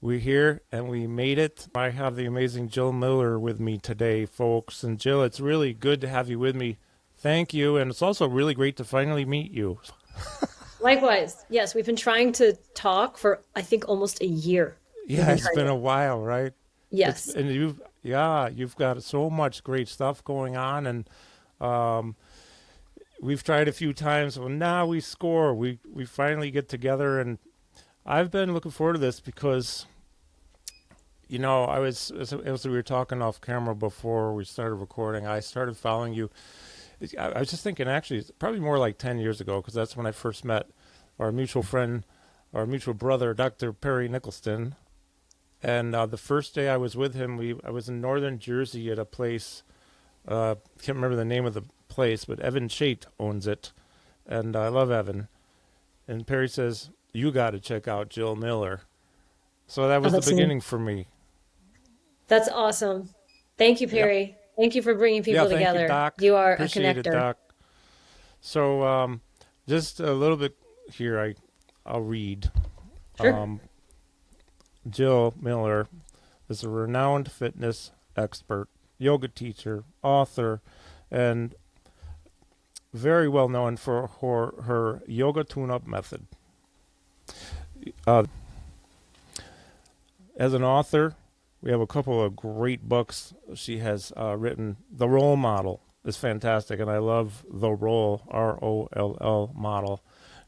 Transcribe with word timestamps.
We're 0.00 0.18
here 0.18 0.62
and 0.70 0.88
we 0.88 1.06
made 1.06 1.38
it. 1.38 1.66
I 1.74 1.90
have 1.90 2.16
the 2.16 2.26
amazing 2.26 2.68
Jill 2.68 2.92
Miller 2.92 3.38
with 3.38 3.58
me 3.58 3.78
today, 3.78 4.26
folks. 4.26 4.82
And 4.82 4.98
Jill, 4.98 5.22
it's 5.22 5.40
really 5.40 5.74
good 5.74 6.00
to 6.02 6.08
have 6.08 6.28
you 6.28 6.38
with 6.38 6.54
me. 6.54 6.78
Thank 7.16 7.52
you. 7.52 7.76
And 7.76 7.90
it's 7.90 8.02
also 8.02 8.28
really 8.28 8.54
great 8.54 8.76
to 8.76 8.84
finally 8.84 9.24
meet 9.24 9.50
you. 9.50 9.80
Likewise. 10.80 11.44
Yes, 11.50 11.74
we've 11.74 11.86
been 11.86 11.96
trying 11.96 12.32
to 12.32 12.56
talk 12.74 13.18
for, 13.18 13.42
I 13.56 13.62
think, 13.62 13.88
almost 13.88 14.20
a 14.22 14.26
year. 14.26 14.76
Yeah, 15.06 15.32
it's 15.32 15.48
been 15.54 15.66
a 15.66 15.74
while, 15.74 16.20
right? 16.20 16.52
Yes. 16.90 17.28
It's, 17.28 17.36
and 17.36 17.50
you've, 17.50 17.82
yeah, 18.02 18.48
you've 18.48 18.76
got 18.76 19.02
so 19.02 19.28
much 19.28 19.64
great 19.64 19.88
stuff 19.88 20.22
going 20.22 20.56
on. 20.56 20.86
And, 20.86 21.10
um, 21.60 22.14
we've 23.20 23.42
tried 23.42 23.68
a 23.68 23.72
few 23.72 23.92
times. 23.92 24.38
Well, 24.38 24.48
now 24.48 24.86
we 24.86 25.00
score. 25.00 25.54
We 25.54 25.78
we 25.92 26.04
finally 26.04 26.50
get 26.50 26.68
together, 26.68 27.20
and 27.20 27.38
I've 28.06 28.30
been 28.30 28.52
looking 28.54 28.70
forward 28.70 28.94
to 28.94 28.98
this 28.98 29.20
because, 29.20 29.86
you 31.28 31.38
know, 31.38 31.64
I 31.64 31.78
was 31.78 32.10
as, 32.10 32.32
as 32.32 32.66
we 32.66 32.72
were 32.72 32.82
talking 32.82 33.22
off 33.22 33.40
camera 33.40 33.74
before 33.74 34.34
we 34.34 34.44
started 34.44 34.76
recording. 34.76 35.26
I 35.26 35.40
started 35.40 35.76
following 35.76 36.14
you. 36.14 36.30
I, 37.18 37.28
I 37.28 37.38
was 37.40 37.50
just 37.50 37.62
thinking, 37.62 37.86
actually, 37.88 38.18
it's 38.18 38.30
probably 38.30 38.60
more 38.60 38.78
like 38.78 38.98
ten 38.98 39.18
years 39.18 39.40
ago 39.40 39.60
because 39.60 39.74
that's 39.74 39.96
when 39.96 40.06
I 40.06 40.12
first 40.12 40.44
met 40.44 40.66
our 41.18 41.30
mutual 41.30 41.62
friend, 41.62 42.04
our 42.54 42.66
mutual 42.66 42.94
brother, 42.94 43.34
Dr. 43.34 43.72
Perry 43.72 44.08
Nicholson. 44.08 44.74
And 45.62 45.94
uh, 45.94 46.06
the 46.06 46.16
first 46.16 46.54
day 46.54 46.68
I 46.68 46.76
was 46.76 46.96
with 46.96 47.14
him, 47.14 47.36
we 47.36 47.56
I 47.64 47.70
was 47.70 47.88
in 47.88 48.00
northern 48.00 48.38
Jersey 48.38 48.90
at 48.90 48.98
a 48.98 49.04
place. 49.04 49.62
Uh, 50.26 50.56
can't 50.82 50.96
remember 50.96 51.16
the 51.16 51.24
name 51.24 51.46
of 51.46 51.54
the 51.54 51.64
place, 51.88 52.24
but 52.24 52.40
Evan 52.40 52.68
Chait 52.68 53.04
owns 53.18 53.46
it, 53.46 53.72
and 54.26 54.56
I 54.56 54.68
love 54.68 54.90
Evan. 54.90 55.28
And 56.06 56.26
Perry 56.26 56.48
says, 56.48 56.90
you 57.12 57.30
got 57.30 57.50
to 57.50 57.60
check 57.60 57.86
out 57.86 58.08
Jill 58.08 58.36
Miller. 58.36 58.82
So 59.66 59.88
that 59.88 60.00
was 60.00 60.14
oh, 60.14 60.20
the 60.20 60.30
beginning 60.30 60.58
neat. 60.58 60.64
for 60.64 60.78
me. 60.78 61.06
That's 62.28 62.48
awesome. 62.48 63.08
Thank 63.56 63.80
you, 63.80 63.88
Perry. 63.88 64.20
Yep. 64.20 64.34
Thank 64.56 64.74
you 64.74 64.82
for 64.82 64.94
bringing 64.94 65.22
people 65.22 65.50
yeah, 65.50 65.56
together. 65.56 65.82
You, 65.82 65.88
Doc. 65.88 66.14
you 66.20 66.36
are 66.36 66.52
Appreciate 66.54 66.84
a 66.84 67.00
connector. 67.00 67.06
It, 67.06 67.12
Doc. 67.12 67.38
So, 68.40 68.84
um, 68.84 69.20
just 69.66 70.00
a 70.00 70.12
little 70.12 70.36
bit 70.36 70.56
here. 70.92 71.18
I, 71.20 71.34
I'll 71.84 72.00
read. 72.00 72.50
Sure. 73.20 73.34
Um, 73.34 73.60
Jill 74.88 75.34
Miller 75.40 75.88
is 76.48 76.62
a 76.62 76.68
renowned 76.68 77.30
fitness 77.30 77.90
expert, 78.16 78.68
yoga 78.98 79.28
teacher, 79.28 79.84
author, 80.02 80.60
and 81.10 81.54
very 82.92 83.28
well 83.28 83.48
known 83.48 83.76
for 83.76 84.08
her, 84.20 84.62
her 84.62 85.02
yoga 85.06 85.44
tune-up 85.44 85.86
method. 85.86 86.26
Uh, 88.06 88.24
as 90.36 90.54
an 90.54 90.64
author, 90.64 91.14
we 91.60 91.70
have 91.70 91.80
a 91.80 91.86
couple 91.86 92.22
of 92.22 92.36
great 92.36 92.88
books 92.88 93.34
she 93.54 93.78
has 93.78 94.12
uh, 94.16 94.36
written. 94.36 94.76
The 94.90 95.08
Roll 95.08 95.36
Model 95.36 95.82
is 96.04 96.16
fantastic, 96.16 96.80
and 96.80 96.90
I 96.90 96.98
love 96.98 97.44
The 97.50 97.70
Roll, 97.70 98.22
R 98.28 98.58
O 98.62 98.88
L 98.94 99.16
L 99.20 99.52
model. 99.54 100.02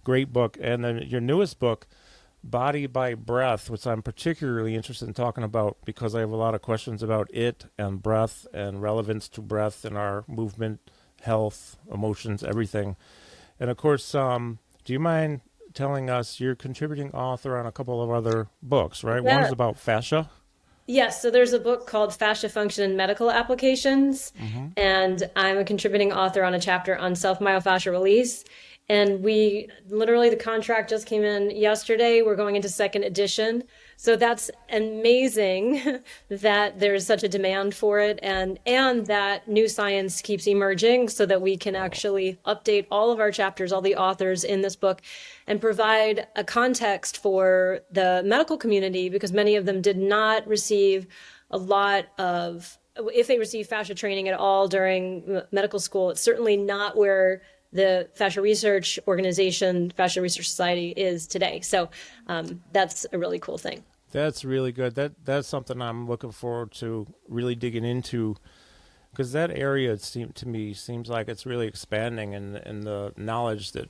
Great 0.04 0.32
book. 0.32 0.56
And 0.60 0.84
then 0.84 0.98
your 0.98 1.20
newest 1.20 1.58
book, 1.58 1.86
Body 2.42 2.86
by 2.86 3.14
Breath, 3.14 3.68
which 3.68 3.86
I'm 3.86 4.02
particularly 4.02 4.74
interested 4.74 5.06
in 5.06 5.14
talking 5.14 5.44
about 5.44 5.76
because 5.84 6.14
I 6.14 6.20
have 6.20 6.30
a 6.30 6.36
lot 6.36 6.54
of 6.54 6.62
questions 6.62 7.02
about 7.02 7.28
it 7.34 7.66
and 7.76 8.02
breath 8.02 8.46
and 8.54 8.80
relevance 8.80 9.28
to 9.30 9.42
breath 9.42 9.84
in 9.84 9.96
our 9.96 10.24
movement, 10.26 10.80
health, 11.22 11.76
emotions, 11.92 12.42
everything. 12.42 12.96
And 13.58 13.68
of 13.68 13.76
course, 13.76 14.14
um, 14.14 14.58
do 14.84 14.92
you 14.94 15.00
mind 15.00 15.42
telling 15.74 16.08
us 16.08 16.40
you're 16.40 16.54
contributing 16.54 17.10
author 17.12 17.58
on 17.58 17.66
a 17.66 17.72
couple 17.72 18.02
of 18.02 18.10
other 18.10 18.48
books, 18.62 19.04
right? 19.04 19.22
Yeah. 19.22 19.36
One 19.36 19.44
is 19.44 19.52
about 19.52 19.78
fascia. 19.78 20.30
Yes, 20.90 21.22
so 21.22 21.30
there's 21.30 21.52
a 21.52 21.60
book 21.60 21.86
called 21.86 22.12
Fascia 22.12 22.48
Function 22.48 22.82
and 22.82 22.96
Medical 22.96 23.30
Applications, 23.30 24.32
mm-hmm. 24.36 24.70
and 24.76 25.30
I'm 25.36 25.56
a 25.56 25.64
contributing 25.64 26.12
author 26.12 26.42
on 26.42 26.52
a 26.52 26.58
chapter 26.58 26.98
on 26.98 27.14
self 27.14 27.38
myofascial 27.38 27.92
release. 27.92 28.42
And 28.88 29.22
we 29.22 29.68
literally, 29.88 30.30
the 30.30 30.36
contract 30.36 30.90
just 30.90 31.06
came 31.06 31.22
in 31.22 31.52
yesterday. 31.52 32.22
We're 32.22 32.34
going 32.34 32.56
into 32.56 32.68
second 32.68 33.04
edition. 33.04 33.62
So 34.00 34.16
that's 34.16 34.50
amazing 34.72 36.00
that 36.30 36.80
there's 36.80 37.04
such 37.04 37.22
a 37.22 37.28
demand 37.28 37.74
for 37.74 38.00
it 38.00 38.18
and, 38.22 38.58
and 38.64 39.04
that 39.08 39.46
new 39.46 39.68
science 39.68 40.22
keeps 40.22 40.46
emerging 40.46 41.10
so 41.10 41.26
that 41.26 41.42
we 41.42 41.58
can 41.58 41.76
actually 41.76 42.38
update 42.46 42.86
all 42.90 43.12
of 43.12 43.20
our 43.20 43.30
chapters, 43.30 43.72
all 43.72 43.82
the 43.82 43.96
authors 43.96 44.42
in 44.42 44.62
this 44.62 44.74
book 44.74 45.02
and 45.46 45.60
provide 45.60 46.26
a 46.34 46.42
context 46.42 47.18
for 47.18 47.80
the 47.92 48.22
medical 48.24 48.56
community 48.56 49.10
because 49.10 49.32
many 49.32 49.54
of 49.54 49.66
them 49.66 49.82
did 49.82 49.98
not 49.98 50.48
receive 50.48 51.06
a 51.50 51.58
lot 51.58 52.06
of 52.18 52.78
if 52.96 53.26
they 53.26 53.38
receive 53.38 53.66
fascia 53.66 53.94
training 53.94 54.28
at 54.28 54.38
all 54.38 54.66
during 54.66 55.42
medical 55.52 55.78
school, 55.78 56.10
it's 56.10 56.22
certainly 56.22 56.56
not 56.56 56.96
where 56.96 57.42
the 57.72 58.08
Fascia 58.14 58.40
research 58.40 58.98
organization, 59.06 59.90
Fascia 59.96 60.20
Research 60.20 60.48
Society, 60.48 60.90
is 60.90 61.26
today. 61.26 61.60
So 61.60 61.90
um, 62.26 62.62
that's 62.72 63.06
a 63.12 63.18
really 63.18 63.38
cool 63.38 63.58
thing. 63.58 63.84
That's 64.12 64.44
really 64.44 64.72
good. 64.72 64.96
That 64.96 65.24
that's 65.24 65.46
something 65.46 65.80
I'm 65.80 66.08
looking 66.08 66.32
forward 66.32 66.72
to 66.72 67.06
really 67.28 67.54
digging 67.54 67.84
into, 67.84 68.36
because 69.12 69.32
that 69.32 69.50
area 69.50 69.96
seem 69.98 70.32
to 70.32 70.48
me 70.48 70.74
seems 70.74 71.08
like 71.08 71.28
it's 71.28 71.46
really 71.46 71.68
expanding, 71.68 72.34
and 72.34 72.56
and 72.56 72.82
the 72.82 73.12
knowledge 73.16 73.70
that 73.72 73.88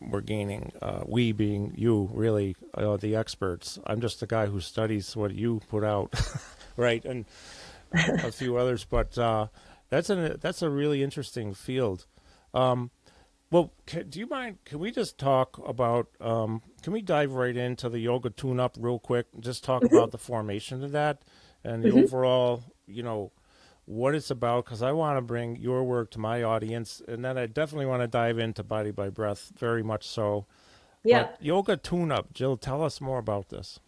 we're 0.00 0.20
gaining, 0.20 0.72
uh, 0.82 1.04
we 1.06 1.32
being 1.32 1.72
you, 1.76 2.10
really 2.12 2.56
uh, 2.74 2.96
the 2.98 3.16
experts. 3.16 3.78
I'm 3.86 4.02
just 4.02 4.20
the 4.20 4.26
guy 4.26 4.46
who 4.46 4.60
studies 4.60 5.16
what 5.16 5.34
you 5.34 5.60
put 5.70 5.82
out, 5.82 6.14
right, 6.76 7.02
and 7.04 7.24
a 7.92 8.32
few 8.32 8.58
others. 8.58 8.84
But 8.84 9.16
uh, 9.16 9.46
that's 9.88 10.10
a 10.10 10.36
that's 10.40 10.60
a 10.60 10.68
really 10.68 11.02
interesting 11.02 11.54
field. 11.54 12.06
Um, 12.52 12.90
well, 13.54 13.72
can, 13.86 14.10
do 14.10 14.18
you 14.18 14.26
mind? 14.26 14.58
Can 14.64 14.80
we 14.80 14.90
just 14.90 15.16
talk 15.16 15.60
about? 15.64 16.08
Um, 16.20 16.60
can 16.82 16.92
we 16.92 17.02
dive 17.02 17.34
right 17.34 17.56
into 17.56 17.88
the 17.88 18.00
yoga 18.00 18.30
tune-up 18.30 18.76
real 18.80 18.98
quick? 18.98 19.26
Just 19.38 19.62
talk 19.62 19.84
mm-hmm. 19.84 19.94
about 19.94 20.10
the 20.10 20.18
formation 20.18 20.82
of 20.82 20.90
that 20.90 21.22
and 21.62 21.84
the 21.84 21.90
mm-hmm. 21.90 21.98
overall, 21.98 22.64
you 22.88 23.04
know, 23.04 23.30
what 23.84 24.16
it's 24.16 24.28
about. 24.28 24.64
Because 24.64 24.82
I 24.82 24.90
want 24.90 25.18
to 25.18 25.22
bring 25.22 25.54
your 25.54 25.84
work 25.84 26.10
to 26.10 26.18
my 26.18 26.42
audience, 26.42 27.00
and 27.06 27.24
then 27.24 27.38
I 27.38 27.46
definitely 27.46 27.86
want 27.86 28.02
to 28.02 28.08
dive 28.08 28.40
into 28.40 28.64
Body 28.64 28.90
by 28.90 29.08
Breath 29.08 29.52
very 29.56 29.84
much 29.84 30.04
so. 30.08 30.46
Yeah. 31.04 31.22
But 31.22 31.36
yoga 31.40 31.76
tune-up, 31.76 32.34
Jill. 32.34 32.56
Tell 32.56 32.82
us 32.82 33.00
more 33.00 33.18
about 33.18 33.50
this. 33.50 33.78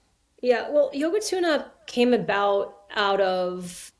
Yeah. 0.43 0.71
Well, 0.71 0.91
yoga 0.93 1.19
tune-up 1.19 1.88
came 1.88 2.15
about 2.15 2.83
out 2.94 3.21
of 3.21 3.91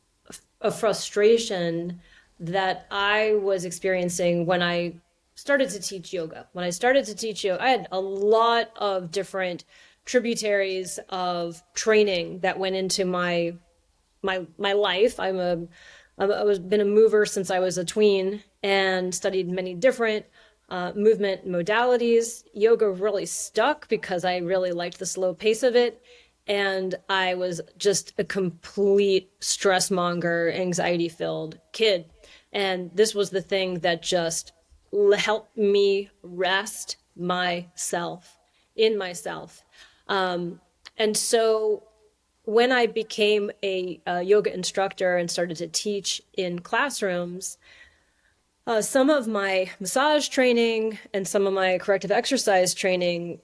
a 0.60 0.71
frustration 0.71 2.00
that 2.38 2.87
I 2.93 3.34
was 3.43 3.65
experiencing 3.65 4.47
when 4.47 4.62
I 4.62 5.00
started 5.36 5.70
to 5.70 5.80
teach 5.80 6.12
yoga. 6.12 6.48
When 6.52 6.64
I 6.64 6.70
started 6.70 7.04
to 7.06 7.14
teach 7.14 7.44
yoga, 7.44 7.62
I 7.62 7.69
had 7.69 7.86
a 7.92 8.00
lot 8.00 8.70
of 8.76 9.12
different 9.12 9.64
tributaries 10.04 10.98
of 11.08 11.62
training 11.74 12.41
that 12.41 12.58
went 12.58 12.74
into 12.74 13.04
my 13.04 13.54
my 14.22 14.47
my 14.58 14.72
life. 14.72 15.20
I'm 15.20 15.38
a 15.38 15.66
I 16.19 16.42
was 16.42 16.58
been 16.58 16.80
a 16.80 16.84
mover 16.84 17.26
since 17.26 17.50
I 17.50 17.60
was 17.60 17.76
a 17.76 17.84
tween 17.84 18.42
and 18.62 19.14
studied 19.14 19.48
many 19.48 19.74
different 19.74 20.24
uh, 20.70 20.92
movement 20.97 21.47
modalities. 21.47 22.42
Yoga 22.54 22.91
really 22.91 23.26
stuck 23.26 23.88
because 23.88 24.24
I 24.24 24.38
really 24.38 24.72
liked 24.72 24.98
the 24.98 25.06
slow 25.06 25.34
pace 25.34 25.62
of 25.62 25.76
it. 25.76 26.03
And 26.48 26.94
I 27.08 27.34
was 27.34 27.60
just 27.76 28.14
a 28.18 28.24
complete 28.24 29.30
stress 29.41 29.91
monger, 29.91 30.50
anxiety 30.53 31.08
filled 31.08 31.58
kid. 31.72 32.06
And 32.53 32.91
this 32.94 33.14
was 33.14 33.30
the 33.30 33.42
thing 33.42 33.80
that 33.80 34.03
just 34.03 34.53
help 35.16 35.48
me 35.56 36.10
rest 36.22 36.96
myself 37.16 38.38
in 38.74 38.98
myself. 38.98 39.64
Um, 40.08 40.60
and 40.97 41.16
so 41.16 41.84
when 42.44 42.71
I 42.71 42.86
became 42.86 43.50
a, 43.62 44.00
a, 44.06 44.22
yoga 44.22 44.53
instructor 44.54 45.16
and 45.16 45.30
started 45.30 45.56
to 45.59 45.66
teach 45.66 46.22
in 46.36 46.60
classrooms, 46.60 47.59
uh, 48.66 48.82
some 48.82 49.10
of 49.10 49.26
my 49.26 49.71
massage 49.80 50.28
training 50.28 50.98
and 51.12 51.26
some 51.26 51.47
of 51.47 51.53
my 51.53 51.78
corrective 51.78 52.10
exercise 52.10 52.74
training 52.74 53.41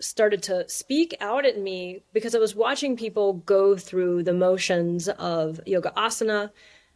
started 0.00 0.42
to 0.42 0.68
speak 0.68 1.14
out 1.20 1.44
at 1.44 1.58
me 1.58 2.02
because 2.12 2.34
I 2.34 2.38
was 2.38 2.54
watching 2.54 2.96
people 2.96 3.34
go 3.34 3.76
through 3.76 4.22
the 4.22 4.32
motions 4.32 5.08
of 5.08 5.60
yoga 5.66 5.92
asana 5.96 6.50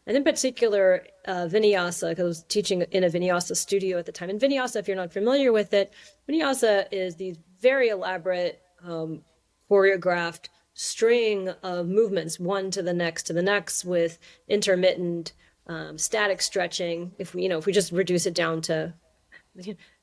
and 0.07 0.17
in 0.17 0.25
particular, 0.25 1.07
uh, 1.27 1.49
Vinyasa, 1.51 2.11
because 2.11 2.25
I 2.25 2.29
was 2.29 2.43
teaching 2.45 2.83
in 2.83 3.05
a 3.05 3.09
Vinyasa 3.09 3.57
studio 3.57 3.99
at 3.99 4.07
the 4.07 4.13
time. 4.13 4.31
And 4.31 4.41
Vinyasa, 4.41 4.77
if 4.77 4.87
you're 4.87 4.97
not 4.97 5.13
familiar 5.13 5.53
with 5.53 5.73
it, 5.73 5.93
Vinyasa 6.29 6.87
is 6.93 7.17
these 7.17 7.39
very 7.61 7.89
elaborate, 7.89 8.61
um, 8.83 9.23
choreographed 9.71 10.49
string 10.75 11.49
of 11.63 11.87
movements, 11.87 12.39
one 12.39 12.71
to 12.73 12.83
the 12.83 12.93
next 12.93 13.23
to 13.25 13.33
the 13.33 13.43
next, 13.43 13.85
with 13.85 14.19
intermittent 14.49 15.33
um, 15.67 15.97
static 15.97 16.43
stretching. 16.43 17.13
If 17.19 17.35
we, 17.35 17.45
you 17.45 17.49
know, 17.49 17.59
if 17.59 17.65
we 17.65 17.73
just 17.73 17.93
reduce 17.93 18.27
it 18.27 18.35
down 18.35 18.61
to 18.63 18.95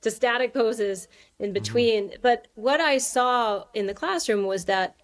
to 0.02 0.12
static 0.12 0.54
poses 0.54 1.08
in 1.38 1.48
mm-hmm. 1.48 1.54
between. 1.54 2.04
Mm-hmm. 2.06 2.22
But 2.22 2.48
what 2.56 2.80
I 2.80 2.98
saw 2.98 3.66
in 3.74 3.86
the 3.86 3.94
classroom 3.94 4.46
was 4.46 4.66
that 4.66 4.96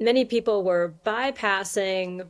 many 0.00 0.24
people 0.24 0.64
were 0.64 0.94
bypassing 1.06 2.26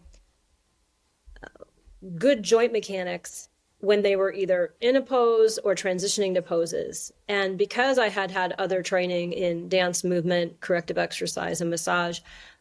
good 2.17 2.43
joint 2.43 2.73
mechanics 2.73 3.49
when 3.81 4.03
they 4.03 4.17
were 4.17 4.33
either 4.33 4.75
in 4.81 4.97
a 4.97 5.03
pose 5.03 5.59
or 5.59 5.75
transitioning 5.75 6.35
to 6.35 6.43
poses. 6.43 7.13
And 7.29 7.57
because 7.57 7.99
I 7.99 8.09
had 8.09 8.31
had 8.31 8.53
other 8.59 8.83
training 8.83 9.33
in 9.33 9.69
dance 9.69 10.03
movement, 10.03 10.61
corrective 10.61 10.99
exercise, 10.99 11.61
and 11.61 11.71
massage, 11.71 12.21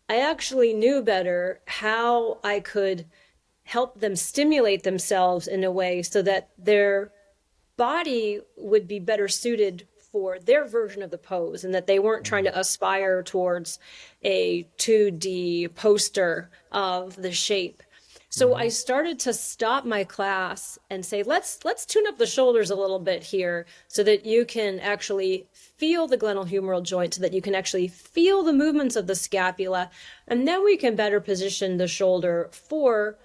I 0.09 0.19
actually 0.19 0.73
knew 0.73 1.01
better 1.01 1.59
how 1.65 2.39
I 2.43 2.59
could 2.59 3.05
help 3.63 3.99
them 3.99 4.15
stimulate 4.15 4.83
themselves 4.83 5.47
in 5.47 5.63
a 5.63 5.71
way 5.71 6.01
so 6.01 6.21
that 6.21 6.49
their 6.57 7.11
body 7.75 8.39
would 8.55 8.87
be 8.87 8.99
better 8.99 9.27
suited 9.27 9.87
for 10.11 10.39
their 10.39 10.65
version 10.65 11.01
of 11.01 11.11
the 11.11 11.17
pose 11.17 11.63
and 11.63 11.75
that 11.75 11.85
they 11.85 11.99
weren't 11.99 12.25
trying 12.25 12.45
to 12.45 12.57
aspire 12.57 13.21
towards 13.21 13.77
a 14.23 14.63
2D 14.77 15.75
poster 15.75 16.49
of 16.71 17.15
the 17.17 17.31
shape. 17.31 17.83
So 18.29 18.55
I 18.55 18.63
mm-hmm. 18.63 18.69
started 18.71 19.19
to 19.19 19.33
stop 19.33 19.85
my 19.85 20.03
class 20.03 20.77
and 20.89 21.05
say, 21.05 21.23
let's 21.23 21.63
let's 21.63 21.85
tune 21.85 22.05
up 22.07 22.17
the 22.17 22.25
shoulders 22.25 22.69
a 22.69 22.75
little 22.75 22.99
bit 22.99 23.23
here 23.23 23.65
so 23.87 24.03
that 24.03 24.25
you 24.25 24.45
can 24.45 24.79
actually 24.79 25.47
feel 25.53 26.07
the 26.07 26.17
glenohumeral 26.17 26.83
joint 26.83 27.13
so 27.13 27.21
that 27.21 27.33
you 27.33 27.41
can 27.41 27.55
actually 27.55 27.87
feel 27.87 28.43
the 28.43 28.53
movements 28.53 28.95
of 28.95 29.07
the 29.07 29.15
scapula 29.15 29.89
and 30.27 30.47
then 30.47 30.63
we 30.63 30.75
can 30.75 30.95
better 30.95 31.21
position 31.21 31.77
the 31.77 31.87
shoulder 31.87 32.49
for 32.51 33.17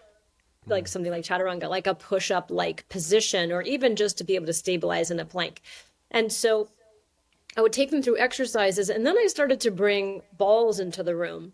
like 0.67 0.85
mm-hmm. 0.85 0.89
something 0.89 1.13
like 1.13 1.25
chaturanga, 1.25 1.69
like 1.69 1.87
a 1.87 1.95
push 1.95 2.31
up 2.31 2.51
like 2.51 2.89
position, 2.89 3.53
or 3.53 3.63
even 3.63 3.97
just 3.97 4.19
to 4.19 4.25
be 4.25 4.35
able 4.35 4.47
to 4.47 4.53
stabilize 4.53 5.11
in 5.11 5.21
a 5.21 5.25
plank. 5.25 5.61
And 6.11 6.33
so 6.33 6.69
I 7.57 7.61
would 7.61 7.73
take 7.73 7.91
them 7.91 8.03
through 8.03 8.19
exercises, 8.19 8.89
and 8.89 9.05
then 9.07 9.19
I 9.19 9.27
started 9.27 9.61
to 9.61 9.71
bring 9.71 10.23
balls 10.37 10.79
into 10.81 11.03
the 11.03 11.17
room. 11.17 11.53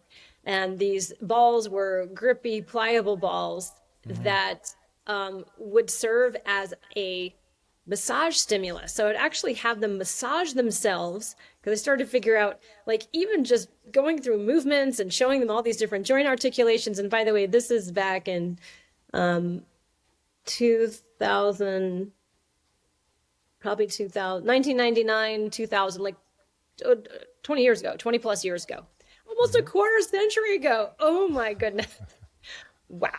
And 0.48 0.78
these 0.78 1.12
balls 1.20 1.68
were 1.68 2.08
grippy, 2.14 2.62
pliable 2.62 3.18
balls 3.18 3.70
mm-hmm. 4.08 4.22
that 4.22 4.74
um, 5.06 5.44
would 5.58 5.90
serve 5.90 6.38
as 6.46 6.72
a 6.96 7.34
massage 7.86 8.34
stimulus. 8.34 8.94
So 8.94 9.10
I'd 9.10 9.16
actually 9.16 9.52
have 9.54 9.80
them 9.80 9.98
massage 9.98 10.54
themselves 10.54 11.36
because 11.60 11.78
I 11.78 11.82
started 11.82 12.04
to 12.04 12.10
figure 12.10 12.38
out, 12.38 12.60
like, 12.86 13.08
even 13.12 13.44
just 13.44 13.68
going 13.92 14.22
through 14.22 14.38
movements 14.38 15.00
and 15.00 15.12
showing 15.12 15.40
them 15.40 15.50
all 15.50 15.62
these 15.62 15.76
different 15.76 16.06
joint 16.06 16.26
articulations. 16.26 16.98
And 16.98 17.10
by 17.10 17.24
the 17.24 17.34
way, 17.34 17.44
this 17.44 17.70
is 17.70 17.92
back 17.92 18.26
in 18.26 18.58
um, 19.12 19.60
2000, 20.46 22.10
probably 23.60 23.86
2000, 23.86 24.46
1999, 24.46 25.50
2000, 25.50 26.02
like 26.02 26.16
uh, 26.86 26.94
20 27.42 27.62
years 27.62 27.80
ago, 27.80 27.96
20 27.98 28.18
plus 28.18 28.46
years 28.46 28.64
ago, 28.64 28.86
almost 29.38 29.56
a 29.56 29.62
quarter 29.62 30.00
century 30.02 30.56
ago. 30.56 30.90
Oh 30.98 31.28
my 31.28 31.54
goodness. 31.54 32.00
wow. 32.88 33.10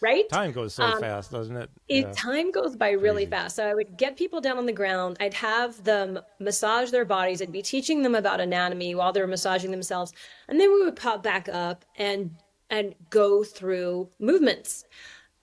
Right? 0.00 0.28
Time 0.28 0.50
goes 0.50 0.74
so 0.74 0.82
um, 0.82 1.00
fast, 1.00 1.30
doesn't 1.30 1.56
it? 1.56 1.70
it 1.88 2.06
yeah. 2.06 2.12
Time 2.12 2.50
goes 2.50 2.74
by 2.74 2.90
really 2.90 3.24
Crazy. 3.24 3.30
fast. 3.30 3.56
So 3.56 3.64
I 3.64 3.74
would 3.74 3.96
get 3.96 4.16
people 4.16 4.40
down 4.40 4.58
on 4.58 4.66
the 4.66 4.72
ground. 4.72 5.16
I'd 5.20 5.34
have 5.34 5.84
them 5.84 6.18
massage 6.40 6.90
their 6.90 7.04
bodies. 7.04 7.40
I'd 7.40 7.52
be 7.52 7.62
teaching 7.62 8.02
them 8.02 8.16
about 8.16 8.40
anatomy 8.40 8.96
while 8.96 9.12
they're 9.12 9.28
massaging 9.28 9.70
themselves. 9.70 10.12
And 10.48 10.58
then 10.60 10.72
we 10.72 10.84
would 10.84 10.96
pop 10.96 11.22
back 11.22 11.48
up 11.48 11.84
and 11.96 12.32
and 12.68 12.94
go 13.10 13.44
through 13.44 14.08
movements 14.18 14.84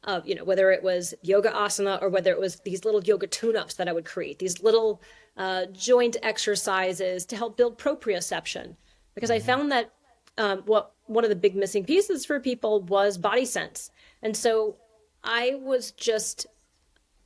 of 0.04 0.28
you 0.28 0.34
know 0.34 0.44
whether 0.44 0.72
it 0.72 0.82
was 0.82 1.14
yoga 1.22 1.52
asana 1.52 2.02
or 2.02 2.10
whether 2.10 2.32
it 2.32 2.40
was 2.40 2.58
these 2.66 2.84
little 2.84 3.04
yoga 3.04 3.28
tune-ups 3.28 3.76
that 3.76 3.88
i 3.88 3.94
would 3.94 4.06
create 4.06 4.40
these 4.40 4.64
little 4.64 5.02
uh, 5.38 5.66
joint 5.74 6.16
exercises 6.24 7.26
to 7.26 7.36
help 7.36 7.58
build 7.58 7.78
proprioception 7.78 8.76
because 9.14 9.30
mm-hmm. 9.30 9.44
i 9.44 9.46
found 9.46 9.72
that 9.72 9.92
um, 10.40 10.64
what 10.66 10.94
one 11.06 11.24
of 11.24 11.30
the 11.30 11.36
big 11.36 11.56
missing 11.56 11.84
pieces 11.84 12.26
for 12.26 12.40
people 12.40 12.82
was 12.84 13.18
body 13.18 13.46
sense 13.46 13.92
and 14.24 14.36
so 14.36 14.76
i 15.24 15.56
was 15.62 15.92
just 15.92 16.48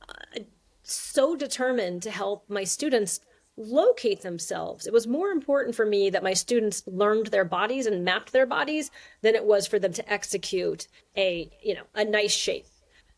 uh, 0.08 0.40
so 0.82 1.34
determined 1.34 2.02
to 2.02 2.10
help 2.10 2.44
my 2.48 2.64
students 2.64 3.20
locate 3.56 4.22
themselves. 4.22 4.86
It 4.86 4.92
was 4.92 5.06
more 5.06 5.30
important 5.30 5.74
for 5.74 5.86
me 5.86 6.10
that 6.10 6.22
my 6.22 6.34
students 6.34 6.82
learned 6.86 7.26
their 7.26 7.44
bodies 7.44 7.86
and 7.86 8.04
mapped 8.04 8.32
their 8.32 8.46
bodies 8.46 8.90
than 9.22 9.34
it 9.34 9.44
was 9.44 9.66
for 9.66 9.78
them 9.78 9.92
to 9.92 10.12
execute 10.12 10.88
a, 11.16 11.50
you 11.62 11.74
know, 11.74 11.84
a 11.94 12.04
nice 12.04 12.32
shape. 12.32 12.66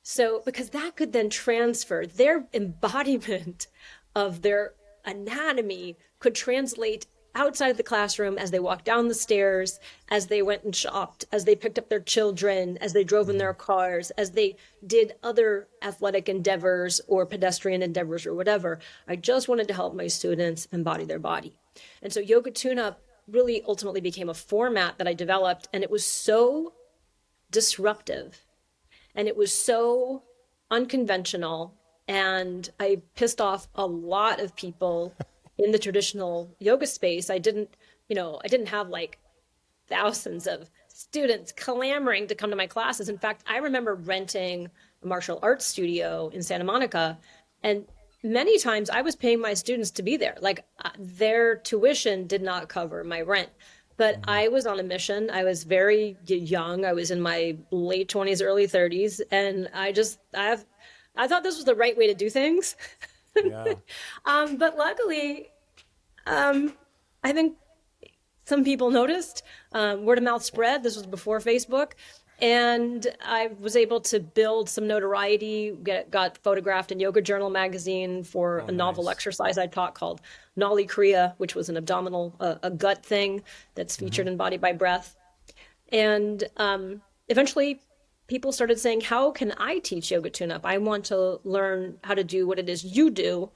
So 0.03 0.43
because 0.45 0.71
that 0.71 0.97
could 0.97 1.13
then 1.13 1.31
transfer 1.31 2.07
their 2.07 2.47
embodiment 2.55 3.67
of 4.15 4.43
their 4.43 4.75
anatomy 5.05 5.97
could 6.19 6.35
translate 6.35 7.07
outside 7.37 7.71
of 7.71 7.77
the 7.77 7.83
classroom 7.83 8.39
as 8.39 8.51
they 8.51 8.59
walked 8.59 8.85
down 8.85 9.07
the 9.07 9.15
stairs, 9.15 9.79
as 10.09 10.27
they 10.27 10.43
went 10.43 10.65
and 10.65 10.75
shopped, 10.75 11.25
as 11.31 11.45
they 11.45 11.55
picked 11.55 11.79
up 11.79 11.89
their 11.89 12.01
children, 12.01 12.77
as 12.79 12.93
they 12.93 13.05
drove 13.05 13.29
in 13.29 13.39
their 13.39 13.53
mm-hmm. 13.53 13.63
cars, 13.63 14.11
as 14.13 14.33
they 14.33 14.57
did 14.85 15.15
other 15.23 15.69
athletic 15.83 16.29
endeavors 16.29 17.01
or 17.07 17.27
pedestrian 17.27 17.83
endeavors 17.83 18.27
or 18.27 18.35
whatever. 18.35 18.81
I 19.07 19.17
just 19.17 19.49
wanted 19.49 19.69
to 19.69 19.75
help 19.75 19.95
my 19.95 20.09
students 20.09 20.67
embody 20.73 21.05
their 21.05 21.19
body. 21.21 21.55
And 22.03 22.13
so 22.13 22.21
Yoga 22.21 22.51
Tune 22.51 22.79
Up 22.79 23.03
really 23.29 23.63
ultimately 23.67 24.01
became 24.01 24.29
a 24.29 24.35
format 24.35 24.99
that 24.99 25.07
I 25.07 25.13
developed, 25.13 25.69
and 25.73 25.85
it 25.85 25.91
was 25.91 26.05
so 26.05 26.73
disruptive 27.51 28.43
and 29.17 29.27
it 29.27 29.37
was 29.37 29.53
so 29.53 30.23
unconventional. 30.71 31.75
And 32.07 32.69
I 32.79 33.03
pissed 33.17 33.41
off 33.41 33.67
a 33.75 33.87
lot 33.87 34.41
of 34.41 34.55
people 34.55 35.15
in 35.59 35.73
the 35.73 35.79
traditional 35.79 36.51
yoga 36.59 36.87
space, 36.87 37.31
I 37.31 37.39
didn't, 37.39 37.71
you 38.09 38.17
know, 38.17 38.41
I 38.45 38.49
didn't 38.49 38.67
have 38.67 38.89
like 38.89 39.19
thousands 39.89 40.47
of 40.47 40.71
students 40.89 41.53
clamoring 41.53 42.27
to 42.27 42.35
come 42.35 42.51
to 42.51 42.57
my 42.57 42.67
classes. 42.67 43.09
In 43.09 43.19
fact, 43.19 43.45
I 43.47 43.59
remember 43.59 43.95
renting 43.95 44.69
a 45.03 45.07
martial 45.07 45.39
arts 45.43 45.65
studio 45.65 46.31
in 46.33 46.43
Santa 46.43 46.65
Monica, 46.65 47.19
and 47.63 47.87
many 48.23 48.59
times 48.59 48.91
I 48.91 49.03
was 49.03 49.17
paying 49.17 49.41
my 49.41 49.55
students 49.55 49.91
to 49.93 50.03
be 50.03 50.17
there. 50.17 50.37
Like 50.41 50.65
uh, 50.85 50.91
their 50.99 51.57
tuition 51.57 52.27
did 52.27 52.43
not 52.43 52.69
cover 52.69 53.05
my 53.05 53.23
rent. 53.23 53.51
But 53.97 54.17
mm-hmm. 54.17 54.31
I 54.31 54.49
was 54.49 54.67
on 54.67 54.79
a 54.79 54.83
mission. 54.83 55.31
I 55.31 55.45
was 55.45 55.65
very 55.65 56.17
young. 56.27 56.85
I 56.85 56.93
was 56.93 57.11
in 57.11 57.21
my 57.21 57.57
late 57.71 58.09
20s, 58.09 58.45
early 58.45 58.67
30s, 58.67 59.23
and 59.31 59.71
I 59.73 59.93
just 59.93 60.19
I 60.35 60.45
have 60.45 60.67
I 61.17 61.27
thought 61.27 61.43
this 61.43 61.57
was 61.57 61.65
the 61.65 61.75
right 61.75 61.97
way 61.97 62.07
to 62.07 62.15
do 62.15 62.29
things. 62.29 62.77
Yeah. 63.45 63.75
um, 64.25 64.57
but 64.57 64.77
luckily, 64.77 65.49
um, 66.27 66.75
I 67.23 67.33
think 67.33 67.57
some 68.45 68.65
people 68.65 68.91
noticed. 68.91 69.43
Um, 69.73 70.05
word 70.05 70.19
of 70.19 70.25
mouth 70.25 70.45
spread. 70.45 70.83
This 70.83 70.97
was 70.97 71.07
before 71.07 71.41
Facebook. 71.41 71.93
And 72.39 73.07
I 73.25 73.51
was 73.59 73.77
able 73.77 74.01
to 74.03 74.21
build 74.21 74.69
some 74.69 74.87
notoriety, 74.87 75.75
get, 75.83 76.11
got 76.11 76.37
photographed 76.39 76.93
in 76.93 77.01
Yoga 77.01 77.23
Journal 77.23 77.49
magazine 77.49 78.25
for 78.25 78.61
oh, 78.61 78.67
a 78.67 78.73
novel 78.73 79.05
nice. 79.05 79.13
exercise 79.13 79.57
I 79.57 79.67
taught 79.67 79.95
called 79.95 80.21
Nauli 80.59 80.87
Kriya, 80.87 81.35
which 81.39 81.55
was 81.55 81.71
an 81.71 81.79
abdominal, 81.79 82.37
uh, 82.39 82.57
a 82.63 82.71
gut 82.71 83.05
thing 83.05 83.43
that's 83.75 83.97
featured 83.97 84.27
mm-hmm. 84.27 84.33
in 84.33 84.37
Body 84.37 84.59
by 84.59 84.73
Breath. 84.73 85.17
And 85.91 86.45
um, 86.59 87.01
eventually 87.29 87.81
people 88.27 88.53
started 88.53 88.79
saying, 88.79 89.03
How 89.03 89.31
can 89.31 89.55
I 89.59 89.79
teach 89.79 90.11
yoga 90.11 90.31
tune 90.31 90.51
up? 90.51 90.65
I 90.65 90.79
want 90.79 91.07
to 91.07 91.41
learn 91.45 91.99
how 92.05 92.15
to 92.15 92.25
do 92.25 92.47
what 92.47 92.59
it 92.59 92.69
is 92.69 92.85
you 92.85 93.11
do. 93.11 93.51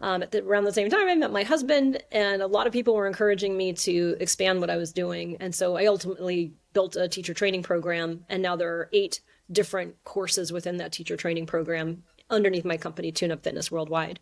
Um, 0.00 0.22
at 0.22 0.32
the, 0.32 0.44
around 0.44 0.64
the 0.64 0.72
same 0.72 0.90
time, 0.90 1.08
I 1.08 1.14
met 1.14 1.30
my 1.30 1.44
husband, 1.44 2.02
and 2.10 2.42
a 2.42 2.46
lot 2.48 2.66
of 2.66 2.72
people 2.72 2.94
were 2.94 3.06
encouraging 3.06 3.56
me 3.56 3.72
to 3.74 4.16
expand 4.18 4.60
what 4.60 4.68
I 4.68 4.76
was 4.76 4.92
doing. 4.92 5.36
And 5.38 5.54
so 5.54 5.76
I 5.76 5.86
ultimately 5.86 6.54
built 6.72 6.96
a 6.96 7.06
teacher 7.08 7.34
training 7.34 7.62
program, 7.62 8.24
and 8.28 8.42
now 8.42 8.56
there 8.56 8.74
are 8.74 8.88
eight 8.92 9.20
different 9.52 10.02
courses 10.02 10.52
within 10.52 10.78
that 10.78 10.90
teacher 10.90 11.16
training 11.16 11.46
program 11.46 12.02
underneath 12.30 12.64
my 12.64 12.76
company, 12.76 13.12
Tune 13.12 13.30
Up 13.30 13.44
Fitness 13.44 13.70
Worldwide. 13.70 14.18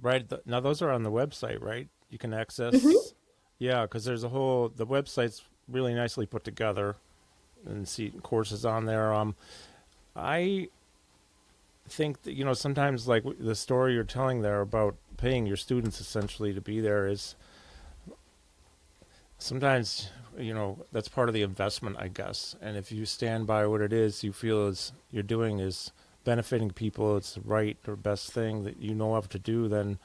Right. 0.00 0.30
Now, 0.46 0.60
those 0.60 0.80
are 0.80 0.92
on 0.92 1.02
the 1.02 1.10
website, 1.10 1.60
right? 1.60 1.88
You 2.08 2.18
can 2.18 2.32
access. 2.32 2.74
Mm-hmm. 2.74 3.08
Yeah, 3.58 3.82
because 3.82 4.04
there's 4.04 4.22
a 4.22 4.28
whole, 4.28 4.68
the 4.68 4.86
website's 4.86 5.42
really 5.66 5.94
nicely 5.94 6.26
put 6.26 6.44
together 6.44 6.96
and 7.66 7.86
see 7.86 8.10
courses 8.22 8.64
on 8.64 8.86
there. 8.86 9.12
Um, 9.12 9.34
I 10.14 10.68
think 11.88 12.22
that 12.22 12.32
you 12.32 12.44
know 12.44 12.54
sometimes 12.54 13.06
like 13.06 13.24
the 13.38 13.54
story 13.54 13.94
you're 13.94 14.04
telling 14.04 14.42
there 14.42 14.60
about 14.60 14.96
paying 15.16 15.46
your 15.46 15.56
students 15.56 16.00
essentially 16.00 16.52
to 16.52 16.60
be 16.60 16.80
there 16.80 17.06
is 17.06 17.36
sometimes 19.38 20.10
you 20.38 20.52
know 20.52 20.78
that's 20.92 21.08
part 21.08 21.28
of 21.28 21.34
the 21.34 21.42
investment 21.42 21.96
i 21.98 22.08
guess 22.08 22.56
and 22.60 22.76
if 22.76 22.90
you 22.90 23.06
stand 23.06 23.46
by 23.46 23.66
what 23.66 23.80
it 23.80 23.92
is 23.92 24.24
you 24.24 24.32
feel 24.32 24.66
is 24.66 24.92
you're 25.10 25.22
doing 25.22 25.60
is 25.60 25.92
benefiting 26.24 26.70
people 26.70 27.16
it's 27.16 27.34
the 27.34 27.40
right 27.42 27.76
or 27.86 27.94
best 27.94 28.32
thing 28.32 28.64
that 28.64 28.78
you 28.80 28.94
know 28.94 29.14
of 29.14 29.28
to 29.28 29.38
do 29.38 29.68
then 29.68 29.98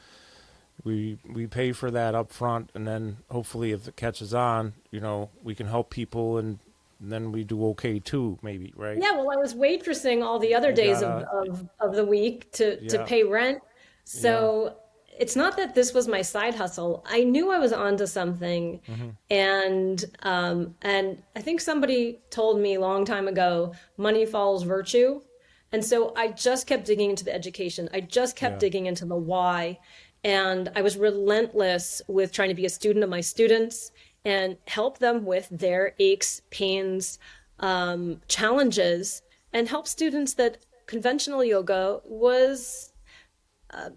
we 0.84 1.18
we 1.30 1.48
pay 1.48 1.72
for 1.72 1.92
that 1.92 2.16
up 2.16 2.32
front 2.32 2.70
and 2.74 2.88
then 2.88 3.18
hopefully 3.30 3.72
if 3.72 3.88
it 3.88 3.96
catches 3.96 4.34
on 4.34 4.74
you 4.92 5.00
know 5.00 5.30
we 5.44 5.56
can 5.56 5.68
help 5.68 5.90
people 5.90 6.38
and 6.38 6.60
then 7.02 7.32
we 7.32 7.44
do 7.44 7.66
okay 7.68 8.00
too, 8.00 8.38
maybe, 8.42 8.74
right? 8.76 8.98
Yeah, 9.02 9.14
well, 9.14 9.32
I 9.32 9.36
was 9.36 9.54
waitressing 9.56 10.24
all 10.24 10.38
the 10.40 10.54
other 10.54 10.72
days 10.72 11.02
gotta, 11.02 11.28
of, 11.28 11.50
of, 11.50 11.70
of, 11.80 11.96
the 11.96 12.06
week 12.06 12.52
to, 12.54 12.78
yeah. 12.82 12.90
to 12.90 13.06
pay 13.06 13.24
rent. 13.24 13.60
So 14.04 14.78
it's 15.20 15.36
not 15.36 15.58
that 15.58 15.76
this 15.76 15.94
was 15.94 16.08
my 16.08 16.22
side 16.22 16.56
hustle. 16.56 17.04
I 17.08 17.24
knew 17.24 17.52
I 17.52 17.60
was 17.60 17.74
onto 17.74 18.06
something, 18.06 18.82
and 19.30 20.04
um, 20.24 20.76
and 20.82 21.22
I 21.36 21.42
think 21.42 21.62
somebody 21.62 22.20
told 22.30 22.60
me 22.60 22.76
a 22.76 22.80
long 22.80 23.06
time 23.06 23.28
ago, 23.28 23.74
money 23.98 24.26
follows 24.26 24.64
virtue, 24.64 25.22
and 25.72 25.84
so 25.84 26.14
I 26.16 26.30
just 26.30 26.66
kept 26.68 26.86
digging 26.86 27.10
into 27.10 27.24
the 27.24 27.34
education. 27.34 27.90
I 27.94 28.02
just 28.02 28.36
kept 28.36 28.56
Yeah. 28.56 28.60
digging 28.60 28.86
into 28.88 29.06
the 29.06 29.16
why, 29.16 29.80
and 30.24 30.72
I 30.76 30.82
was 30.82 30.98
relentless 30.98 32.02
with 32.08 32.32
trying 32.32 32.50
to 32.50 32.56
be 32.56 32.66
a 32.66 32.70
student 32.70 33.04
of 33.04 33.10
my 33.10 33.22
students 33.22 33.92
and 34.24 34.58
help 34.68 35.00
them 35.00 35.26
with 35.26 35.48
their 35.52 35.96
aches, 36.00 36.42
pains, 36.50 37.20
um, 37.60 38.22
challenges, 38.28 39.22
and 39.54 39.68
help 39.68 39.88
students 39.88 40.34
that 40.36 40.58
conventional 40.86 41.44
yoga 41.44 42.00
was 42.06 42.92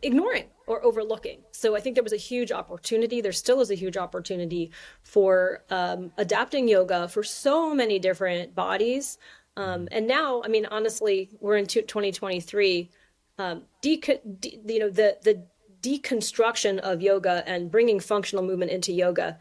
ignoring 0.03 0.47
or 0.67 0.85
overlooking. 0.85 1.41
So 1.51 1.77
I 1.77 1.81
think 1.81 1.95
there 1.95 2.03
was 2.03 2.13
a 2.13 2.17
huge 2.17 2.53
opportunity. 2.53 3.21
There 3.21 3.33
still 3.33 3.61
is 3.61 3.71
a 3.71 3.75
huge 3.75 3.97
opportunity 3.97 4.71
for 5.03 5.65
um, 5.71 6.13
adapting 6.17 6.69
yoga 6.69 7.09
for 7.09 7.23
so 7.23 7.75
many 7.75 7.99
different 7.99 8.55
bodies. 8.55 9.19
Um, 9.57 9.89
and 9.93 10.07
now, 10.07 10.43
I 10.45 10.49
mean, 10.49 10.67
honestly, 10.67 11.31
we're 11.41 11.57
in 11.57 11.67
2023. 11.67 12.91
Um, 13.39 13.63
deco- 13.83 14.41
de- 14.41 14.61
you 14.67 14.79
know, 14.79 14.91
the 14.91 15.19
the 15.23 15.45
deconstruction 15.81 16.79
of 16.79 17.03
yoga 17.03 17.43
and 17.47 17.71
bringing 17.71 18.01
functional 18.01 18.45
movement 18.45 18.71
into 18.71 18.93
yoga 18.93 19.39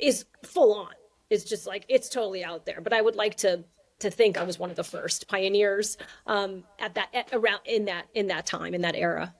is 0.00 0.24
full 0.44 0.74
on. 0.74 0.92
It's 1.28 1.44
just 1.44 1.66
like 1.66 1.84
it's 1.88 2.08
totally 2.08 2.44
out 2.44 2.66
there. 2.66 2.80
But 2.80 2.92
I 2.92 3.00
would 3.00 3.16
like 3.16 3.36
to 3.38 3.64
to 4.00 4.10
think 4.10 4.38
I 4.38 4.44
was 4.44 4.58
one 4.58 4.70
of 4.70 4.76
the 4.76 4.84
first 4.84 5.28
pioneers 5.28 5.98
um, 6.26 6.64
at 6.78 6.94
that 6.94 7.08
at, 7.14 7.28
around 7.32 7.60
in 7.64 7.84
that 7.86 8.06
in 8.14 8.26
that 8.28 8.46
time 8.46 8.74
in 8.74 8.82
that 8.82 8.96
era. 8.96 9.34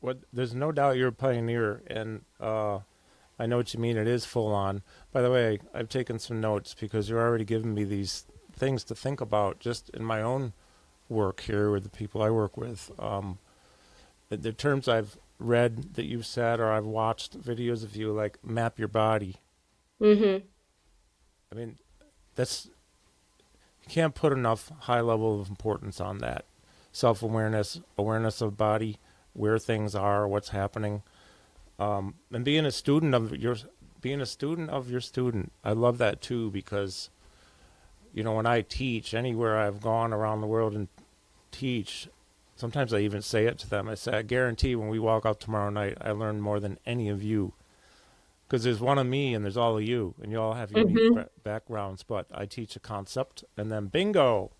What 0.00 0.18
there's 0.32 0.54
no 0.54 0.72
doubt 0.72 0.96
you're 0.96 1.08
a 1.08 1.12
pioneer, 1.12 1.82
and 1.86 2.22
uh, 2.40 2.80
I 3.38 3.46
know 3.46 3.56
what 3.56 3.74
you 3.74 3.80
mean. 3.80 3.96
It 3.96 4.06
is 4.06 4.24
full 4.24 4.52
on. 4.52 4.82
By 5.12 5.22
the 5.22 5.30
way, 5.30 5.58
I've 5.74 5.88
taken 5.88 6.18
some 6.18 6.40
notes 6.40 6.74
because 6.78 7.08
you're 7.08 7.20
already 7.20 7.44
giving 7.44 7.74
me 7.74 7.84
these 7.84 8.26
things 8.52 8.84
to 8.84 8.94
think 8.94 9.20
about 9.20 9.58
just 9.58 9.90
in 9.90 10.04
my 10.04 10.22
own 10.22 10.52
work 11.08 11.40
here 11.40 11.70
with 11.70 11.82
the 11.82 11.90
people 11.90 12.22
I 12.22 12.30
work 12.30 12.56
with. 12.56 12.90
Um, 12.98 13.38
the, 14.28 14.36
the 14.36 14.52
terms 14.52 14.88
I've 14.88 15.18
read 15.38 15.94
that 15.94 16.04
you've 16.04 16.26
said 16.26 16.60
or 16.60 16.72
I've 16.72 16.86
watched 16.86 17.40
videos 17.40 17.84
of 17.84 17.94
you 17.96 18.12
like 18.12 18.38
map 18.44 18.78
your 18.78 18.88
body. 18.88 19.36
Mm-hmm. 20.00 20.46
I 21.52 21.54
mean, 21.54 21.78
that's 22.34 22.66
you 22.66 23.88
can't 23.88 24.14
put 24.14 24.32
enough 24.32 24.70
high 24.80 25.00
level 25.00 25.40
of 25.40 25.48
importance 25.48 26.00
on 26.00 26.18
that. 26.18 26.44
Self 26.92 27.22
awareness, 27.22 27.80
awareness 27.96 28.40
of 28.40 28.56
body, 28.56 28.98
where 29.32 29.58
things 29.58 29.94
are, 29.94 30.26
what's 30.26 30.48
happening, 30.48 31.02
um, 31.78 32.14
and 32.32 32.44
being 32.44 32.66
a 32.66 32.70
student 32.70 33.14
of 33.14 33.36
your 33.36 33.56
being 34.00 34.20
a 34.20 34.26
student 34.26 34.70
of 34.70 34.90
your 34.90 35.00
student. 35.00 35.52
I 35.64 35.72
love 35.72 35.98
that 35.98 36.20
too 36.20 36.50
because, 36.50 37.10
you 38.12 38.22
know, 38.22 38.34
when 38.34 38.46
I 38.46 38.60
teach 38.62 39.14
anywhere 39.14 39.58
I've 39.58 39.80
gone 39.80 40.12
around 40.12 40.40
the 40.40 40.46
world 40.46 40.74
and 40.74 40.88
teach, 41.50 42.08
sometimes 42.54 42.92
I 42.92 43.00
even 43.00 43.22
say 43.22 43.46
it 43.46 43.58
to 43.58 43.70
them. 43.70 43.88
I 43.88 43.94
say, 43.94 44.18
I 44.18 44.22
guarantee 44.22 44.76
when 44.76 44.88
we 44.88 44.98
walk 44.98 45.26
out 45.26 45.40
tomorrow 45.40 45.70
night, 45.70 45.98
I 46.00 46.12
learn 46.12 46.40
more 46.40 46.60
than 46.60 46.78
any 46.86 47.08
of 47.08 47.22
you 47.22 47.52
because 48.46 48.62
there's 48.64 48.80
one 48.80 48.98
of 48.98 49.06
me 49.06 49.34
and 49.34 49.44
there's 49.44 49.56
all 49.56 49.76
of 49.76 49.82
you, 49.82 50.14
and 50.22 50.30
you 50.30 50.40
all 50.40 50.54
have 50.54 50.70
unique 50.72 51.14
ba- 51.14 51.30
backgrounds. 51.42 52.02
But 52.02 52.26
I 52.32 52.46
teach 52.46 52.76
a 52.76 52.80
concept, 52.80 53.44
and 53.56 53.70
then 53.70 53.86
bingo! 53.86 54.52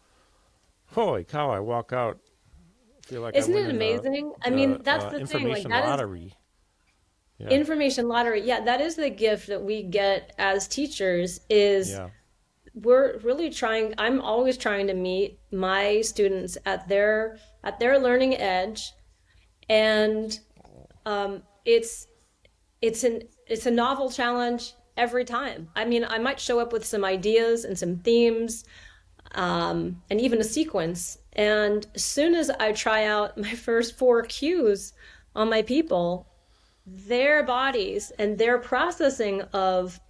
Holy 0.93 1.25
cow! 1.25 1.51
I 1.51 1.61
walk 1.61 1.93
out, 1.93 2.19
feel 3.03 3.23
like 3.23 3.37
Isn't 3.37 3.55
I 3.55 3.59
it 3.59 3.61
win 3.61 3.71
in 3.71 3.79
the- 3.79 3.87
amazing? 3.87 4.33
I 4.43 4.51
mean, 4.51 4.73
the, 4.73 4.79
that's 4.79 5.05
uh, 5.05 5.11
the 5.11 5.27
thing. 5.27 5.49
Like 5.49 5.59
information 5.59 5.71
that 5.71 5.85
is 5.85 5.91
lottery. 5.91 6.35
Yeah. 7.39 7.49
information 7.49 8.09
lottery. 8.09 8.41
Yeah, 8.43 8.61
that 8.63 8.81
is 8.81 8.95
the 8.95 9.11
gift 9.11 9.49
that 9.49 9.63
we 9.63 9.83
get 9.83 10.35
as 10.39 10.67
teachers. 10.67 11.41
Is 11.51 11.91
yeah. 11.91 12.09
we're 12.75 13.19
really 13.19 13.51
trying. 13.51 13.95
I'm 13.99 14.21
always 14.21 14.57
trying 14.57 14.87
to 14.87 14.95
meet 14.95 15.39
my 15.53 16.01
students 16.01 16.57
at 16.65 16.89
their 16.89 17.39
at 17.63 17.79
their 17.79 17.99
learning 17.99 18.37
edge, 18.37 18.93
and 19.69 20.39
um, 21.05 21.43
it's 21.67 22.07
it's 22.81 23.05
an 23.05 23.23
it's 23.47 23.67
a 23.67 23.71
novel 23.71 24.11
challenge 24.11 24.75
every 24.97 25.25
time. 25.25 25.69
I 25.75 25.85
mean, 25.85 26.05
I 26.05 26.19
might 26.19 26.41
show 26.41 26.59
up 26.59 26.73
with 26.73 26.85
some 26.85 27.05
ideas 27.05 27.65
and 27.65 27.79
some 27.79 27.99
themes, 27.99 28.65
um, 29.33 30.03
and 30.11 30.21
even 30.21 30.41
a 30.41 30.45
sequence. 30.45 31.19
And 31.35 31.87
as 31.95 32.05
soon 32.05 32.35
as 32.35 32.51
I 32.51 32.73
try 32.73 33.05
out 33.05 33.37
my 33.39 33.55
first 33.55 33.97
four 33.99 34.23
cues 34.23 34.93
on 35.35 35.51
my 35.51 35.63
people, 35.63 36.27
their 36.87 37.43
bodies 37.43 38.13
and 38.19 38.39
their 38.39 38.59
processing 38.59 39.43
of 39.53 40.01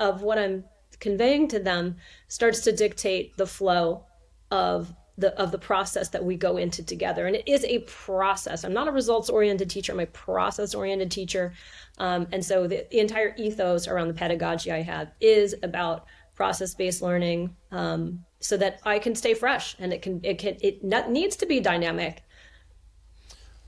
of 0.00 0.22
what 0.22 0.38
I'm 0.38 0.64
conveying 0.98 1.46
to 1.48 1.58
them 1.58 1.96
starts 2.28 2.60
to 2.60 2.72
dictate 2.72 3.36
the 3.36 3.46
flow 3.46 4.06
of 4.50 4.94
the 5.20 5.38
of 5.40 5.52
the 5.52 5.58
process 5.58 6.08
that 6.08 6.24
we 6.24 6.36
go 6.36 6.56
into 6.56 6.82
together. 6.82 7.26
And 7.26 7.36
it 7.36 7.46
is 7.46 7.64
a 7.64 7.80
process. 7.80 8.64
I'm 8.64 8.72
not 8.72 8.88
a 8.88 8.92
results 8.92 9.28
oriented 9.28 9.70
teacher. 9.70 9.92
I'm 9.92 10.00
a 10.00 10.06
process 10.06 10.74
oriented 10.74 11.10
teacher. 11.10 11.52
Um, 11.98 12.26
and 12.32 12.44
so 12.44 12.66
the, 12.66 12.86
the 12.90 12.98
entire 12.98 13.34
ethos 13.36 13.86
around 13.86 14.08
the 14.08 14.14
pedagogy 14.14 14.72
I 14.72 14.82
have 14.82 15.12
is 15.20 15.54
about 15.62 16.06
process 16.34 16.74
based 16.74 17.02
learning, 17.02 17.54
um, 17.70 18.24
so 18.40 18.56
that 18.56 18.80
I 18.84 18.98
can 18.98 19.14
stay 19.14 19.34
fresh 19.34 19.76
and 19.78 19.92
it 19.92 20.00
can 20.00 20.20
it 20.22 20.38
can 20.38 20.56
it 20.60 20.82
needs 21.10 21.36
to 21.36 21.46
be 21.46 21.60
dynamic. 21.60 22.22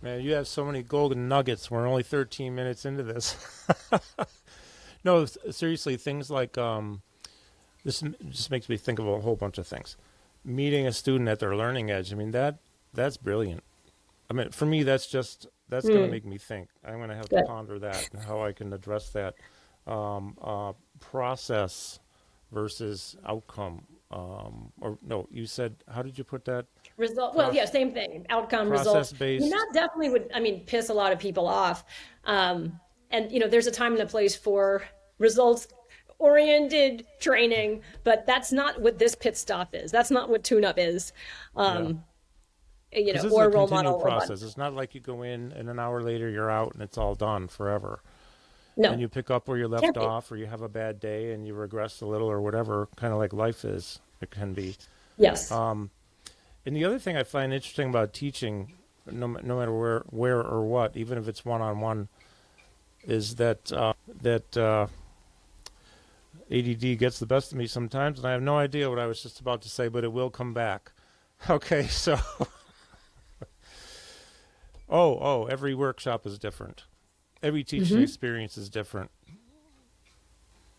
Man, 0.00 0.20
you 0.20 0.32
have 0.32 0.48
so 0.48 0.64
many 0.64 0.82
golden 0.82 1.28
nuggets. 1.28 1.70
We're 1.70 1.86
only 1.86 2.02
13 2.02 2.54
minutes 2.54 2.84
into 2.84 3.04
this. 3.04 3.36
no, 5.04 5.26
seriously, 5.26 5.96
things 5.96 6.28
like 6.28 6.58
um, 6.58 7.02
this 7.84 8.02
just 8.28 8.50
makes 8.50 8.68
me 8.68 8.76
think 8.76 8.98
of 8.98 9.06
a 9.06 9.20
whole 9.20 9.36
bunch 9.36 9.58
of 9.58 9.66
things. 9.66 9.96
Meeting 10.44 10.86
a 10.86 10.92
student 10.92 11.28
at 11.28 11.38
their 11.38 11.56
learning 11.56 11.90
edge. 11.90 12.12
I 12.12 12.16
mean 12.16 12.32
that 12.32 12.58
that's 12.92 13.16
brilliant. 13.16 13.62
I 14.30 14.34
mean, 14.34 14.50
for 14.50 14.66
me, 14.66 14.82
that's 14.82 15.06
just 15.06 15.46
that's 15.68 15.86
going 15.86 16.04
to 16.04 16.10
make 16.10 16.24
me 16.24 16.38
think. 16.38 16.68
I'm 16.84 16.96
going 16.96 17.10
to 17.10 17.14
have 17.14 17.28
to 17.30 17.42
ponder 17.46 17.78
that 17.80 18.08
and 18.12 18.22
how 18.22 18.42
I 18.42 18.52
can 18.52 18.72
address 18.72 19.10
that 19.10 19.34
um, 19.86 20.36
uh, 20.42 20.72
process 21.00 22.00
versus 22.50 23.16
outcome. 23.26 23.82
Um, 24.10 24.72
or 24.80 24.98
no, 25.02 25.26
you 25.30 25.46
said 25.46 25.74
how 25.88 26.02
did 26.02 26.18
you 26.18 26.24
put 26.24 26.44
that? 26.46 26.66
Result. 26.96 27.34
Well, 27.34 27.46
Proc- 27.46 27.56
yeah, 27.56 27.64
same 27.64 27.92
thing. 27.92 28.26
Outcome 28.28 28.70
results. 28.70 28.92
Process-based. 28.92 29.44
And 29.44 29.52
that 29.52 29.68
definitely 29.72 30.10
would. 30.10 30.30
I 30.34 30.40
mean, 30.40 30.64
piss 30.64 30.88
a 30.88 30.94
lot 30.94 31.12
of 31.12 31.18
people 31.18 31.46
off. 31.46 31.84
Um, 32.24 32.78
and 33.10 33.30
you 33.30 33.38
know, 33.38 33.48
there's 33.48 33.66
a 33.66 33.70
time 33.70 33.92
and 33.92 34.02
a 34.02 34.06
place 34.06 34.34
for 34.34 34.82
results 35.18 35.68
oriented 36.22 37.04
training, 37.18 37.82
but 38.04 38.24
that's 38.26 38.52
not 38.52 38.80
what 38.80 38.98
this 38.98 39.14
pit 39.14 39.36
stop 39.36 39.74
is. 39.74 39.90
That's 39.90 40.10
not 40.10 40.28
what 40.30 40.44
tune 40.44 40.64
up 40.64 40.78
is. 40.78 41.12
Um, 41.56 42.04
You 42.94 43.12
'Cause 43.14 43.24
know, 43.24 43.30
or 43.30 43.48
Roll 43.50 43.66
Model. 43.68 43.98
Process. 43.98 44.42
It's 44.42 44.56
not 44.58 44.74
like 44.74 44.94
you 44.94 45.00
go 45.00 45.22
in 45.22 45.50
and 45.52 45.68
an 45.70 45.78
hour 45.78 46.02
later 46.02 46.28
you're 46.28 46.50
out 46.50 46.74
and 46.74 46.82
it's 46.82 46.98
all 46.98 47.14
done 47.14 47.48
forever. 47.48 48.02
No. 48.76 48.90
And 48.92 49.00
you 49.00 49.08
pick 49.08 49.30
up 49.30 49.48
where 49.48 49.56
you 49.58 49.66
left 49.66 49.82
Can't 49.82 49.94
be. 49.94 50.00
off, 50.00 50.30
or 50.30 50.36
you 50.36 50.46
have 50.46 50.60
a 50.62 50.68
bad 50.68 51.00
day 51.00 51.32
and 51.32 51.46
you 51.46 51.54
regress 51.54 52.00
a 52.02 52.06
little, 52.06 52.30
or 52.30 52.40
whatever. 52.40 52.88
Kind 52.96 53.12
of 53.12 53.18
like 53.18 53.32
life 53.32 53.64
is. 53.64 54.00
It 54.20 54.30
can 54.30 54.52
be. 54.54 54.76
yes. 55.16 55.50
Um, 55.50 55.90
and 56.64 56.76
the 56.76 56.84
other 56.84 56.98
thing 56.98 57.16
I 57.16 57.22
find 57.24 57.52
interesting 57.52 57.88
about 57.88 58.12
teaching, 58.12 58.74
no, 59.10 59.26
no 59.42 59.58
matter 59.58 59.76
where, 59.76 60.00
where 60.10 60.40
or 60.40 60.62
what, 60.64 60.96
even 60.96 61.18
if 61.18 61.26
it's 61.28 61.44
one 61.44 61.60
on 61.60 61.80
one, 61.80 62.08
is 63.04 63.34
that 63.36 63.72
uh, 63.72 63.94
that 64.22 64.56
uh, 64.56 64.86
ADD 66.52 66.98
gets 66.98 67.18
the 67.18 67.26
best 67.26 67.50
of 67.52 67.58
me 67.58 67.66
sometimes, 67.66 68.18
and 68.18 68.28
I 68.28 68.32
have 68.32 68.42
no 68.42 68.58
idea 68.58 68.90
what 68.90 68.98
I 68.98 69.06
was 69.06 69.22
just 69.22 69.40
about 69.40 69.62
to 69.62 69.70
say, 69.70 69.88
but 69.88 70.04
it 70.04 70.12
will 70.12 70.30
come 70.30 70.52
back. 70.52 70.92
Okay, 71.50 71.88
so. 71.88 72.20
oh, 74.88 75.18
oh, 75.20 75.48
every 75.50 75.74
workshop 75.74 76.24
is 76.24 76.38
different. 76.38 76.84
Every 77.42 77.64
teaching 77.64 78.00
experience 78.00 78.56
is 78.56 78.70
different. 78.70 79.10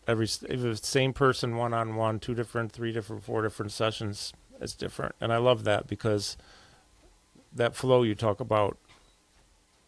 Every 0.08 0.24
if 0.24 0.64
it's 0.64 0.88
same 0.88 1.12
person 1.12 1.56
one 1.56 1.74
on 1.74 1.96
one, 1.96 2.18
two 2.18 2.34
different, 2.34 2.72
three 2.72 2.92
different, 2.92 3.24
four 3.24 3.42
different 3.42 3.72
sessions, 3.72 4.32
it's 4.58 4.74
different, 4.74 5.16
and 5.20 5.34
I 5.34 5.36
love 5.36 5.64
that 5.64 5.86
because 5.86 6.38
that 7.52 7.76
flow 7.76 8.04
you 8.04 8.14
talk 8.14 8.40
about, 8.40 8.78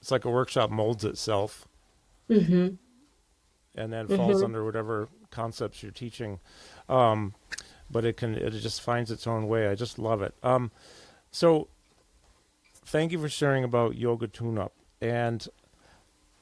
it's 0.02 0.10
like 0.10 0.26
a 0.26 0.30
workshop 0.30 0.68
molds 0.68 1.06
itself, 1.06 1.66
mm-hmm. 2.28 2.74
and 3.80 3.92
then 3.94 4.08
falls 4.08 4.42
under 4.42 4.62
whatever 4.62 5.08
concepts 5.30 5.82
you're 5.82 5.92
teaching. 5.92 6.40
Um, 6.88 7.34
but 7.90 8.04
it 8.04 8.16
can 8.16 8.34
it 8.34 8.50
just 8.50 8.80
finds 8.80 9.10
its 9.10 9.26
own 9.26 9.46
way. 9.48 9.68
I 9.68 9.74
just 9.74 9.98
love 9.98 10.22
it. 10.22 10.34
Um, 10.42 10.70
so 11.30 11.68
thank 12.84 13.12
you 13.12 13.18
for 13.18 13.28
sharing 13.28 13.64
about 13.64 13.96
yoga 13.96 14.26
tune 14.28 14.58
up 14.58 14.72
and 15.00 15.46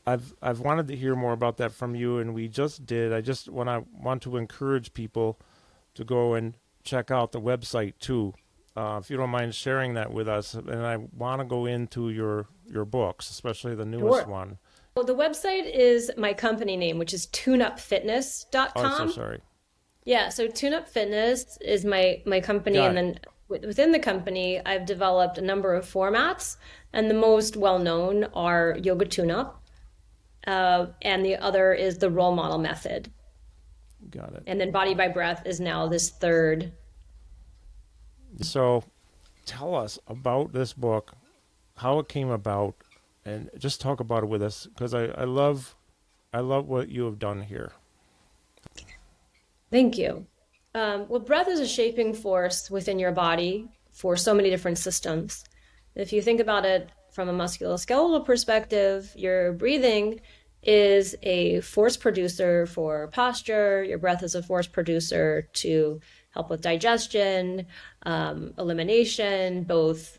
I've 0.06 0.34
I've 0.42 0.60
wanted 0.60 0.88
to 0.88 0.96
hear 0.96 1.14
more 1.16 1.32
about 1.32 1.56
that 1.58 1.72
from 1.72 1.94
you 1.94 2.18
and 2.18 2.34
we 2.34 2.48
just 2.48 2.84
did. 2.86 3.12
I 3.12 3.20
just 3.20 3.48
want 3.48 3.68
I 3.68 3.82
want 3.92 4.22
to 4.22 4.36
encourage 4.36 4.92
people 4.94 5.38
to 5.94 6.04
go 6.04 6.34
and 6.34 6.54
check 6.82 7.10
out 7.10 7.32
the 7.32 7.40
website 7.40 7.94
too. 7.98 8.34
uh, 8.76 8.98
if 9.02 9.08
you 9.08 9.16
don't 9.16 9.30
mind 9.30 9.54
sharing 9.54 9.94
that 9.94 10.12
with 10.12 10.28
us. 10.28 10.52
And 10.54 10.84
I 10.84 10.96
want 10.96 11.40
to 11.40 11.44
go 11.46 11.64
into 11.66 12.10
your 12.10 12.46
your 12.70 12.84
books, 12.84 13.30
especially 13.30 13.74
the 13.74 13.84
newest 13.84 14.22
Sure. 14.24 14.28
one. 14.28 14.58
Well, 14.94 15.04
the 15.04 15.14
website 15.14 15.68
is 15.72 16.10
my 16.16 16.32
company 16.34 16.76
name, 16.76 16.98
which 16.98 17.12
is 17.12 17.26
tuneupfitness.com. 17.28 18.70
Oh, 18.76 18.82
I'm 19.02 19.08
so 19.08 19.14
sorry. 19.14 19.40
Yeah, 20.04 20.28
so 20.28 20.46
TuneUp 20.46 20.86
Fitness 20.88 21.56
is 21.62 21.84
my 21.84 22.22
my 22.26 22.40
company, 22.40 22.78
and 22.78 22.96
then 22.96 23.18
wi- 23.48 23.66
within 23.66 23.90
the 23.90 23.98
company, 23.98 24.60
I've 24.64 24.84
developed 24.86 25.38
a 25.38 25.40
number 25.42 25.74
of 25.74 25.84
formats, 25.90 26.58
and 26.92 27.08
the 27.10 27.14
most 27.14 27.56
well 27.56 27.78
known 27.78 28.24
are 28.34 28.76
Yoga 28.82 29.06
TuneUp, 29.06 29.54
uh, 30.46 30.86
and 31.02 31.24
the 31.24 31.36
other 31.36 31.72
is 31.72 31.98
the 31.98 32.10
Roll 32.10 32.34
Model 32.34 32.58
method, 32.58 33.10
Got 34.10 34.34
it. 34.34 34.42
and 34.46 34.60
then 34.60 34.70
Body 34.70 34.94
by 34.94 35.08
Breath 35.08 35.42
is 35.46 35.58
now 35.58 35.88
this 35.88 36.10
third. 36.10 36.72
So, 38.42 38.84
tell 39.46 39.74
us 39.74 39.98
about 40.06 40.52
this 40.52 40.74
book, 40.74 41.12
how 41.78 41.98
it 41.98 42.08
came 42.08 42.28
about, 42.30 42.74
and 43.24 43.50
just 43.58 43.80
talk 43.80 44.00
about 44.00 44.22
it 44.22 44.28
with 44.28 44.42
us 44.42 44.66
because 44.66 44.94
I, 44.94 45.06
I 45.06 45.24
love, 45.24 45.74
I 46.32 46.40
love 46.40 46.68
what 46.68 46.88
you 46.88 47.04
have 47.04 47.18
done 47.18 47.42
here. 47.42 47.72
Thank 49.70 49.98
you. 49.98 50.26
Um, 50.74 51.06
well, 51.08 51.20
breath 51.20 51.48
is 51.48 51.60
a 51.60 51.66
shaping 51.66 52.14
force 52.14 52.70
within 52.70 52.98
your 52.98 53.12
body 53.12 53.68
for 53.92 54.16
so 54.16 54.34
many 54.34 54.50
different 54.50 54.78
systems. 54.78 55.44
If 55.94 56.12
you 56.12 56.20
think 56.20 56.40
about 56.40 56.64
it 56.64 56.90
from 57.12 57.28
a 57.28 57.32
musculoskeletal 57.32 58.24
perspective, 58.24 59.12
your 59.16 59.52
breathing 59.52 60.20
is 60.64 61.14
a 61.22 61.60
force 61.60 61.96
producer 61.96 62.66
for 62.66 63.08
posture. 63.08 63.84
Your 63.84 63.98
breath 63.98 64.22
is 64.22 64.34
a 64.34 64.42
force 64.42 64.66
producer 64.66 65.48
to 65.54 66.00
help 66.30 66.50
with 66.50 66.60
digestion, 66.60 67.66
um, 68.04 68.54
elimination, 68.58 69.62
both 69.62 70.18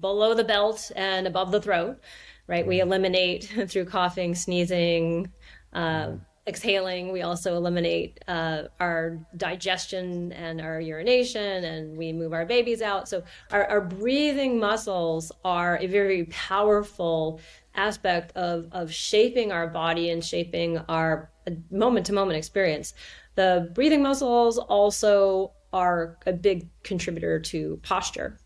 below 0.00 0.34
the 0.34 0.44
belt 0.44 0.90
and 0.96 1.26
above 1.26 1.50
the 1.50 1.60
throat, 1.60 2.00
right? 2.46 2.66
We 2.66 2.80
eliminate 2.80 3.44
through 3.68 3.86
coughing, 3.86 4.34
sneezing, 4.34 5.30
uh, 5.72 6.12
exhaling. 6.46 7.12
We 7.12 7.22
also 7.22 7.56
eliminate 7.56 8.18
uh, 8.26 8.64
our 8.80 9.18
digestion 9.36 10.32
and 10.32 10.60
our 10.60 10.80
urination, 10.80 11.64
and 11.64 11.96
we 11.96 12.12
move 12.12 12.32
our 12.32 12.46
babies 12.46 12.80
out. 12.80 13.08
So, 13.08 13.22
our, 13.52 13.66
our 13.66 13.80
breathing 13.82 14.58
muscles 14.58 15.30
are 15.44 15.78
a 15.80 15.86
very 15.86 16.24
powerful 16.24 17.40
aspect 17.74 18.32
of, 18.36 18.66
of 18.72 18.92
shaping 18.92 19.52
our 19.52 19.68
body 19.68 20.10
and 20.10 20.24
shaping 20.24 20.78
our 20.88 21.30
moment 21.70 22.06
to 22.06 22.12
moment 22.12 22.36
experience. 22.38 22.94
The 23.34 23.70
breathing 23.74 24.02
muscles 24.02 24.58
also 24.58 25.52
are 25.72 26.18
a 26.26 26.32
big 26.32 26.68
contributor 26.82 27.38
to 27.38 27.78
posture. 27.82 28.38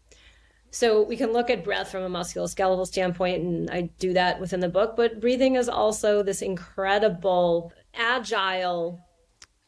So 0.74 1.02
we 1.02 1.18
can 1.18 1.34
look 1.34 1.50
at 1.50 1.64
breath 1.64 1.90
from 1.90 2.02
a 2.02 2.08
musculoskeletal 2.08 2.86
standpoint, 2.86 3.42
and 3.42 3.70
I 3.70 3.90
do 3.98 4.14
that 4.14 4.40
within 4.40 4.60
the 4.60 4.70
book. 4.70 4.96
But 4.96 5.20
breathing 5.20 5.56
is 5.56 5.68
also 5.68 6.22
this 6.22 6.40
incredible, 6.40 7.74
agile 7.94 8.98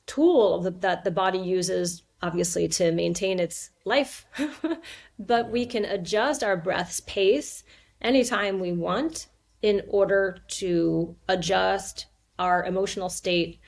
tool 0.06 0.62
that, 0.62 1.04
the 1.04 1.11
body 1.11 1.38
uses, 1.38 2.04
obviously, 2.23 2.68
to 2.68 2.90
maintain 2.90 3.38
its 3.38 3.68
life. 3.84 4.26
but 5.18 5.50
we 5.50 5.66
can 5.66 5.84
adjust 5.84 6.42
our 6.42 6.56
breath's 6.56 7.00
pace 7.00 7.64
anytime 8.00 8.58
we 8.58 8.73
want 8.73 9.26
in 9.61 9.82
order 9.88 10.38
to 10.49 11.14
adjust 11.28 12.06
our 12.38 12.64
emotional 12.64 13.11
state, 13.11 13.61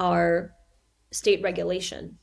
our 0.00 0.52
state 1.12 1.40
regulation. 1.40 2.18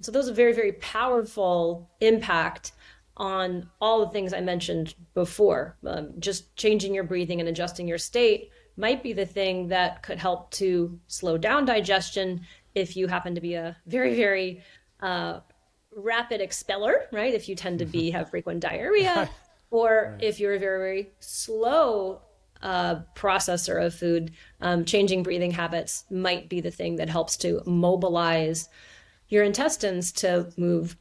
So 0.00 0.12
those 0.12 0.28
are 0.28 0.32
very, 0.32 0.52
very 0.52 0.74
powerful 0.74 1.90
impact 2.00 2.70
on 3.16 3.68
all 3.80 4.04
the 4.04 4.12
things 4.12 4.32
I 4.32 4.40
mentioned 4.40 4.94
before. 5.14 5.76
Um, 5.86 6.12
just 6.18 6.54
changing 6.56 6.94
your 6.94 7.04
breathing 7.04 7.40
and 7.40 7.48
adjusting 7.48 7.88
your 7.88 7.98
state 7.98 8.50
might 8.76 9.02
be 9.02 9.12
the 9.12 9.24
thing 9.24 9.68
that 9.68 10.02
could 10.02 10.18
help 10.18 10.50
to 10.52 10.98
slow 11.06 11.38
down 11.38 11.64
digestion 11.64 12.42
if 12.74 12.96
you 12.96 13.06
happen 13.06 13.34
to 13.34 13.40
be 13.40 13.54
a 13.54 13.76
very, 13.86 14.14
very 14.14 14.62
uh, 15.00 15.40
rapid 15.94 16.42
expeller, 16.42 17.06
right? 17.10 17.32
If 17.32 17.48
you 17.48 17.54
tend 17.54 17.78
to 17.78 17.86
be 17.86 18.10
have 18.10 18.30
frequent 18.30 18.60
diarrhea, 18.60 19.30
or 19.70 20.18
if 20.20 20.38
you're 20.38 20.54
a 20.54 20.58
very, 20.58 20.78
very 20.78 21.10
slow 21.20 22.20
uh, 22.62 22.96
processor 23.14 23.84
of 23.84 23.94
food, 23.94 24.32
um, 24.60 24.84
changing 24.84 25.22
breathing 25.22 25.50
habits 25.50 26.04
might 26.10 26.48
be 26.48 26.60
the 26.60 26.70
thing 26.70 26.96
that 26.96 27.08
helps 27.08 27.36
to 27.38 27.62
mobilize 27.64 28.68
your 29.28 29.42
intestines 29.42 30.12
to 30.12 30.52
move 30.56 30.96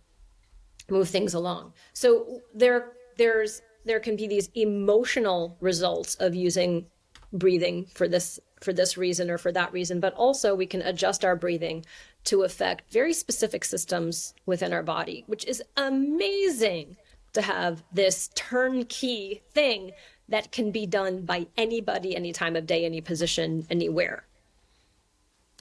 move 0.90 1.10
things 1.10 1.34
along. 1.34 1.74
So 1.94 2.42
there 2.54 2.94
there's 3.18 3.62
there 3.86 4.00
can 4.00 4.16
be 4.16 4.28
these 4.28 4.50
emotional 4.56 5.58
results 5.62 6.16
of 6.16 6.36
using 6.36 6.88
breathing 7.34 7.86
for 7.94 8.08
this 8.08 8.40
for 8.62 8.74
this 8.74 8.98
reason 8.98 9.30
or 9.30 9.38
for 9.38 9.52
that 9.52 9.72
reason, 9.74 10.00
but 10.00 10.14
also 10.14 10.56
we 10.56 10.66
can 10.66 10.82
adjust 10.82 11.24
our 11.24 11.36
breathing 11.36 11.86
to 12.24 12.44
affect 12.44 12.92
very 12.92 13.14
specific 13.14 13.64
systems 13.64 14.34
within 14.46 14.74
our 14.74 14.82
body, 14.82 15.24
which 15.28 15.46
is 15.46 15.62
amazing 15.78 16.98
to 17.34 17.42
have 17.42 17.84
this 17.92 18.30
turnkey 18.34 19.44
thing 19.52 19.92
that 20.30 20.52
can 20.52 20.72
be 20.72 20.88
done 20.88 21.22
by 21.22 21.46
anybody, 21.58 22.16
any 22.16 22.34
time 22.34 22.56
of 22.56 22.66
day, 22.66 22.86
any 22.86 23.02
position, 23.02 23.68
anywhere. 23.70 24.26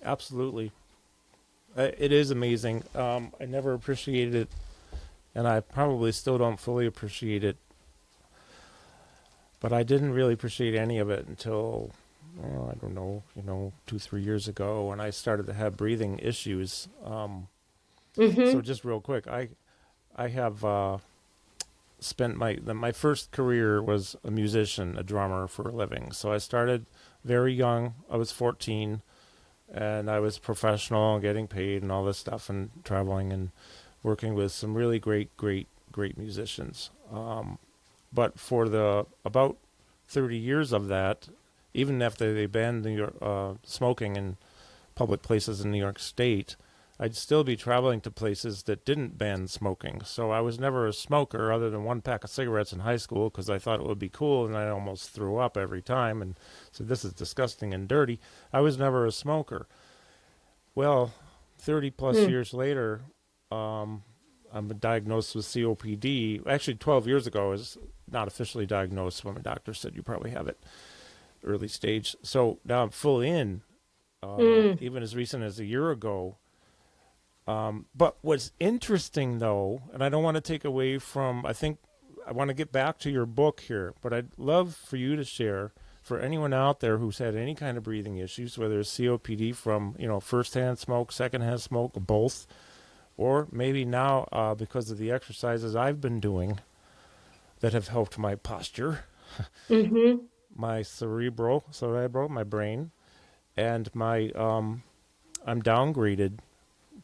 Absolutely. 0.03 0.73
It 1.77 2.13
is 2.13 2.31
amazing. 2.31 2.85
Um, 2.95 3.33
I 3.41 3.47
never 3.47 3.75
appreciated 3.75 4.35
it, 4.35 4.49
and 5.35 5.47
I 5.49 5.61
probably 5.61 6.13
still 6.13 6.39
don't 6.39 6.59
fully 6.61 6.87
appreciate 6.87 7.45
it. 7.45 7.57
But 9.61 9.73
I 9.73 9.83
didn't 9.83 10.13
really 10.13 10.35
appreciate 10.35 10.75
any 10.75 10.99
of 10.99 11.09
it 11.09 11.27
until, 11.27 11.91
well, 12.37 12.71
I 12.71 12.79
don't 12.79 12.95
know, 12.95 13.23
you 13.35 13.43
know, 13.43 13.73
two, 13.87 13.99
three 13.99 14.21
years 14.23 14.47
ago 14.47 14.89
when 14.89 15.01
I 15.01 15.11
started 15.11 15.47
to 15.47 15.55
have 15.55 15.77
breathing 15.77 16.19
issues. 16.19 16.89
Um, 17.05 17.49
So 18.53 18.61
just 18.61 18.85
real 18.85 19.01
quick, 19.01 19.27
I, 19.27 19.49
I 20.15 20.29
have 20.29 20.65
uh, 20.65 20.99
spent 21.99 22.37
my 22.37 22.59
the, 22.63 22.75
my 22.75 22.93
first 22.93 23.33
career 23.33 23.83
was 23.83 24.15
a 24.23 24.31
musician, 24.31 24.97
a 24.99 25.03
drummer 25.03 25.49
for 25.49 25.69
a 25.69 25.73
living. 25.73 26.13
So 26.13 26.33
I 26.33 26.39
started 26.39 26.87
very 27.25 27.53
young. 27.55 27.95
I 28.11 28.17
was 28.17 28.31
14 28.31 29.01
and 29.73 30.09
I 30.11 30.21
was 30.21 30.39
professional, 30.39 31.19
getting 31.19 31.49
paid, 31.49 31.83
and 31.83 31.91
all 31.91 32.05
this 32.05 32.19
stuff, 32.19 32.49
and 32.49 32.71
traveling 32.85 33.33
and 33.33 33.51
working 34.05 34.35
with 34.35 34.53
some 34.53 34.75
really 34.77 35.01
great, 35.01 35.37
great, 35.37 35.67
great 35.91 36.17
musicians. 36.17 36.91
Um, 37.11 37.59
but 38.13 38.39
for 38.39 38.69
the 38.69 39.07
about 39.25 39.57
30 40.07 40.37
years 40.37 40.73
of 40.73 40.87
that, 40.87 41.29
even 41.73 42.01
after 42.01 42.33
they 42.33 42.47
banned 42.47 42.85
New 42.85 42.97
York, 42.97 43.17
uh, 43.21 43.55
smoking 43.65 44.15
in 44.15 44.37
public 44.95 45.23
places 45.23 45.61
in 45.61 45.73
New 45.73 45.79
York 45.79 45.99
State, 45.99 46.55
I'd 47.01 47.17
still 47.17 47.43
be 47.43 47.57
traveling 47.57 48.01
to 48.03 48.11
places 48.11 48.63
that 48.65 48.85
didn't 48.85 49.19
ban 49.19 49.49
smoking. 49.49 50.03
So 50.05 50.31
I 50.31 50.41
was 50.41 50.61
never 50.61 50.87
a 50.87 50.93
smoker, 50.93 51.51
other 51.51 51.69
than 51.69 51.83
one 51.83 52.01
pack 52.01 52.23
of 52.23 52.31
cigarettes 52.31 52.73
in 52.73 52.81
high 52.81 52.99
school, 52.99 53.31
because 53.31 53.51
I 53.51 53.59
thought 53.59 53.81
it 53.81 53.87
would 53.87 53.99
be 53.99 54.09
cool, 54.09 54.47
and 54.47 54.57
I 54.57 54.69
almost 54.69 55.11
threw 55.11 55.39
up 55.39 55.57
every 55.57 55.83
time, 55.83 56.23
and 56.23 56.39
said 56.71 56.87
this 56.87 57.05
is 57.05 57.13
disgusting 57.13 57.75
and 57.75 57.89
dirty. 57.89 58.21
I 58.53 58.61
was 58.61 58.79
never 58.79 59.05
a 59.07 59.11
smoker. 59.11 59.67
Well, 60.77 61.13
30 61.59 61.91
plus 61.91 62.17
years 62.29 62.55
later, 62.55 63.01
um, 63.55 64.03
I'm 64.53 64.69
diagnosed 64.69 65.35
with 65.35 65.47
COPD. 65.47 66.47
Actually, 66.47 66.77
12 66.77 67.07
years 67.07 67.27
ago, 67.27 67.47
I 67.47 67.51
was 67.51 67.79
not 68.11 68.29
officially 68.29 68.67
diagnosed 68.67 69.25
when 69.25 69.35
my 69.35 69.41
doctor 69.41 69.75
said 69.75 69.95
you 69.97 70.03
probably 70.03 70.31
have 70.31 70.49
it 70.49 70.59
early 71.45 71.69
stage. 71.69 72.17
So 72.23 72.59
now 72.65 72.83
I'm 72.83 72.91
full 72.91 73.21
in, 73.21 73.63
uh, 74.23 74.41
even 74.81 75.03
as 75.03 75.17
recent 75.17 75.43
as 75.43 75.59
a 75.59 75.65
year 75.65 75.91
ago. 75.91 76.37
Um, 77.47 77.87
but 77.95 78.17
what's 78.23 78.53
interesting, 78.59 79.39
though, 79.39 79.83
and 79.93 80.03
I 80.03 80.09
don't 80.09 80.23
want 80.23 80.37
to 80.37 80.41
take 80.41 80.65
away 80.65 80.99
from, 80.99 81.45
I 81.45 81.53
think 81.53 81.79
I 82.27 82.33
want 82.33 82.49
to 82.49 82.55
get 82.55 82.73
back 82.73 82.99
to 83.01 83.11
your 83.11 83.27
book 83.27 83.61
here, 83.61 83.95
but 84.01 84.13
I'd 84.13 84.39
love 84.39 84.75
for 84.75 84.97
you 84.97 85.15
to 85.17 85.25
share 85.25 85.73
for 86.01 86.19
anyone 86.19 86.53
out 86.53 86.81
there 86.81 86.99
who's 86.99 87.19
had 87.19 87.35
any 87.35 87.55
kind 87.55 87.77
of 87.77 87.83
breathing 87.83 88.17
issues, 88.17 88.57
whether 88.57 88.81
it's 88.81 88.97
COPD 88.97 89.55
from 89.55 89.95
you 89.99 90.07
know 90.07 90.21
firsthand 90.21 90.79
smoke, 90.79 91.13
secondhand 91.13 91.61
smoke, 91.61 91.93
both, 91.95 92.47
or 93.17 93.49
maybe 93.51 93.85
now 93.85 94.29
uh, 94.33 94.55
because 94.55 94.91
of 94.91 94.99
the 94.99 95.11
exercises 95.11 95.77
I've 95.77 96.01
been 96.01 96.21
doing 96.21 96.61
that 97.61 97.73
have 97.73 97.89
helped 97.89 98.19
my 98.19 98.35
posture, 98.35 99.05
my 100.57 100.83
cerebral, 100.83 101.65
cerebral, 101.71 102.29
my 102.29 102.45
brain, 102.45 102.91
and 103.57 103.93
my 103.95 104.31
um, 104.31 104.83
I'm 105.47 105.63
downgraded 105.63 106.39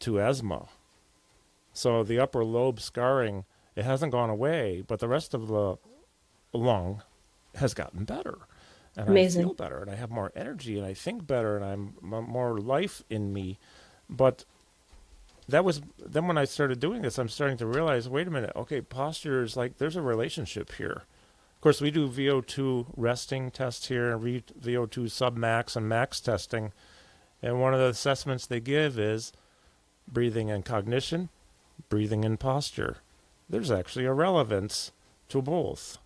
to 0.01 0.20
asthma. 0.20 0.68
So 1.73 2.03
the 2.03 2.18
upper 2.18 2.44
lobe 2.44 2.81
scarring, 2.81 3.44
it 3.77 3.85
hasn't 3.85 4.12
gone 4.12 4.31
away, 4.31 4.83
but 4.87 4.99
the 4.99 5.09
rest 5.09 5.35
of 5.35 5.49
the 5.49 5.77
lung 6.53 7.03
has 7.55 7.75
gotten 7.75 8.05
better. 8.05 8.38
And 8.96 9.09
Amazing. 9.09 9.42
I 9.42 9.44
feel 9.44 9.55
better 9.55 9.81
and 9.81 9.90
I 9.90 9.94
have 9.94 10.11
more 10.11 10.33
energy 10.35 10.77
and 10.77 10.87
I 10.87 10.94
think 10.94 11.27
better 11.27 11.57
and 11.57 11.64
I'm 11.64 11.94
more 12.03 12.59
life 12.59 13.05
in 13.09 13.33
me. 13.33 13.59
But 14.09 14.44
that 15.51 15.65
was 15.65 15.81
then 15.99 16.27
when 16.27 16.39
I 16.39 16.45
started 16.45 16.81
doing 16.81 17.03
this, 17.03 17.19
I'm 17.19 17.29
starting 17.29 17.57
to 17.59 17.67
realize, 17.67 18.09
wait 18.09 18.27
a 18.27 18.31
minute, 18.31 18.53
okay, 18.57 18.81
posture 18.81 19.43
is 19.43 19.57
like 19.57 19.79
there's 19.79 19.97
a 19.97 20.03
relationship 20.03 20.73
here. 20.73 21.05
Of 21.61 21.63
course, 21.63 21.81
we 21.81 21.91
do 21.91 22.09
VO2 22.09 22.87
resting 22.97 23.51
tests 23.51 23.89
here 23.89 24.11
and 24.13 24.23
VO2 24.23 25.05
submax 25.07 25.77
and 25.77 25.89
max 25.89 26.21
testing. 26.21 26.73
And 27.43 27.61
one 27.61 27.75
of 27.75 27.81
the 27.81 27.89
assessments 27.89 28.47
they 28.47 28.61
give 28.61 28.99
is 28.99 29.33
breathing 30.09 30.51
and 30.51 30.65
cognition, 30.65 31.29
breathing 31.89 32.25
and 32.25 32.41
posture. 32.41 32.99
There's 33.49 33.71
actually 33.71 34.07
a 34.07 34.13
relevance 34.13 34.93
to 35.29 35.43
both. 35.43 35.99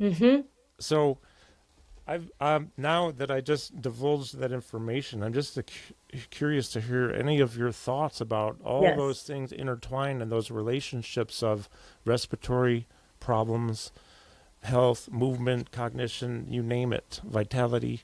Mm-hmm. 0.00 0.42
So, 0.78 1.18
I've 2.08 2.30
um, 2.40 2.72
now 2.78 3.10
that 3.10 3.30
I 3.30 3.42
just 3.42 3.82
divulged 3.82 4.38
that 4.38 4.50
information, 4.50 5.22
I'm 5.22 5.34
just 5.34 5.56
cu- 5.56 6.18
curious 6.30 6.70
to 6.70 6.80
hear 6.80 7.10
any 7.10 7.38
of 7.38 7.56
your 7.56 7.70
thoughts 7.70 8.20
about 8.22 8.56
all 8.64 8.82
Yes. 8.82 8.96
those 8.96 9.22
things 9.22 9.52
intertwined 9.52 10.22
and 10.22 10.32
those 10.32 10.50
relationships 10.50 11.42
of 11.42 11.68
respiratory 12.06 12.86
problems, 13.20 13.92
health, 14.62 15.10
movement, 15.10 15.70
cognition, 15.70 16.46
you 16.48 16.62
name 16.62 16.94
it, 16.94 17.20
vitality. 17.24 18.02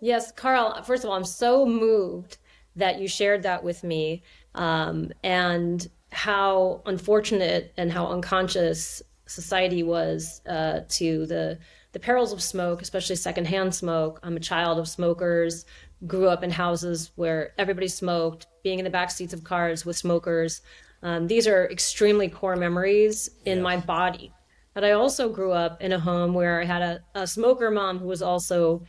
Yes, 0.00 0.30
Carl, 0.30 0.80
first 0.84 1.02
of 1.02 1.10
all, 1.10 1.16
I'm 1.16 1.24
so 1.24 1.66
moved 1.66 2.38
that 2.76 3.00
you 3.00 3.08
shared 3.08 3.42
that 3.42 3.64
with 3.64 3.82
me 3.82 4.22
um, 4.54 5.10
and 5.24 5.88
how 6.12 6.82
unfortunate 6.86 7.72
and 7.76 7.90
how 7.90 8.06
unconscious 8.06 9.02
society 9.26 9.82
was 9.82 10.40
uh, 10.46 10.82
to 10.88 11.26
the, 11.26 11.58
the 11.92 11.98
perils 11.98 12.32
of 12.32 12.42
smoke, 12.42 12.82
especially 12.82 13.16
secondhand 13.16 13.74
smoke. 13.74 14.20
I'm 14.22 14.36
a 14.36 14.40
child 14.40 14.78
of 14.78 14.88
smokers, 14.88 15.64
grew 16.06 16.28
up 16.28 16.42
in 16.42 16.50
houses 16.50 17.10
where 17.16 17.52
everybody 17.58 17.88
smoked, 17.88 18.46
being 18.62 18.78
in 18.78 18.84
the 18.84 18.90
back 18.90 19.10
seats 19.10 19.32
of 19.32 19.44
cars 19.44 19.84
with 19.84 19.96
smokers. 19.96 20.60
Um, 21.02 21.26
these 21.26 21.46
are 21.46 21.70
extremely 21.70 22.28
core 22.28 22.56
memories 22.56 23.30
in 23.44 23.62
my 23.62 23.76
body. 23.76 24.32
But 24.74 24.84
I 24.84 24.92
also 24.92 25.28
grew 25.28 25.52
up 25.52 25.80
in 25.82 25.92
a 25.92 25.98
home 25.98 26.34
where 26.34 26.60
I 26.60 26.64
had 26.64 26.82
a, 26.82 27.00
a 27.14 27.26
smoker 27.26 27.70
mom 27.70 27.98
who 27.98 28.06
was 28.06 28.22
also 28.22 28.84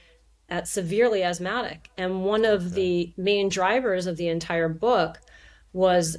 at 0.50 0.68
severely 0.68 1.24
asthmatic. 1.24 1.90
And 1.98 2.24
one 2.24 2.46
of 2.46 2.74
the 2.74 3.14
main 3.18 3.50
drivers 3.50 4.06
of 4.08 4.18
the 4.18 4.28
entire 4.28 4.70
book 4.70 5.20
was, 5.74 6.18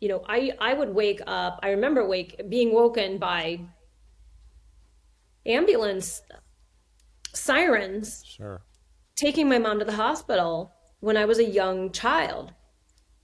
you 0.00 0.08
know, 0.08 0.24
I, 0.28 0.52
I 0.60 0.74
would 0.74 0.94
wake 0.94 1.20
up, 1.26 1.60
I 1.62 1.70
remember 1.70 2.06
wake 2.06 2.40
being 2.48 2.72
woken 2.72 3.18
by 3.18 3.60
ambulance 5.46 6.22
sirens 7.34 8.24
Sure. 8.26 8.62
taking 9.16 9.48
my 9.48 9.58
mom 9.58 9.78
to 9.78 9.84
the 9.84 9.92
hospital 9.92 10.72
when 11.00 11.16
I 11.16 11.24
was 11.24 11.38
a 11.38 11.44
young 11.44 11.90
child. 11.92 12.52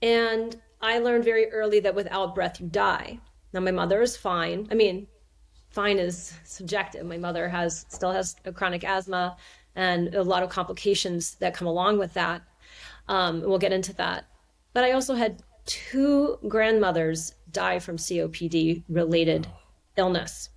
And 0.01 0.59
I 0.81 0.99
learned 0.99 1.23
very 1.25 1.51
early 1.51 1.79
that 1.81 1.95
without 1.95 2.35
breath, 2.35 2.59
you 2.59 2.67
die. 2.67 3.19
Now, 3.53 3.59
my 3.59 3.71
mother 3.71 4.01
is 4.01 4.15
fine. 4.15 4.67
I 4.71 4.75
mean, 4.75 5.07
fine 5.69 5.97
is 5.97 6.33
subjective. 6.45 7.05
My 7.05 7.17
mother 7.17 7.49
has 7.49 7.85
still 7.89 8.11
has 8.11 8.35
a 8.45 8.51
chronic 8.51 8.83
asthma 8.83 9.37
and 9.75 10.13
a 10.15 10.23
lot 10.23 10.43
of 10.43 10.49
complications 10.49 11.35
that 11.35 11.53
come 11.53 11.67
along 11.67 11.99
with 11.99 12.13
that. 12.13 12.41
Um, 13.07 13.41
we'll 13.41 13.57
get 13.57 13.73
into 13.73 13.93
that. 13.93 14.25
But 14.73 14.83
I 14.83 14.91
also 14.91 15.15
had 15.15 15.41
two 15.65 16.37
grandmothers 16.47 17.33
die 17.51 17.79
from 17.79 17.97
COPD 17.97 18.83
related 18.87 19.47
illness. 19.97 20.49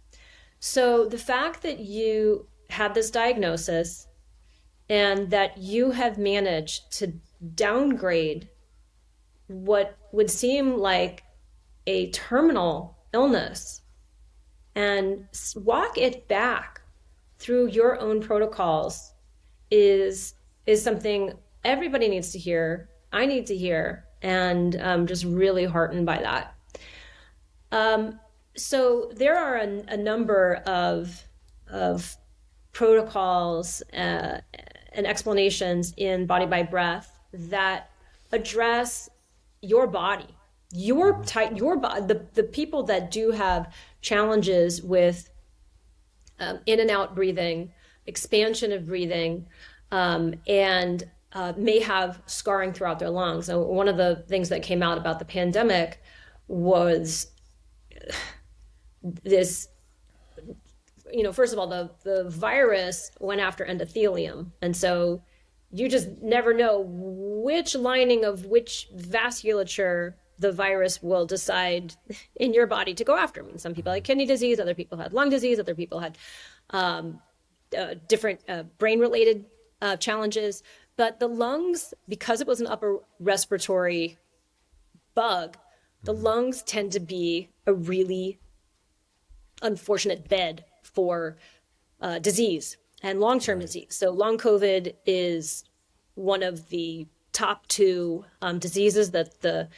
So 0.65 1.07
the 1.07 1.19
fact 1.19 1.63
that 1.63 1.81
you 1.81 2.47
had 2.71 2.95
this 2.95 3.11
diagnosis 3.11 4.07
and 4.89 5.29
that 5.31 5.59
you 5.59 5.91
have 5.91 6.19
managed 6.19 6.93
to 6.99 7.15
downgrade 7.57 8.49
what 9.49 9.99
would 10.13 10.31
seem 10.31 10.79
like 10.79 11.25
a 11.89 12.13
terminal 12.13 12.97
illness 13.13 13.81
and 14.77 15.27
walk 15.57 15.99
it 15.99 16.29
back 16.29 16.81
through 17.41 17.67
your 17.67 17.99
own 17.99 18.21
protocols 18.21 19.15
is 19.73 20.35
is 20.67 20.81
something 20.81 21.33
everybody 21.65 22.09
needs 22.09 22.31
to 22.31 22.39
hear 22.39 22.89
i 23.13 23.27
need 23.27 23.47
to 23.47 23.57
hear 23.57 24.05
and 24.23 24.77
i'm 24.77 25.09
just 25.09 25.25
really 25.25 25.65
heartened 25.65 26.07
by 26.07 26.19
that. 26.19 26.55
Um, 27.73 28.21
so 28.57 29.11
there 29.15 29.39
are 29.39 29.57
a, 29.57 29.83
a 29.89 29.97
number 29.97 30.57
of 30.67 31.25
of 31.71 32.17
protocols 32.73 33.83
uh, 33.93 34.41
and 34.93 35.07
explanations 35.07 35.95
in 35.97 36.27
Body 36.27 36.47
by 36.47 36.63
Breath 36.63 37.19
that 37.33 37.91
address 38.31 39.09
your 39.63 39.87
body, 39.87 40.27
your 40.73 41.23
type, 41.23 41.57
your 41.57 41.77
body, 41.77 42.03
the, 42.07 42.27
the 42.35 42.43
people 42.43 42.83
that 42.85 43.11
do 43.11 43.31
have 43.31 43.73
challenges 44.01 44.83
with 44.83 45.31
um, 46.41 46.61
in 46.67 46.81
and 46.81 46.91
out 46.91 47.15
breathing, 47.15 47.73
expansion 48.07 48.73
of 48.73 48.87
breathing, 48.87 49.47
um, 49.93 50.35
and 50.47 51.09
uh, 51.35 51.53
may 51.57 51.79
have 51.79 52.21
scarring 52.27 52.73
throughout 52.73 52.99
their 52.99 53.11
lungs. 53.11 53.47
So 53.47 53.63
one 53.63 53.89
of 53.89 53.97
the 53.97 54.25
things 54.29 54.49
that 54.49 54.63
came 54.63 54.83
out 54.83 54.99
about 54.99 55.19
the 55.19 55.25
pandemic 55.25 56.03
was 56.49 57.29
this 59.03 59.69
you 61.13 61.23
know, 61.23 61.33
first 61.33 61.53
of 61.53 61.59
all, 61.59 61.67
the 61.67 61.91
the 62.05 62.29
virus 62.29 63.11
went 63.21 63.41
after 63.41 63.65
endothelium, 63.65 64.51
and 64.63 64.77
so 64.77 65.23
you 65.71 65.89
just 65.89 66.09
never 66.21 66.53
know 66.53 66.85
which 66.87 67.75
lining 67.75 68.25
of 68.25 68.47
which 68.47 68.89
vasculature 68.97 70.15
the 70.39 70.53
virus 70.53 71.03
will 71.03 71.27
decide 71.27 71.95
in 72.37 72.53
your 72.53 72.67
body 72.67 72.95
to 72.95 73.05
go 73.05 73.17
after. 73.17 73.43
I 73.43 73.47
mean, 73.47 73.59
some 73.59 73.75
people 73.75 73.93
had 73.93 74.05
kidney 74.05 74.27
disease, 74.27 74.59
other 74.59 74.75
people 74.75 74.99
had 74.99 75.13
lung 75.13 75.31
disease, 75.31 75.59
other 75.59 75.75
people 75.75 76.01
had 76.01 76.19
um, 76.71 77.21
uh, 77.77 77.95
different 78.09 78.41
uh, 78.49 78.65
brain-related 78.79 79.47
uh, 79.81 79.97
challenges. 79.97 80.63
But 80.97 81.21
the 81.21 81.29
lungs, 81.29 81.95
because 82.09 82.41
it 82.41 82.47
was 82.47 82.61
an 82.61 82.67
upper 82.67 82.99
respiratory 83.19 84.19
bug, 85.15 85.57
the 86.05 86.13
lungs 86.13 86.63
tend 86.63 86.93
to 86.93 87.01
be 87.01 87.49
a 87.67 87.73
really 87.73 88.39
unfortunate 89.63 90.29
bed 90.29 90.65
for 90.83 91.37
uh, 92.01 92.19
disease 92.19 92.77
and 93.03 93.21
long 93.21 93.41
term 93.41 93.61
disease. 93.61 93.89
So, 93.91 94.11
long 94.11 94.39
COVID 94.39 94.95
is 95.07 95.65
one 96.15 96.43
of 96.43 96.69
the 96.69 97.07
top 97.33 97.67
two 97.69 98.25
um, 98.43 98.59
diseases 98.59 99.11
that 99.13 99.41
the 99.41 99.69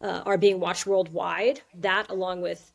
uh, 0.00 0.22
are 0.24 0.38
being 0.38 0.60
watched 0.60 0.86
worldwide. 0.86 1.60
That, 1.74 2.10
along 2.10 2.40
with 2.40 2.72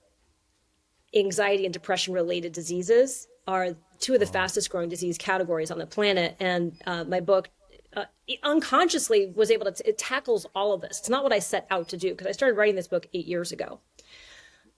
anxiety 1.16 1.66
and 1.66 1.74
depression 1.74 2.14
related 2.14 2.54
diseases, 2.54 3.28
are 3.48 3.76
two 4.00 4.14
of 4.14 4.20
the 4.20 4.26
fastest 4.26 4.70
growing 4.70 4.90
disease 4.90 5.18
categories 5.18 5.72
on 5.72 5.80
the 5.80 5.86
planet. 5.86 6.36
And 6.40 6.80
uh, 6.86 7.04
my 7.04 7.20
book 7.20 7.50
uh, 7.96 8.06
unconsciously 8.44 9.32
was 9.36 9.52
able 9.52 9.72
to, 9.72 9.90
it 9.90 9.98
tackles 9.98 10.46
all 10.56 10.74
of 10.74 10.82
this. 10.82 11.00
It's 11.00 11.10
not 11.10 11.24
what 11.24 11.34
I 11.34 11.40
set 11.40 11.66
out 11.72 11.90
to 11.90 11.98
do 11.98 12.12
because 12.12 12.28
I 12.28 12.32
started 12.32 12.58
writing 12.58 12.76
this 12.76 12.88
book 12.88 13.08
eight 13.14 13.26
years 13.26 13.52
ago. 13.52 13.80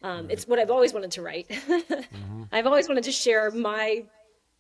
Um, 0.01 0.29
it's 0.29 0.47
what 0.47 0.59
I've 0.59 0.71
always 0.71 0.93
wanted 0.93 1.11
to 1.11 1.21
write. 1.21 1.51
I've 2.51 2.65
always 2.65 2.87
wanted 2.87 3.03
to 3.05 3.11
share 3.11 3.51
my 3.51 4.05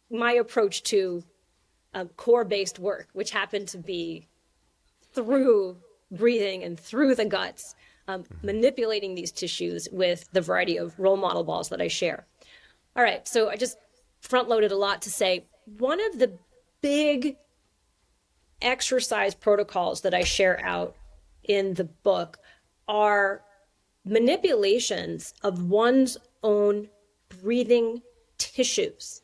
my 0.09 0.33
approach 0.33 0.83
to 0.83 1.23
um, 1.93 2.09
core 2.09 2.43
based 2.43 2.79
work, 2.79 3.09
which 3.13 3.31
happened 3.31 3.67
to 3.69 3.77
be 3.77 4.27
through 5.13 5.77
breathing 6.11 6.63
and 6.63 6.79
through 6.79 7.15
the 7.15 7.25
guts, 7.25 7.75
um, 8.07 8.23
manipulating 8.43 9.15
these 9.15 9.31
tissues 9.31 9.87
with 9.91 10.29
the 10.31 10.41
variety 10.41 10.77
of 10.77 10.97
Roll 10.99 11.17
Model 11.17 11.43
balls 11.43 11.69
that 11.69 11.81
I 11.81 11.87
share. 11.87 12.25
All 12.95 13.03
right, 13.03 13.27
so 13.27 13.49
I 13.49 13.55
just 13.55 13.77
front 14.19 14.49
loaded 14.49 14.71
a 14.71 14.77
lot 14.77 15.01
to 15.03 15.09
say 15.09 15.45
one 15.65 15.99
of 16.01 16.19
the 16.19 16.37
big 16.81 17.37
exercise 18.61 19.33
protocols 19.33 20.01
that 20.01 20.13
I 20.13 20.23
share 20.23 20.63
out 20.63 20.95
in 21.43 21.73
the 21.73 21.85
book 21.85 22.37
are 22.87 23.41
manipulations 24.05 25.33
of 25.43 25.69
one's 25.69 26.17
own 26.43 26.89
breathing 27.41 28.01
tissues. 28.37 29.21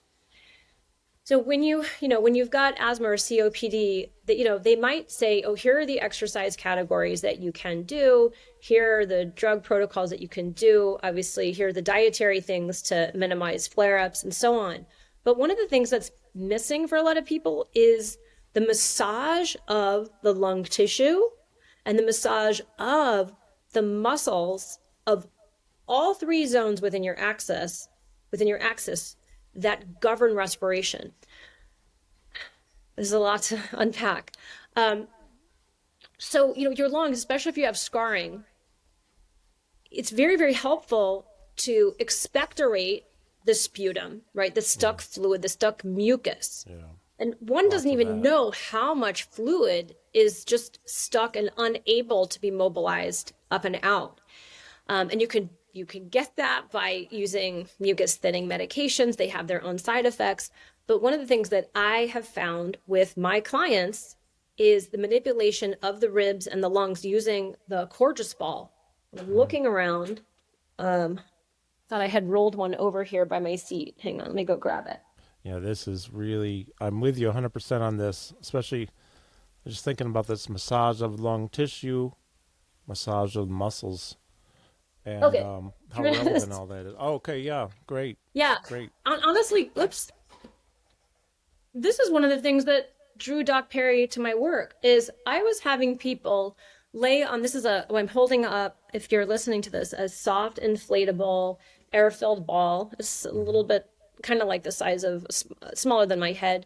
So 1.24 1.38
when 1.38 1.62
you, 1.62 1.84
you 2.00 2.08
know, 2.08 2.22
when 2.22 2.36
you've 2.36 2.50
got 2.50 2.80
asthma 2.80 3.10
or 3.10 3.16
COPD, 3.16 4.12
that 4.28 4.38
you 4.38 4.46
know, 4.46 4.58
they 4.58 4.78
might 4.78 5.12
say, 5.12 5.42
"Oh, 5.42 5.56
here 5.56 5.78
are 5.80 5.86
the 5.86 6.00
exercise 6.00 6.56
categories 6.56 7.20
that 7.20 7.40
you 7.40 7.52
can 7.52 7.84
do. 7.84 8.32
Here 8.62 9.00
are 9.00 9.06
the 9.06 9.26
drug 9.26 9.62
protocols 9.62 10.10
that 10.12 10.22
you 10.22 10.30
can 10.30 10.52
do. 10.52 10.98
Obviously, 11.04 11.52
here 11.52 11.68
are 11.68 11.74
the 11.74 11.82
dietary 11.82 12.40
things 12.40 12.82
to 12.84 13.12
minimize 13.13 13.68
flare-ups 13.68 14.24
and 14.24 14.34
so 14.34 14.58
on." 14.58 14.86
But 15.26 15.38
one 15.38 15.52
of 15.52 15.58
the 15.58 15.68
things 15.68 15.90
that's 15.90 16.12
missing 16.34 16.88
for 16.88 16.98
a 16.98 17.04
lot 17.04 17.18
of 17.18 17.26
people 17.26 17.68
is 17.74 18.18
the 18.54 18.62
massage 18.62 19.58
of 19.68 20.10
the 20.24 20.34
lung 20.34 20.63
tissue 20.63 21.24
and 21.86 22.00
the 22.00 22.06
massage 22.06 22.62
of 22.80 23.34
the 23.78 23.84
muscles 23.84 24.80
of 25.06 25.28
all 25.88 26.16
three 26.16 26.48
zones 26.48 26.82
within 26.82 27.04
your 27.04 27.20
axis, 27.20 27.88
within 28.32 28.48
your 28.48 28.60
axis 28.60 29.16
that 29.54 30.02
govern 30.02 30.34
respiration. 30.34 31.13
There's 32.96 33.12
a 33.12 33.20
lot 33.20 33.44
to 33.44 33.62
unpack. 33.74 34.32
Um, 34.76 35.08
so, 36.18 36.56
you 36.56 36.63
know, 36.68 36.76
your 36.76 36.90
lungs, 36.90 37.20
especially 37.20 37.52
if 37.52 37.58
you 37.60 37.66
have 37.66 37.78
scarring, 37.78 38.46
it's 39.92 40.10
very, 40.10 40.38
very 40.38 40.54
helpful 40.54 41.28
to 41.58 41.94
expectorate 42.00 43.04
the 43.46 43.54
sputum, 43.54 44.24
right? 44.34 44.56
The 44.56 44.63
stuck 44.63 45.02
fluid, 45.02 45.44
the 45.44 45.50
stuck 45.50 45.84
mucus. 45.86 46.66
Yeah. 46.68 46.78
And 47.20 47.36
one 47.40 47.70
doesn't 47.70 47.92
even 47.92 48.24
know 48.24 48.52
how 48.72 48.96
much 48.96 49.26
fluid 49.26 49.96
is 50.16 50.44
just 50.44 50.80
stuck 50.86 51.36
and 51.36 51.52
unable 51.58 52.26
to 52.26 52.42
be 52.42 52.50
mobilized 52.50 53.34
up 53.51 53.65
and 53.65 53.79
out. 53.83 54.21
Um, 54.89 55.10
and 55.10 55.21
you 55.21 55.27
can 55.27 55.49
you 55.73 55.86
can 55.86 56.10
get 56.10 56.36
that 56.38 56.65
by 56.71 57.07
using 57.12 57.67
mucus 57.79 58.15
thinning 58.15 58.47
medications. 58.47 59.15
They 59.15 59.27
have 59.27 59.47
their 59.47 59.63
own 59.63 59.77
side 59.77 60.05
effects. 60.05 60.49
But 60.88 61.01
one 61.01 61.13
of 61.13 61.19
the 61.19 61.27
things 61.27 61.49
that 61.49 61.69
I 61.75 62.10
have 62.13 62.27
found 62.27 62.77
with 62.88 63.15
my 63.15 63.39
clients 63.41 64.15
is 64.57 64.88
the 64.88 64.97
manipulation 64.97 65.75
of 65.83 65.99
the 65.99 66.10
ribs 66.10 66.47
and 66.47 66.63
the 66.63 66.69
lungs 66.69 67.05
using 67.05 67.55
the 67.67 67.86
Coregeous 67.88 68.33
ball. 68.33 68.73
Looking 69.27 69.65
around. 69.67 70.21
Um, 70.79 71.19
thought 71.88 72.01
I 72.01 72.07
had 72.07 72.29
rolled 72.29 72.55
one 72.55 72.75
over 72.75 73.03
here 73.03 73.25
by 73.25 73.39
my 73.39 73.55
seat. 73.55 73.95
Hang 74.01 74.19
on, 74.19 74.27
let 74.27 74.36
me 74.36 74.43
go 74.43 74.57
grab 74.57 74.88
it. 74.88 74.99
Yeah, 75.43 75.60
this 75.60 75.88
is 75.88 76.12
really, 76.12 76.67
I'm 76.81 76.99
with 76.99 77.17
you 77.17 77.31
100% 77.31 77.81
on 77.81 77.97
this, 77.97 78.33
especially 78.41 78.89
just 79.65 79.86
thinking 79.86 80.07
about 80.07 80.27
this 80.27 80.49
massage 80.49 81.01
of 81.01 81.19
lung 81.19 81.47
tissue, 81.49 82.12
massage 82.88 83.36
of 83.36 83.50
muscles, 83.50 84.17
and 85.06 85.23
Okay. 85.23 85.39
um, 85.39 85.73
how 85.91 86.04
relevant 86.04 86.52
all 86.54 86.65
that 86.67 86.86
is. 86.86 86.93
Oh, 86.97 87.13
okay, 87.15 87.39
yeah, 87.39 87.67
great, 87.86 88.17
Yeah. 88.34 88.58
great. 88.63 88.89
Hon- 89.06 89.21
honestly, 89.23 89.71
oops. 89.78 90.12
This 91.73 92.00
is 92.00 92.10
one 92.12 92.23
of 92.23 92.30
the 92.30 92.39
things 92.41 92.65
that 92.65 92.93
drew 93.17 93.43
Doc 93.43 93.69
Perry 93.69 94.08
to 94.08 94.19
my 94.19 94.34
work 94.34 94.76
is 94.84 95.12
I 95.26 95.41
was 95.43 95.60
having 95.60 95.97
people 95.97 96.58
lay 96.93 97.23
on 97.23 97.41
this 97.41 97.54
is 97.56 97.65
a 97.65 97.86
oh, 97.89 97.97
I'm 97.97 98.08
holding 98.08 98.45
up 98.45 98.80
if 98.93 99.12
you're 99.12 99.26
listening 99.26 99.62
to 99.63 99.69
this 99.69 99.93
a 99.93 100.08
soft 100.10 100.60
inflatable 100.60 101.58
air-filled 101.93 102.47
ball. 102.47 102.91
It's 103.00 103.26
a 103.26 103.32
little 103.32 103.63
bit 103.63 103.89
kind 104.23 104.41
of 104.41 104.47
like 104.47 104.63
the 104.63 104.71
size 104.71 105.04
of 105.04 105.26
smaller 105.76 106.06
than 106.06 106.19
my 106.19 106.32
head 106.32 106.65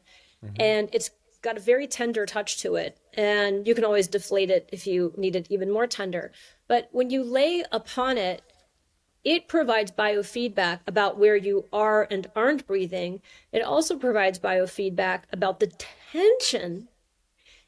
and 0.58 0.90
it's 0.94 1.12
got 1.42 1.58
a 1.58 1.62
very 1.62 1.88
tender 1.88 2.26
touch 2.26 2.58
to 2.62 2.76
it 2.76 2.98
and 3.14 3.68
you 3.68 3.74
can 3.74 3.84
always 3.84 4.08
deflate 4.08 4.50
it 4.50 4.70
if 4.72 4.86
you 4.86 5.14
need 5.18 5.36
it 5.36 5.48
even 5.50 5.72
more 5.72 5.88
tender. 5.88 6.32
But 6.68 6.90
when 6.92 7.10
you 7.10 7.24
lay 7.24 7.64
upon 7.72 8.18
it 8.18 8.42
it 9.24 9.48
provides 9.48 9.92
biofeedback 9.92 10.80
about 10.88 11.20
where 11.20 11.36
you 11.36 11.66
are 11.72 12.08
and 12.10 12.30
aren't 12.36 12.66
breathing. 12.66 13.22
It 13.52 13.62
also 13.62 13.98
provides 13.98 14.40
biofeedback 14.40 15.24
about 15.32 15.60
the 15.60 15.72
tension 16.12 16.88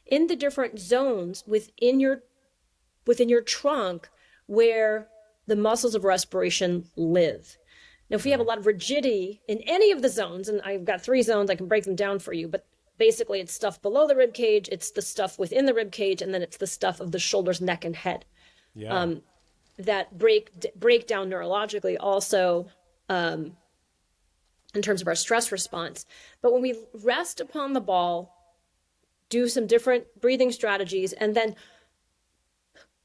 in 0.06 0.28
the 0.28 0.36
different 0.36 0.80
zones 0.80 1.44
within 1.46 2.00
your 2.00 2.24
within 3.06 3.30
your 3.30 3.42
trunk 3.42 4.10
where 4.48 5.08
the 5.46 5.56
muscles 5.56 5.96
of 5.96 6.04
respiration 6.04 6.90
live. 6.96 7.58
Now, 8.10 8.16
if 8.16 8.26
we 8.26 8.32
have 8.32 8.40
a 8.40 8.44
lot 8.44 8.58
of 8.58 8.66
rigidity 8.66 9.42
in 9.48 9.60
any 9.60 9.92
of 9.92 10.02
the 10.02 10.10
zones, 10.10 10.48
and 10.48 10.62
I've 10.62 10.86
got 10.86 11.02
three 11.02 11.22
zones, 11.22 11.50
I 11.50 11.56
can 11.56 11.68
break 11.68 11.84
them 11.84 11.96
down 11.96 12.20
for 12.20 12.34
you, 12.34 12.48
but 12.48 12.66
basically 13.08 13.42
it's 13.42 13.54
stuff 13.54 13.82
below 13.82 14.08
the 14.08 14.16
rib 14.16 14.34
cage, 14.34 14.70
it's 14.72 14.92
the 14.92 15.02
stuff 15.02 15.38
within 15.38 15.66
the 15.66 15.74
rib 15.74 15.92
cage, 15.92 16.22
and 16.22 16.34
then 16.34 16.42
it's 16.42 16.60
the 16.64 16.74
stuff 16.78 17.02
of 17.02 17.12
the 17.12 17.20
shoulders, 17.20 17.60
neck, 17.60 17.84
and 17.84 17.96
head 17.96 18.22
Yeah, 18.74 18.98
Um, 18.98 19.22
that 19.90 20.18
break 20.18 20.44
break 20.86 21.06
down 21.06 21.30
neurologically 21.30 21.98
also 22.00 22.44
um, 23.10 23.40
in 24.74 24.82
terms 24.82 25.02
of 25.02 25.08
our 25.08 25.16
stress 25.16 25.52
response. 25.52 26.06
But 26.42 26.54
when 26.54 26.62
we 26.62 26.74
rest 27.14 27.42
upon 27.42 27.74
the 27.74 27.82
ball, 27.82 28.16
do 29.30 29.50
some 29.50 29.68
different 29.68 30.04
breathing 30.22 30.52
strategies, 30.54 31.12
and 31.22 31.36
then 31.36 31.56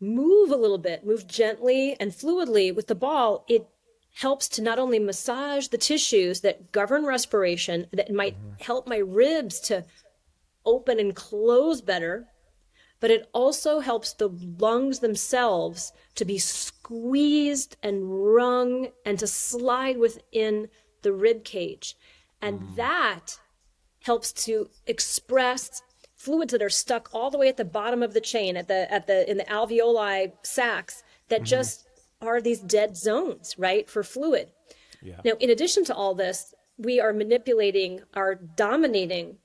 move 0.00 0.52
a 0.52 0.60
little 0.64 0.82
bit, 0.88 1.04
move 1.04 1.26
gently 1.26 1.96
and 1.98 2.12
fluidly 2.12 2.66
with 2.76 2.86
the 2.86 3.00
ball, 3.06 3.44
it 3.48 3.66
helps 4.18 4.48
to 4.48 4.60
not 4.60 4.80
only 4.80 4.98
massage 4.98 5.68
the 5.68 5.78
tissues 5.78 6.40
that 6.40 6.72
govern 6.72 7.06
respiration, 7.06 7.86
that 7.92 8.12
might 8.12 8.34
mm-hmm. 8.34 8.64
help 8.64 8.88
my 8.88 8.96
ribs 8.96 9.60
to 9.60 9.84
open 10.66 10.98
and 10.98 11.14
close 11.14 11.80
better, 11.80 12.26
but 12.98 13.12
it 13.12 13.28
also 13.32 13.78
helps 13.78 14.12
the 14.12 14.28
lungs 14.58 14.98
themselves 14.98 15.92
to 16.16 16.24
be 16.24 16.36
squeezed 16.36 17.76
and 17.80 18.34
wrung 18.34 18.88
and 19.06 19.20
to 19.20 19.26
slide 19.28 19.98
within 19.98 20.68
the 21.02 21.12
rib 21.12 21.44
cage. 21.44 21.96
And 22.42 22.60
mm. 22.60 22.74
that 22.74 23.38
helps 24.02 24.32
to 24.32 24.68
express 24.88 25.80
fluids 26.16 26.50
that 26.50 26.62
are 26.62 26.68
stuck 26.68 27.08
all 27.12 27.30
the 27.30 27.38
way 27.38 27.46
at 27.46 27.56
the 27.56 27.64
bottom 27.64 28.02
of 28.02 28.14
the 28.14 28.20
chain 28.20 28.56
at 28.56 28.66
the 28.66 28.92
at 28.92 29.06
the 29.06 29.30
in 29.30 29.36
the 29.36 29.44
alveoli 29.44 30.32
sacs 30.42 31.04
that 31.28 31.42
mm-hmm. 31.42 31.44
just 31.44 31.87
are 32.20 32.40
these 32.40 32.60
dead 32.60 32.96
zones, 32.96 33.54
right, 33.58 33.88
for 33.88 34.02
fluid. 34.02 34.50
yeah, 35.02 35.20
Now, 35.24 35.32
in 35.40 35.50
addition 35.50 35.84
to 35.84 35.94
all 35.94 36.14
this, 36.14 36.54
we 36.76 37.00
are 37.00 37.12
manipulating 37.12 38.00
our 38.14 38.34
dominating 38.34 39.38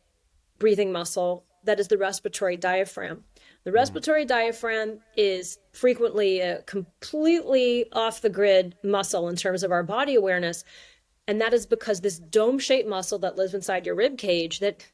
breathing 0.59 0.91
muscle 0.91 1.45
that 1.65 1.79
is 1.79 1.87
the 1.87 1.97
respiratory 1.97 2.57
diaphragm. 2.57 3.23
The 3.63 3.69
mm-hmm. 3.69 3.75
respiratory 3.75 4.25
diaphragm 4.25 4.99
is 5.15 5.57
frequently 5.71 6.41
a 6.41 6.61
completely 6.63 7.85
off 7.93 8.21
the 8.21 8.29
grid 8.29 8.75
muscle 8.83 9.29
in 9.29 9.35
terms 9.35 9.63
of 9.63 9.71
our 9.71 9.83
body 9.83 10.15
awareness. 10.15 10.65
And 11.27 11.39
that 11.39 11.53
is 11.53 11.65
because 11.65 12.01
this 12.01 12.19
dome 12.19 12.59
shaped 12.59 12.89
muscle 12.89 13.17
that 13.19 13.37
lives 13.37 13.53
inside 13.53 13.85
your 13.85 13.95
rib 13.95 14.17
cage 14.17 14.59
that 14.59 14.85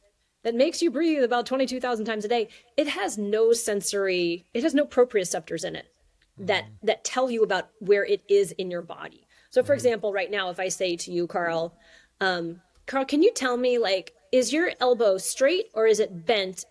that 0.44 0.56
makes 0.56 0.82
you 0.82 0.89
breathe 0.89 1.24
about 1.24 1.46
22,000 1.46 2.06
times 2.06 2.24
a 2.24 2.30
day, 2.30 2.48
it 2.78 2.88
has 2.88 3.18
no 3.18 3.52
sensory, 3.52 4.46
it 4.54 4.63
has 4.63 4.74
no 4.74 4.86
proprioceptors 4.86 5.65
in 5.65 5.76
it 5.76 5.92
that 6.39 6.65
that 6.84 7.04
tell 7.04 7.30
you 7.30 7.43
about 7.43 7.69
where 7.80 8.06
it 8.06 8.21
is 8.30 8.52
in 8.54 8.71
your 8.71 8.82
body. 8.82 9.28
So 9.49 9.63
for 9.63 9.73
example, 9.73 10.13
right 10.13 10.32
now 10.32 10.49
if 10.49 10.60
I 10.60 10.69
say 10.69 10.95
to 10.95 11.12
you 11.12 11.28
Carl, 11.28 11.75
um 12.21 12.62
Carl, 12.88 13.06
can 13.06 13.21
you 13.21 13.32
tell 13.34 13.58
me 13.58 13.78
like 13.78 14.13
is 14.32 14.54
your 14.54 14.71
elbow 14.80 15.17
straight 15.17 15.67
or 15.73 15.88
is 15.88 15.99
it 15.99 16.25
bent? 16.25 16.65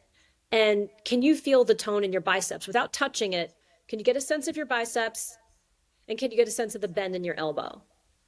And 0.50 0.88
can 1.04 1.20
you 1.22 1.34
feel 1.36 1.64
the 1.64 1.74
tone 1.74 2.04
in 2.04 2.12
your 2.12 2.22
biceps 2.22 2.66
without 2.66 2.92
touching 2.92 3.32
it? 3.34 3.52
Can 3.88 3.98
you 3.98 4.04
get 4.04 4.16
a 4.16 4.20
sense 4.20 4.48
of 4.48 4.56
your 4.56 4.66
biceps? 4.66 5.36
And 6.08 6.16
can 6.18 6.30
you 6.30 6.36
get 6.36 6.48
a 6.48 6.52
sense 6.52 6.74
of 6.74 6.80
the 6.80 6.88
bend 6.88 7.14
in 7.14 7.24
your 7.24 7.34
elbow? 7.36 7.82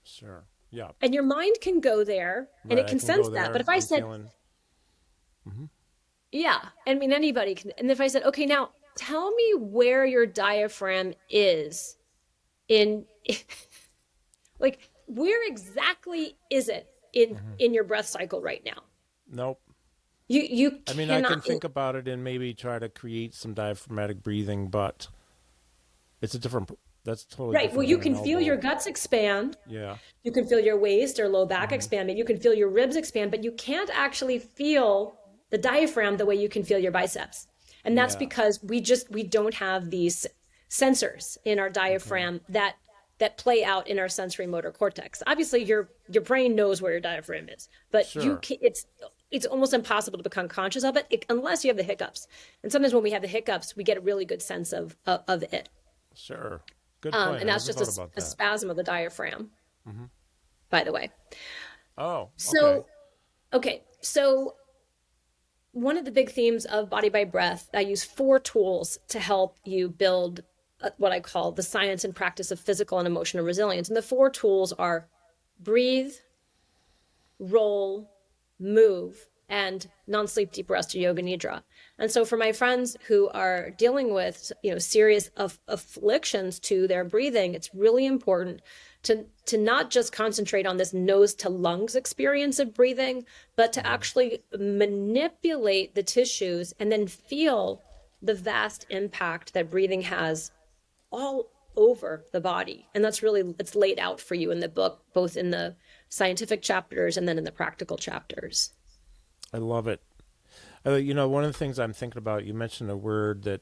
sure, 0.05 0.45
yeah. 0.71 0.91
And 1.01 1.15
your 1.15 1.23
mind 1.23 1.57
can 1.61 1.81
go 1.81 2.05
there 2.05 2.49
and 2.65 2.73
Right, 2.73 2.81
it 2.81 2.87
I 2.87 2.89
can, 2.89 2.99
sense 2.99 3.29
that. 3.31 3.53
But 3.53 3.61
if 3.61 3.69
I 3.69 3.75
I'm 3.77 3.81
said, 3.81 4.01
feeling- 4.01 4.31
Yeah, 6.33 6.61
I 6.87 6.95
mean 6.95 7.13
anybody 7.13 7.55
can. 7.55 7.73
And 7.79 7.91
if 7.91 8.01
I 8.01 8.07
said, 8.09 8.23
okay, 8.25 8.47
now 8.47 8.71
tell 8.97 9.35
me 9.35 9.55
where 9.57 10.05
your 10.05 10.27
diaphragm 10.27 11.15
is 11.29 11.97
in, 12.69 13.07
like, 14.59 14.91
where 15.07 15.47
exactly 15.49 16.37
is 16.51 16.69
it 16.69 16.89
in 17.13 17.37
Mm-hmm. 17.37 17.55
in 17.59 17.75
your 17.75 17.85
breath 17.85 18.07
cycle 18.07 18.41
right 18.41 18.63
now? 18.65 18.83
nope. 19.31 19.61
You 20.29 20.43
you 20.43 20.71
I 20.87 20.93
mean, 20.93 21.09
cannot, 21.09 21.25
I 21.31 21.35
can 21.35 21.41
think 21.41 21.65
about 21.65 21.97
it 21.97 22.09
and 22.09 22.23
maybe 22.25 22.55
try 22.55 22.79
to 22.79 22.89
create 22.89 23.35
some 23.35 23.55
diaphragmatic 23.55 24.23
breathing, 24.23 24.69
but 24.69 25.09
it's 26.21 26.35
a 26.35 26.39
different. 26.39 26.71
That's 27.05 27.25
totally 27.25 27.57
right. 27.57 27.73
Well, 27.75 27.83
you 27.87 27.99
can 27.99 28.15
feel 28.15 28.39
elbow. 28.39 28.47
your 28.47 28.57
guts 28.57 28.87
expand. 28.87 29.57
Yeah, 29.67 29.99
You 30.25 30.33
can 30.33 30.47
feel 30.47 30.61
your 30.61 30.79
waist 30.79 31.19
or 31.21 31.29
low 31.29 31.47
Mm-hmm. 31.61 31.61
back 31.63 31.73
expand. 31.73 32.07
Maybe 32.07 32.19
you 32.19 32.25
can 32.25 32.39
feel 32.39 32.55
your 32.55 32.69
ribs 32.69 32.97
expand, 32.97 33.31
but 33.31 33.45
you 33.45 33.53
can't 33.53 33.91
actually 33.93 34.39
feel 34.39 35.17
the 35.51 35.59
diaphragm 35.59 36.17
the 36.17 36.27
way 36.27 36.35
you 36.37 36.49
can 36.49 36.63
feel 36.65 36.79
your 36.79 36.93
biceps. 36.93 37.47
And 37.85 37.97
that's 37.97 38.15
Yeah. 38.15 38.21
because 38.21 38.63
we 38.63 38.81
just 38.81 39.11
we 39.11 39.23
don't 39.23 39.55
have 39.55 39.91
these 39.91 40.27
sensors 40.69 41.37
in 41.45 41.59
our 41.59 41.69
diaphragm 41.71 42.41
that 42.49 42.77
that 43.19 43.37
play 43.37 43.63
out 43.63 43.87
in 43.87 43.99
our 43.99 44.09
sensory 44.09 44.47
motor 44.47 44.71
cortex. 44.73 45.23
Obviously, 45.27 45.63
your 45.63 45.91
your 46.09 46.23
brain 46.23 46.55
knows 46.55 46.81
where 46.81 46.93
your 46.93 47.01
diaphragm 47.01 47.49
is, 47.49 47.69
but 47.91 48.15
you 48.15 48.39
can, 48.43 48.57
it's 48.61 48.87
it's 49.31 49.47
almost 49.47 49.73
impossible 49.75 50.19
to 50.19 50.25
become 50.25 50.49
conscious 50.49 50.83
of 50.85 50.97
it, 50.97 51.07
it 51.11 51.25
unless 51.29 51.65
you 51.65 51.69
have 51.69 51.77
the 51.77 51.83
hiccups. 51.83 52.27
And 52.63 52.73
sometimes 52.73 52.93
when 52.95 53.03
we 53.03 53.11
have 53.13 53.23
the 53.23 53.29
hiccups, 53.29 53.77
we 53.77 53.85
get 53.85 53.97
a 53.97 54.01
really 54.01 54.25
good 54.25 54.43
sense 54.43 54.73
of 54.73 54.97
of, 55.07 55.23
of 55.29 55.43
it. 55.53 55.69
sure. 56.15 56.63
Good 57.01 57.15
Um, 57.15 57.37
and 57.37 57.49
that's 57.49 57.65
just 57.65 57.81
a, 57.81 58.03
about 58.03 58.13
a 58.17 58.21
spasm 58.21 58.69
of 58.69 58.77
the 58.77 58.83
diaphragm. 58.83 59.51
By 60.69 60.85
the 60.85 60.93
way. 60.93 61.11
Oh, 61.99 62.23
Okay. 62.23 62.31
So, 62.37 62.69
okay. 62.69 62.87
okay. 63.55 63.85
So, 64.03 64.55
one 65.73 65.97
of 65.97 66.05
the 66.05 66.11
big 66.11 66.31
themes 66.31 66.65
of 66.65 66.91
Body 66.91 67.09
by 67.09 67.25
Breath, 67.25 67.69
I 67.73 67.81
use 67.81 68.05
four 68.05 68.39
tools 68.39 68.99
to 69.09 69.21
help 69.21 69.57
you 69.65 69.89
build 69.89 70.43
uh, 70.83 70.91
what 70.97 71.13
I 71.13 71.21
call 71.21 71.53
the 71.53 71.63
science 71.63 72.05
and 72.05 72.15
practice 72.15 72.51
of 72.51 72.59
physical 72.59 72.99
and 72.99 73.07
emotional 73.07 73.45
resilience. 73.45 73.89
And 73.89 73.97
the 73.97 74.03
four 74.03 74.31
tools 74.31 74.73
are 74.73 75.07
breathe, 75.59 76.13
roll, 77.39 78.11
move, 78.59 79.27
and 79.51 79.89
non-sleep 80.07 80.53
deep 80.53 80.71
rest 80.71 80.95
or 80.95 80.99
yoga 80.99 81.23
nidra. 81.23 81.63
And 81.99 82.11
so 82.11 82.25
for 82.25 82.39
my 82.39 82.53
friends 82.53 82.97
who 83.09 83.29
are 83.31 83.71
dealing 83.71 84.15
with, 84.15 84.53
you 84.63 84.71
know, 84.71 84.79
serious 84.79 85.29
of 85.37 85.59
afflictions 85.69 86.59
to 86.61 86.87
their 86.87 87.05
breathing, 87.05 87.55
it's 87.55 87.75
really 87.75 88.07
important 88.07 88.63
to 89.03 89.27
to 89.47 89.59
not 89.59 89.91
just 89.91 90.13
concentrate 90.13 90.67
on 90.67 90.77
this 90.77 90.95
nose 90.95 91.35
to 91.35 91.49
lungs 91.49 91.97
experience 91.97 92.59
of 92.59 92.73
breathing, 92.73 93.25
but 93.57 93.73
to 93.73 93.81
mm-hmm. 93.81 93.93
actually 93.93 94.43
manipulate 94.59 95.95
the 95.95 96.03
tissues 96.03 96.73
and 96.79 96.91
then 96.91 97.07
feel 97.07 97.83
the 98.23 98.35
vast 98.35 98.87
impact 98.91 99.53
that 99.55 99.71
breathing 99.71 100.03
has 100.03 100.53
all 101.11 101.51
over 101.77 102.25
the 102.33 102.41
body. 102.41 102.87
And 102.95 103.05
that's 103.05 103.23
really 103.23 103.55
it's 103.59 103.75
laid 103.75 103.99
out 103.99 104.21
for 104.21 104.35
you 104.35 104.51
in 104.51 104.61
the 104.61 104.69
book, 104.69 105.03
both 105.13 105.37
in 105.37 105.51
the 105.51 105.77
scientific 106.09 106.63
chapters 106.63 107.17
and 107.17 107.27
then 107.27 107.39
in 107.39 107.45
the 107.45 107.53
practical 107.53 107.97
chapters. 107.97 108.73
I 109.53 109.59
love 109.59 109.89
it. 109.89 110.01
Uh, 110.85 110.95
you 110.95 111.15
know, 111.15 111.29
one 111.29 111.45
of 111.45 111.53
the 111.53 111.59
things 111.59 111.79
I'm 111.79 111.93
thinking 111.93 112.19
about, 112.19 112.45
you 112.45 112.55
mentioned 112.55 112.91
a 112.91 112.97
word 112.97 113.43
that 113.45 113.61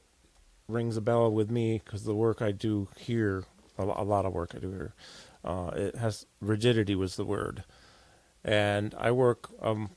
rings 0.67 0.97
a 0.97 1.01
bell 1.01 1.31
with 1.31 1.49
me 1.49 1.81
because 1.83 2.03
the 2.03 2.15
work 2.15 2.41
I 2.41 2.51
do 2.51 2.87
here, 2.97 3.43
a, 3.77 3.83
a, 3.83 4.03
lot 4.03 4.25
of 4.25 4.33
work 4.33 4.51
I 4.55 4.59
do 4.59 4.71
here, 4.71 4.93
uh, 5.43 5.71
it 5.73 5.95
has 5.95 6.25
rigidity 6.39 6.95
was 6.95 7.15
the 7.15 7.25
word, 7.25 7.63
and 8.43 8.95
I 8.97 9.11
work, 9.11 9.49
um, 9.61 9.89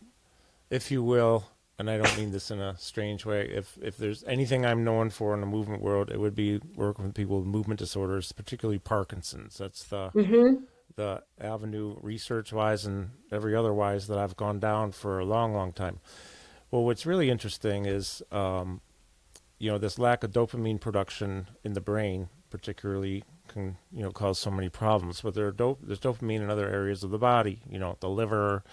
if 0.71 0.91
you 0.91 1.03
will, 1.03 1.47
and 1.79 1.91
I 1.91 1.99
don't 1.99 2.17
mean 2.17 2.33
this 2.33 2.51
in 2.51 2.61
a 2.61 2.77
strange 2.79 3.25
way. 3.25 3.49
If 3.49 3.79
if 3.83 3.97
there's 3.97 4.25
anything 4.25 4.65
I'm 4.65 4.85
known 4.85 5.11
for 5.11 5.35
in 5.35 5.41
the 5.41 5.47
movement 5.47 5.83
world, 5.83 6.11
it 6.11 6.21
would 6.21 6.35
be 6.35 6.61
working 6.77 7.05
with 7.05 7.15
people 7.15 7.39
with 7.39 7.47
movement 7.47 7.79
disorders, 7.81 8.31
particularly 8.33 8.79
Parkinson's. 8.79 9.59
That's 9.59 9.85
the 9.85 10.11
mm-hmm. 10.15 10.65
The 10.97 11.23
avenue 11.41 11.97
research 12.03 12.53
wise 12.53 12.85
and 12.85 13.11
every 13.31 13.55
other 13.55 13.73
wise 13.73 14.07
that 14.09 14.19
I've 14.19 14.37
gone 14.37 14.61
down 14.61 14.93
for 14.93 15.19
a 15.19 15.25
long, 15.25 15.55
long 15.55 15.73
time. 15.73 16.01
Well, 16.71 16.85
what's 16.85 17.07
really 17.07 17.31
interesting 17.31 17.87
is, 17.87 18.23
um, 18.31 18.81
you 19.59 19.71
know, 19.71 19.79
this 19.79 19.99
lack 19.99 20.25
of 20.25 20.33
dopamine 20.33 20.81
production 20.81 21.49
in 21.63 21.75
the 21.75 21.81
brain, 21.81 22.29
particularly, 22.51 23.25
can 23.49 23.77
you 23.93 24.03
know 24.03 24.11
cause 24.11 24.39
so 24.39 24.51
many 24.51 24.69
problems. 24.69 25.21
But 25.21 25.35
there 25.35 25.51
dop- 25.51 25.81
there's 25.83 26.01
dopamine 26.01 26.41
in 26.41 26.51
other 26.51 26.69
areas 26.69 27.03
of 27.03 27.11
the 27.11 27.19
body, 27.19 27.61
you 27.69 27.79
know, 27.79 27.97
the 28.01 28.09
liver, 28.09 28.65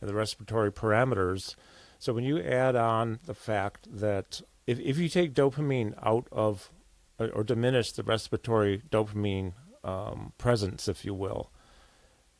and 0.00 0.08
the 0.08 0.14
respiratory 0.14 0.70
parameters 0.70 1.56
so 1.98 2.12
when 2.12 2.24
you 2.24 2.40
add 2.40 2.76
on 2.76 3.18
the 3.24 3.34
fact 3.34 3.88
that 3.90 4.40
if, 4.66 4.78
if 4.78 4.98
you 4.98 5.08
take 5.08 5.34
dopamine 5.34 5.94
out 6.02 6.28
of 6.30 6.70
or 7.18 7.42
diminish 7.42 7.92
the 7.92 8.04
respiratory 8.04 8.82
dopamine 8.90 9.54
um, 9.82 10.32
presence, 10.38 10.86
if 10.86 11.04
you 11.04 11.12
will, 11.14 11.50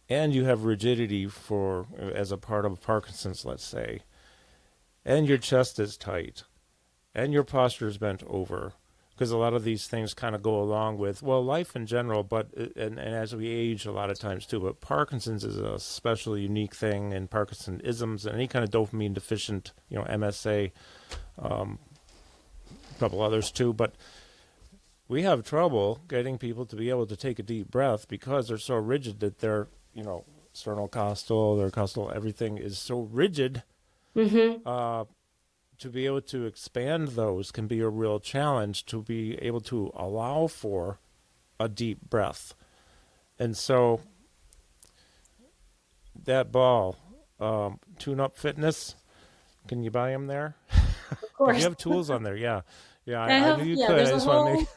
and 0.08 0.34
you 0.34 0.44
have 0.44 0.64
rigidity 0.64 1.26
for 1.26 1.86
as 2.14 2.32
a 2.32 2.38
part 2.38 2.64
of 2.64 2.80
Parkinson's, 2.80 3.44
let's 3.44 3.64
say, 3.64 4.00
and 5.04 5.26
your 5.26 5.38
chest 5.38 5.78
is 5.78 5.96
tight, 5.96 6.44
and 7.14 7.32
your 7.32 7.44
posture 7.44 7.88
is 7.88 7.98
bent 7.98 8.22
over, 8.26 8.72
because 9.18 9.32
a 9.32 9.36
lot 9.36 9.52
of 9.52 9.64
these 9.64 9.88
things 9.88 10.14
kind 10.14 10.36
of 10.36 10.42
go 10.42 10.60
along 10.60 10.96
with 10.96 11.22
well 11.22 11.44
life 11.44 11.74
in 11.74 11.86
general 11.86 12.22
but 12.22 12.50
uh, 12.56 12.66
and, 12.76 12.98
and 12.98 13.14
as 13.14 13.34
we 13.34 13.48
age 13.48 13.84
a 13.84 13.90
lot 13.90 14.10
of 14.10 14.18
times 14.18 14.46
too 14.46 14.60
but 14.60 14.80
parkinson's 14.80 15.42
is 15.42 15.56
a 15.58 15.78
special 15.80 16.38
unique 16.38 16.74
thing 16.74 17.12
and 17.12 17.28
parkinsonisms 17.28 18.24
and 18.24 18.34
any 18.34 18.46
kind 18.46 18.64
of 18.64 18.70
dopamine 18.70 19.12
deficient 19.12 19.72
you 19.88 19.98
know 19.98 20.04
msa 20.04 20.70
um, 21.40 21.80
a 22.94 22.98
couple 23.00 23.20
others 23.20 23.50
too 23.50 23.72
but 23.72 23.96
we 25.08 25.22
have 25.22 25.42
trouble 25.42 26.00
getting 26.06 26.38
people 26.38 26.64
to 26.66 26.76
be 26.76 26.88
able 26.88 27.06
to 27.06 27.16
take 27.16 27.40
a 27.40 27.42
deep 27.42 27.70
breath 27.70 28.06
because 28.06 28.46
they're 28.48 28.58
so 28.58 28.76
rigid 28.76 29.18
that 29.18 29.40
their 29.40 29.66
you 29.98 30.04
know 30.04 30.24
sternocostal 30.54 31.58
their 31.58 31.70
costal 31.70 32.10
everything 32.14 32.56
is 32.56 32.78
so 32.78 33.00
rigid 33.00 33.62
mm-hmm. 34.16 34.66
uh, 34.66 35.04
to 35.78 35.88
be 35.88 36.06
able 36.06 36.20
to 36.20 36.44
expand 36.44 37.08
those 37.08 37.52
can 37.52 37.66
be 37.66 37.80
a 37.80 37.88
real 37.88 38.18
challenge 38.18 38.84
to 38.86 39.02
be 39.02 39.36
able 39.36 39.60
to 39.60 39.92
allow 39.94 40.46
for 40.46 40.98
a 41.60 41.68
deep 41.68 42.00
breath. 42.08 42.54
And 43.38 43.56
so 43.56 44.00
that 46.24 46.50
ball, 46.50 46.96
um, 47.38 47.78
tune 47.98 48.20
up 48.20 48.36
fitness, 48.36 48.96
can 49.68 49.82
you 49.82 49.90
buy 49.90 50.10
them 50.10 50.26
there? 50.26 50.56
Of 51.10 51.32
course. 51.32 51.56
you 51.56 51.62
have 51.62 51.76
tools 51.76 52.10
on 52.10 52.22
there. 52.22 52.36
Yeah. 52.36 52.62
Yeah. 53.04 53.22
I, 53.22 53.26
I, 53.26 53.32
have, 53.32 53.60
I 53.60 53.62
knew 53.62 53.70
you 53.70 53.78
yeah, 53.78 53.86
could. 53.86 53.96
There's 54.06 54.26
a 54.26 54.30
whole, 54.30 54.52
make... 54.52 54.68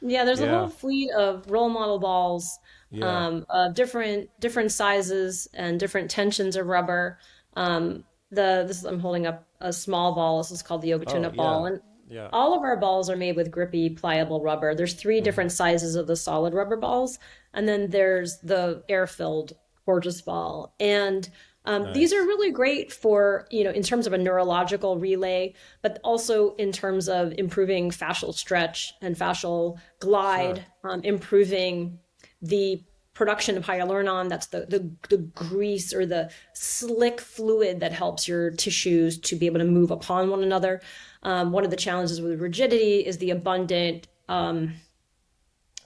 Yeah. 0.00 0.24
There's 0.24 0.40
yeah. 0.40 0.46
a 0.46 0.58
whole 0.58 0.68
fleet 0.68 1.10
of 1.12 1.48
Roll 1.50 1.68
Model 1.68 1.98
balls, 1.98 2.58
yeah. 2.90 3.26
um, 3.26 3.46
of 3.48 3.74
different, 3.74 4.30
different 4.40 4.72
sizes 4.72 5.48
and 5.54 5.78
different 5.78 6.10
tensions 6.10 6.56
of 6.56 6.66
rubber. 6.66 7.18
Um, 7.54 8.04
the, 8.30 8.64
this 8.66 8.78
is, 8.78 8.84
I'm 8.84 9.00
holding 9.00 9.26
up 9.26 9.46
a 9.60 9.72
small 9.72 10.14
ball. 10.14 10.38
This 10.38 10.50
is 10.50 10.62
called 10.62 10.82
the 10.82 10.88
Yoga 10.88 11.06
Tune 11.06 11.24
Up 11.24 11.32
oh, 11.32 11.34
yeah. 11.34 11.42
ball. 11.42 11.66
And 11.66 11.80
yeah. 12.08 12.28
all 12.32 12.56
of 12.56 12.62
our 12.62 12.76
balls 12.76 13.10
are 13.10 13.16
made 13.16 13.36
with 13.36 13.50
grippy, 13.50 13.90
pliable 13.90 14.42
rubber. 14.42 14.74
There's 14.74 14.94
3 14.94 15.16
mm-hmm. 15.16 15.24
different 15.24 15.52
sizes 15.52 15.94
of 15.94 16.06
the 16.06 16.16
solid 16.16 16.54
rubber 16.54 16.76
balls. 16.76 17.18
And 17.54 17.68
then 17.68 17.90
there's 17.90 18.38
the 18.38 18.82
air 18.88 19.06
filled 19.06 19.54
Coregeous 19.86 20.20
ball. 20.20 20.74
And 20.78 21.28
um, 21.64 21.82
nice. 21.82 21.94
These 21.94 22.12
are 22.14 22.22
really 22.22 22.50
great 22.50 22.92
for, 22.92 23.46
you 23.50 23.62
know, 23.62 23.70
in 23.70 23.82
terms 23.82 24.06
of 24.06 24.14
a 24.14 24.18
neurological 24.18 24.98
relay, 24.98 25.54
but 25.82 25.98
also 26.02 26.54
in 26.54 26.72
terms 26.72 27.10
of 27.10 27.34
improving 27.36 27.90
fascial 27.90 28.32
stretch 28.32 28.94
and 29.02 29.14
fascial 29.14 29.78
glide, 30.00 30.64
sure. 30.82 30.92
um, 30.92 31.02
improving 31.04 31.98
the 32.40 32.82
production 33.14 33.56
of 33.56 33.66
hyaluronan. 33.66 34.28
That's 34.28 34.46
the, 34.46 34.60
the, 34.66 34.90
the 35.08 35.18
grease 35.18 35.92
or 35.92 36.06
the 36.06 36.30
slick 36.52 37.20
fluid 37.20 37.80
that 37.80 37.92
helps 37.92 38.28
your 38.28 38.52
tissues 38.52 39.18
to 39.18 39.34
be 39.34 39.46
able 39.46 39.58
to 39.58 39.64
move 39.64 39.90
upon 39.90 40.30
one 40.30 40.44
another. 40.44 40.80
Um, 41.24 41.50
one 41.50 41.64
of 41.64 41.70
the 41.70 41.76
challenges 41.76 42.20
with 42.20 42.40
rigidity 42.40 43.04
is 43.04 43.18
the 43.18 43.30
abundant 43.30 44.06
um, 44.28 44.74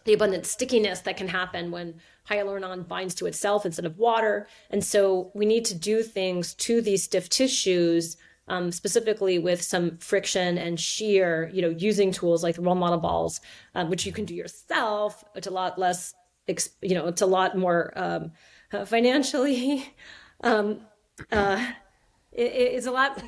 the 0.04 0.12
abundant 0.12 0.46
stickiness 0.46 1.00
that 1.00 1.16
can 1.16 1.28
happen 1.28 1.70
when 1.70 1.94
hyaluronan 2.28 2.86
binds 2.88 3.14
to 3.14 3.26
itself 3.26 3.64
instead 3.64 3.84
of 3.84 3.98
water. 3.98 4.48
And 4.70 4.84
so 4.84 5.30
we 5.34 5.46
need 5.46 5.64
to 5.66 5.74
do 5.74 6.02
things 6.02 6.54
to 6.54 6.80
these 6.80 7.04
stiff 7.04 7.28
tissues, 7.28 8.16
um, 8.48 8.72
specifically 8.72 9.38
with 9.38 9.62
some 9.62 9.98
friction 9.98 10.58
and 10.58 10.78
shear, 10.78 11.50
you 11.52 11.62
know, 11.62 11.68
using 11.68 12.10
tools 12.10 12.42
like 12.42 12.56
the 12.56 12.62
Roll 12.62 12.74
Model 12.74 12.98
balls, 12.98 13.40
um, 13.74 13.90
which 13.90 14.04
you 14.04 14.12
can 14.12 14.24
do 14.24 14.34
yourself. 14.34 15.24
It's 15.34 15.46
a 15.46 15.50
lot 15.52 15.78
less 15.78 16.14
you 16.46 16.94
know, 16.94 17.06
it's 17.06 17.22
a 17.22 17.26
lot 17.26 17.56
more 17.56 17.92
um, 17.96 18.32
uh, 18.72 18.84
financially. 18.84 19.86
Um, 20.44 20.80
uh, 21.30 21.64
it, 22.32 22.42
it's 22.42 22.86
a 22.86 22.90
lot 22.90 23.22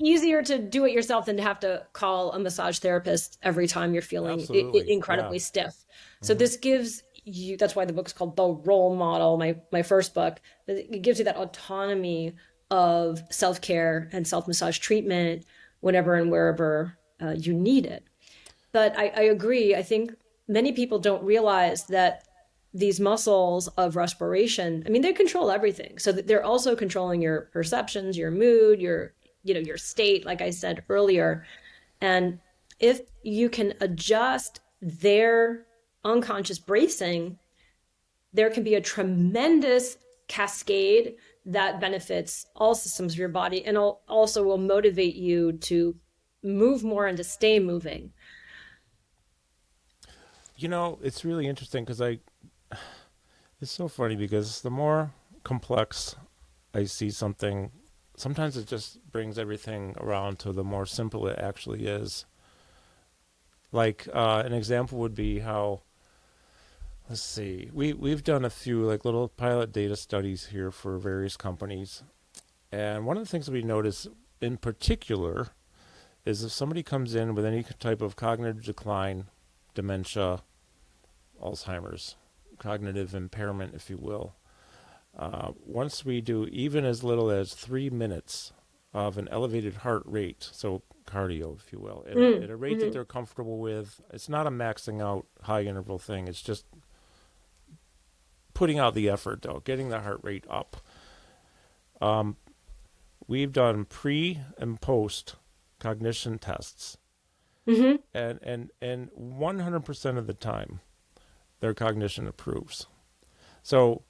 easier 0.00 0.42
to 0.42 0.58
do 0.58 0.86
it 0.86 0.92
yourself 0.92 1.26
than 1.26 1.36
to 1.36 1.42
have 1.42 1.60
to 1.60 1.82
call 1.92 2.32
a 2.32 2.38
massage 2.38 2.78
therapist 2.78 3.38
every 3.42 3.66
time 3.66 3.92
you're 3.92 4.00
feeling 4.00 4.40
I- 4.50 4.84
incredibly 4.88 5.36
yeah. 5.36 5.42
stiff. 5.42 5.84
So 6.22 6.32
mm-hmm. 6.32 6.38
this 6.38 6.56
gives 6.56 7.02
you. 7.24 7.56
That's 7.56 7.76
why 7.76 7.84
the 7.84 7.92
book's 7.92 8.12
called 8.12 8.36
The 8.36 8.46
Roll 8.46 8.94
Model. 8.94 9.36
My 9.36 9.56
my 9.72 9.82
first 9.82 10.14
book. 10.14 10.40
It 10.66 11.02
gives 11.02 11.18
you 11.18 11.26
that 11.26 11.36
autonomy 11.36 12.34
of 12.70 13.22
self 13.30 13.60
care 13.60 14.08
and 14.12 14.26
self 14.26 14.48
massage 14.48 14.78
treatment 14.78 15.44
whenever 15.80 16.14
and 16.14 16.30
wherever 16.30 16.96
uh, 17.20 17.34
you 17.36 17.52
need 17.52 17.86
it. 17.86 18.04
But 18.72 18.96
I, 18.98 19.08
I 19.08 19.20
agree. 19.22 19.74
I 19.74 19.82
think 19.82 20.14
many 20.48 20.72
people 20.72 20.98
don't 20.98 21.22
realize 21.22 21.84
that 21.84 22.25
these 22.78 23.00
muscles 23.00 23.68
of 23.78 23.96
respiration 23.96 24.82
i 24.86 24.90
mean 24.90 25.02
they 25.02 25.12
control 25.12 25.50
everything. 25.50 25.98
So 25.98 26.12
they're 26.12 26.44
also 26.44 26.76
controlling 26.76 27.22
your 27.22 27.48
perceptions 27.52 28.16
your 28.18 28.30
mood 28.30 28.80
your 28.80 29.14
you 29.42 29.54
know 29.54 29.60
your 29.60 29.78
state 29.78 30.26
like 30.26 30.40
i 30.40 30.50
said 30.50 30.84
earlier. 30.88 31.44
And 32.00 32.38
if 32.78 33.00
you 33.22 33.48
can 33.48 33.72
adjust 33.80 34.60
their 34.82 35.66
unconscious 36.04 36.58
bracing 36.58 37.38
there 38.32 38.50
can 38.50 38.62
be 38.62 38.74
a 38.74 38.80
tremendous 38.80 39.96
cascade 40.28 41.14
that 41.46 41.80
benefits 41.80 42.46
all 42.54 42.74
systems 42.74 43.14
of 43.14 43.18
your 43.18 43.28
body 43.28 43.64
and 43.64 43.78
also 43.78 44.42
will 44.42 44.58
motivate 44.58 45.14
you 45.14 45.52
to 45.52 45.94
move 46.42 46.84
more 46.84 47.06
and 47.06 47.16
to 47.16 47.24
stay 47.24 47.58
moving. 47.58 48.12
You 50.56 50.68
know 50.68 50.98
it's 51.02 51.24
really 51.24 51.46
interesting 51.46 51.84
because 51.84 52.00
i 52.00 52.18
it's 53.60 53.70
so 53.70 53.88
funny 53.88 54.16
because 54.16 54.62
the 54.62 54.70
more 54.70 55.12
complex 55.44 56.16
I 56.74 56.84
see 56.84 57.10
something, 57.10 57.70
sometimes 58.16 58.56
it 58.56 58.66
just 58.66 58.98
brings 59.10 59.38
everything 59.38 59.94
around 59.98 60.38
to 60.40 60.52
the 60.52 60.64
more 60.64 60.86
simple 60.86 61.26
it 61.26 61.38
actually 61.38 61.86
is. 61.86 62.26
Like 63.72 64.08
uh, 64.12 64.42
an 64.44 64.52
example 64.52 64.98
would 64.98 65.14
be 65.14 65.40
how, 65.40 65.82
let's 67.08 67.22
see, 67.22 67.70
we 67.72 67.92
we've 67.92 68.24
done 68.24 68.44
a 68.44 68.50
few 68.50 68.82
like 68.82 69.04
little 69.04 69.28
pilot 69.28 69.72
data 69.72 69.96
studies 69.96 70.46
here 70.46 70.70
for 70.70 70.98
various 70.98 71.36
companies, 71.36 72.02
and 72.70 73.06
one 73.06 73.16
of 73.16 73.24
the 73.24 73.28
things 73.28 73.50
we 73.50 73.62
notice 73.62 74.06
in 74.40 74.56
particular 74.56 75.48
is 76.24 76.42
if 76.42 76.52
somebody 76.52 76.82
comes 76.82 77.14
in 77.14 77.34
with 77.34 77.44
any 77.44 77.64
type 77.78 78.02
of 78.02 78.16
cognitive 78.16 78.64
decline, 78.64 79.26
dementia, 79.74 80.42
Alzheimer's, 81.42 82.16
cognitive 82.58 83.14
impairment, 83.14 83.74
if 83.74 83.90
you 83.90 83.96
will. 83.96 84.34
Uh, 85.16 85.52
once 85.64 86.04
we 86.04 86.20
do 86.20 86.46
even 86.46 86.84
as 86.84 87.02
little 87.02 87.30
as 87.30 87.54
three 87.54 87.88
minutes 87.88 88.52
of 88.92 89.16
an 89.16 89.28
elevated 89.30 89.76
heart 89.76 90.02
rate, 90.04 90.48
so 90.52 90.82
cardio, 91.06 91.56
if 91.56 91.72
you 91.72 91.78
will, 91.78 92.04
at, 92.08 92.16
mm. 92.16 92.42
at 92.42 92.50
a 92.50 92.56
rate 92.56 92.76
mm-hmm. 92.76 92.86
that 92.86 92.92
they're 92.92 93.04
comfortable 93.04 93.58
with, 93.58 94.00
it's 94.12 94.28
not 94.28 94.46
a 94.46 94.50
maxing 94.50 95.02
out 95.02 95.26
high 95.42 95.62
interval 95.62 95.98
thing. 95.98 96.28
It's 96.28 96.42
just 96.42 96.66
putting 98.52 98.78
out 98.78 98.94
the 98.94 99.08
effort, 99.08 99.42
though, 99.42 99.62
getting 99.64 99.88
the 99.88 100.00
heart 100.00 100.20
rate 100.22 100.44
up. 100.50 100.76
Um, 102.00 102.36
we've 103.26 103.52
done 103.52 103.84
pre 103.86 104.40
and 104.58 104.80
post 104.80 105.36
cognition 105.78 106.38
tests 106.38 106.98
and 108.14 108.38
and 108.42 108.70
and 108.80 109.10
100% 109.10 110.18
of 110.18 110.26
the 110.26 110.34
time 110.34 110.80
their 111.60 111.74
cognition 111.74 112.26
improves. 112.26 112.86
So 113.62 114.02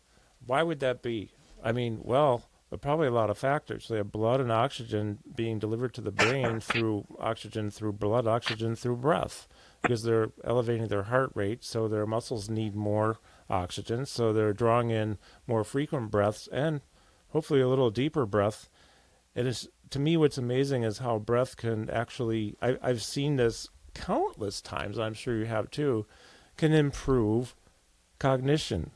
why 0.45 0.63
would 0.63 0.81
that 0.81 1.03
be? 1.03 1.33
I 1.63 1.73
mean 1.73 2.01
well 2.03 2.45
probably 2.81 3.07
a 3.07 3.13
lot 3.13 3.31
of 3.31 3.39
factors. 3.39 3.89
They 3.89 3.97
have 3.97 4.13
blood 4.13 4.41
and 4.41 4.53
oxygen 4.53 5.19
being 5.35 5.59
delivered 5.59 5.95
to 5.95 6.01
the 6.01 6.11
brain 6.11 6.61
through 6.61 7.07
oxygen 7.19 7.71
through 7.71 7.93
blood 7.93 8.27
oxygen 8.27 8.77
through 8.77 8.97
breath 8.97 9.49
because 9.83 10.03
they're 10.03 10.31
elevating 10.45 10.89
their 10.89 11.05
heart 11.05 11.31
rate 11.35 11.65
so 11.65 11.87
their 11.87 12.07
muscles 12.07 12.51
need 12.51 12.75
more 12.75 13.19
oxygen 13.49 14.05
so 14.05 14.33
they're 14.33 14.53
drawing 14.53 14.91
in 14.91 15.17
more 15.47 15.63
frequent 15.63 16.11
breaths 16.11 16.49
and 16.51 16.81
hopefully 17.29 17.61
a 17.61 17.69
little 17.69 17.91
deeper 17.91 18.27
breath. 18.27 18.69
It 19.35 19.47
is 19.47 19.69
to 19.91 19.99
me 19.99 20.17
what's 20.17 20.39
amazing 20.39 20.83
is 20.83 20.99
how 20.99 21.19
breath 21.19 21.57
can 21.57 21.89
actually 21.91 22.57
I, 22.61 22.77
i've 22.83 23.03
seen 23.03 23.37
this 23.37 23.69
countless 23.95 24.61
times 24.61 24.99
i'm 24.99 25.15
sure 25.15 25.37
you 25.37 25.47
have 25.47 25.71
too 25.71 26.07
can 26.57 26.73
improve 26.73 27.55
cognition 28.19 28.91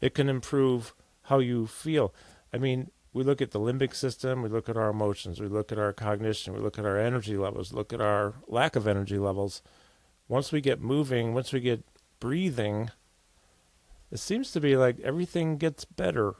it 0.00 0.14
can 0.14 0.28
improve 0.28 0.94
how 1.24 1.38
you 1.38 1.66
feel 1.66 2.14
i 2.52 2.58
mean 2.58 2.90
we 3.12 3.22
look 3.24 3.42
at 3.42 3.50
the 3.50 3.60
limbic 3.60 3.94
system 3.94 4.42
we 4.42 4.48
look 4.48 4.68
at 4.68 4.76
our 4.76 4.88
emotions 4.90 5.40
we 5.40 5.46
look 5.48 5.70
at 5.72 5.78
our 5.78 5.92
cognition 5.92 6.54
we 6.54 6.60
look 6.60 6.78
at 6.78 6.86
our 6.86 6.98
energy 6.98 7.36
levels 7.36 7.72
look 7.72 7.92
at 7.92 8.00
our 8.00 8.34
lack 8.48 8.76
of 8.76 8.86
energy 8.88 9.18
levels 9.18 9.62
once 10.28 10.52
we 10.52 10.60
get 10.60 10.80
moving 10.80 11.34
once 11.34 11.52
we 11.52 11.60
get 11.60 11.84
breathing 12.18 12.90
it 14.10 14.18
seems 14.18 14.50
to 14.52 14.60
be 14.60 14.76
like 14.76 14.98
everything 15.00 15.56
gets 15.56 15.84
better 15.84 16.34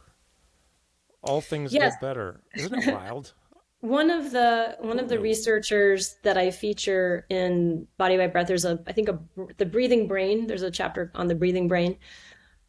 all 1.22 1.42
things 1.42 1.74
Yes. 1.74 1.92
get 1.96 2.00
better. 2.00 2.40
Isn't 2.54 2.82
it 2.82 2.94
wild? 2.94 3.34
One 3.80 4.10
of 4.10 4.30
the 4.30 4.76
one 4.80 4.98
of 4.98 5.08
the 5.08 5.18
researchers 5.18 6.16
that 6.22 6.36
I 6.36 6.50
feature 6.50 7.24
in 7.30 7.86
Body 7.96 8.18
by 8.18 8.26
Breath, 8.26 8.46
there's 8.46 8.66
a 8.66 8.78
I 8.86 8.92
think 8.92 9.08
a 9.08 9.18
the 9.56 9.64
breathing 9.64 10.06
brain. 10.06 10.46
There's 10.46 10.62
a 10.62 10.70
chapter 10.70 11.10
on 11.14 11.28
the 11.28 11.34
breathing 11.34 11.66
brain. 11.66 11.96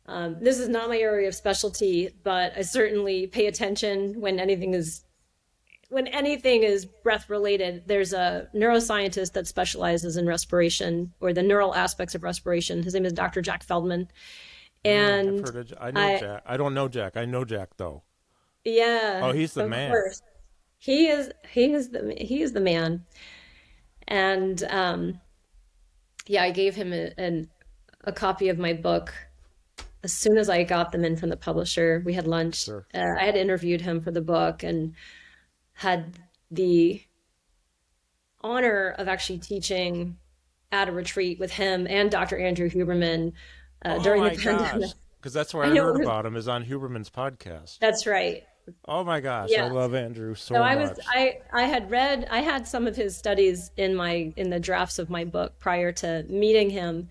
Um, 0.05 0.38
this 0.41 0.57
is 0.57 0.70
not 0.70 0.88
my 0.89 0.97
area 0.97 1.28
of 1.28 1.36
specialty, 1.36 2.09
but 2.24 2.53
I 2.57 2.62
certainly 2.62 3.28
pay 3.28 3.47
attention 3.47 4.22
when 4.22 4.39
anything 4.39 4.74
is 4.74 5.03
when 5.89 6.07
anything 6.07 6.64
is 6.64 6.86
breath 6.86 7.30
related. 7.30 7.84
There's 7.88 8.14
a 8.14 8.47
neuroscientist 8.55 9.34
that 9.34 9.47
specializes 9.47 10.16
in 10.16 10.26
respiration 10.26 11.14
or 11.20 11.34
the 11.34 11.43
neural 11.43 11.76
aspects 11.76 12.16
of 12.16 12.24
respiration. 12.24 12.84
His 12.84 12.93
name 12.93 13.05
is 13.05 13.12
Dr. 13.12 13.41
Jack 13.41 13.64
Feldman, 13.64 14.07
and 14.86 15.45
I've 15.45 15.53
heard 15.53 15.72
of, 15.72 15.78
I 15.80 15.91
know 15.91 16.01
I- 16.01 16.20
Jack. 16.20 16.43
I 16.45 16.55
don't 16.55 16.74
know 16.74 16.88
Jack. 16.88 17.18
I 17.18 17.26
know 17.26 17.43
Jack 17.43 17.72
though. 17.76 18.03
Yeah. 18.64 19.20
Oh, 19.24 19.34
he's 19.34 19.53
the 19.53 19.68
man. 19.68 19.89
course. 19.91 20.22
He 20.82 21.09
is 21.09 21.32
he 21.47 21.73
is 21.73 21.89
the 21.89 22.15
he 22.19 22.41
is 22.41 22.53
the 22.53 22.59
man. 22.59 23.05
And 24.07 24.63
um 24.63 25.21
yeah, 26.25 26.41
I 26.41 26.49
gave 26.49 26.75
him 26.75 26.91
a, 26.91 27.11
an, 27.19 27.49
a 28.03 28.11
copy 28.11 28.49
of 28.49 28.57
my 28.57 28.73
book 28.73 29.13
as 30.03 30.11
soon 30.11 30.39
as 30.39 30.49
I 30.49 30.63
got 30.63 30.91
them 30.91 31.05
in 31.05 31.15
from 31.15 31.29
the 31.29 31.38
publisher. 31.38 32.01
We 32.03 32.13
had 32.13 32.25
lunch. 32.25 32.63
Sure. 32.63 32.88
Uh, 32.95 33.13
I 33.19 33.25
had 33.25 33.36
interviewed 33.36 33.82
him 33.82 34.01
for 34.01 34.09
the 34.09 34.21
book 34.21 34.63
and 34.63 34.95
had 35.73 36.17
the 36.49 37.03
honor 38.41 38.95
of 38.97 39.07
actually 39.07 39.38
teaching 39.38 40.17
at 40.71 40.89
a 40.89 40.91
retreat 40.91 41.39
with 41.39 41.51
him 41.51 41.86
and 41.88 42.09
Dr. 42.09 42.39
Andrew 42.39 42.71
Huberman 42.71 43.34
uh, 43.86 43.99
during 43.99 44.23
oh 44.23 44.29
the 44.29 44.36
pandemic. 44.41 44.89
Because 45.19 45.34
that's 45.34 45.53
where 45.53 45.63
I 45.63 45.69
I, 45.69 45.75
heard 45.75 46.01
about 46.01 46.25
him 46.25 46.36
is 46.36 46.47
on 46.47 46.65
Huberman's 46.65 47.11
podcast. 47.11 47.77
That's 47.77 48.07
right. 48.07 48.41
Oh 48.86 49.03
my 49.03 49.19
gosh, 49.19 49.49
I 49.57 49.67
love 49.69 49.93
Andrew 49.93 50.36
so, 50.36 50.55
So 50.55 50.59
much. 50.59 50.72
I 50.72 50.76
was 50.76 50.99
I 51.07 51.39
I 51.53 51.63
had 51.63 51.89
read 51.91 52.28
I 52.30 52.39
had 52.39 52.67
some 52.67 52.88
of 52.88 52.95
his 52.95 53.17
studies 53.17 53.72
in 53.78 53.95
my 53.95 54.34
in 54.36 54.49
the 54.49 54.59
drafts 54.59 54.99
of 54.99 55.09
my 55.09 55.24
book 55.24 55.59
prior 55.59 55.91
to 55.93 56.24
meeting 56.30 56.69
him 56.69 57.09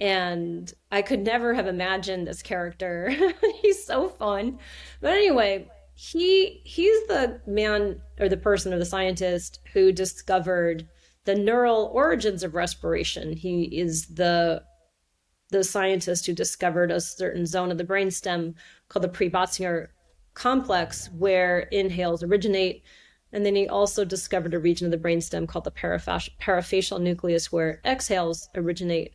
and 0.00 0.72
I 0.90 1.02
could 1.02 1.20
never 1.20 1.52
have 1.52 1.66
imagined 1.66 2.26
this 2.26 2.42
character. 2.42 3.14
he's 3.62 3.84
so 3.84 4.08
fun. 4.08 4.58
But 5.00 5.12
anyway, 5.12 5.68
he 5.94 6.62
he's 6.64 7.06
the 7.06 7.40
man 7.46 8.00
or 8.18 8.28
the 8.28 8.38
person 8.38 8.72
or 8.72 8.78
the 8.78 8.86
scientist 8.86 9.60
who 9.74 9.92
discovered 9.92 10.88
the 11.26 11.34
neural 11.34 11.90
origins 11.92 12.42
of 12.42 12.54
respiration. 12.54 13.34
He 13.34 13.64
is 13.64 14.06
the 14.06 14.62
the 15.50 15.62
scientist 15.62 16.26
who 16.26 16.32
discovered 16.32 16.90
a 16.90 17.00
certain 17.00 17.44
zone 17.44 17.70
of 17.70 17.76
the 17.76 17.84
brainstem 17.84 18.54
called 18.88 19.02
the 19.02 19.08
pre-Botzinger 19.08 19.88
complex 20.34 21.08
where 21.16 21.60
inhales 21.70 22.22
originate. 22.22 22.82
And 23.32 23.46
then 23.46 23.54
he 23.54 23.68
also 23.68 24.04
discovered 24.04 24.54
a 24.54 24.58
region 24.58 24.86
of 24.86 24.90
the 24.90 25.08
brainstem 25.08 25.46
called 25.46 25.64
the 25.64 25.70
parafac- 25.70 26.30
parafacial 26.40 27.00
nucleus 27.00 27.52
where 27.52 27.80
exhales 27.84 28.48
originate. 28.54 29.14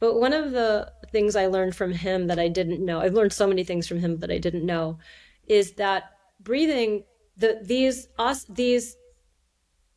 But 0.00 0.20
one 0.20 0.32
of 0.32 0.52
the 0.52 0.92
things 1.12 1.36
I 1.36 1.46
learned 1.46 1.74
from 1.74 1.92
him 1.92 2.26
that 2.26 2.38
I 2.38 2.48
didn't 2.48 2.84
know, 2.84 3.00
I've 3.00 3.14
learned 3.14 3.32
so 3.32 3.46
many 3.46 3.64
things 3.64 3.86
from 3.86 4.00
him 4.00 4.18
that 4.18 4.30
I 4.30 4.38
didn't 4.38 4.66
know, 4.66 4.98
is 5.46 5.72
that 5.72 6.10
breathing, 6.40 7.04
the, 7.36 7.60
these, 7.62 8.08
os, 8.18 8.44
these, 8.44 8.96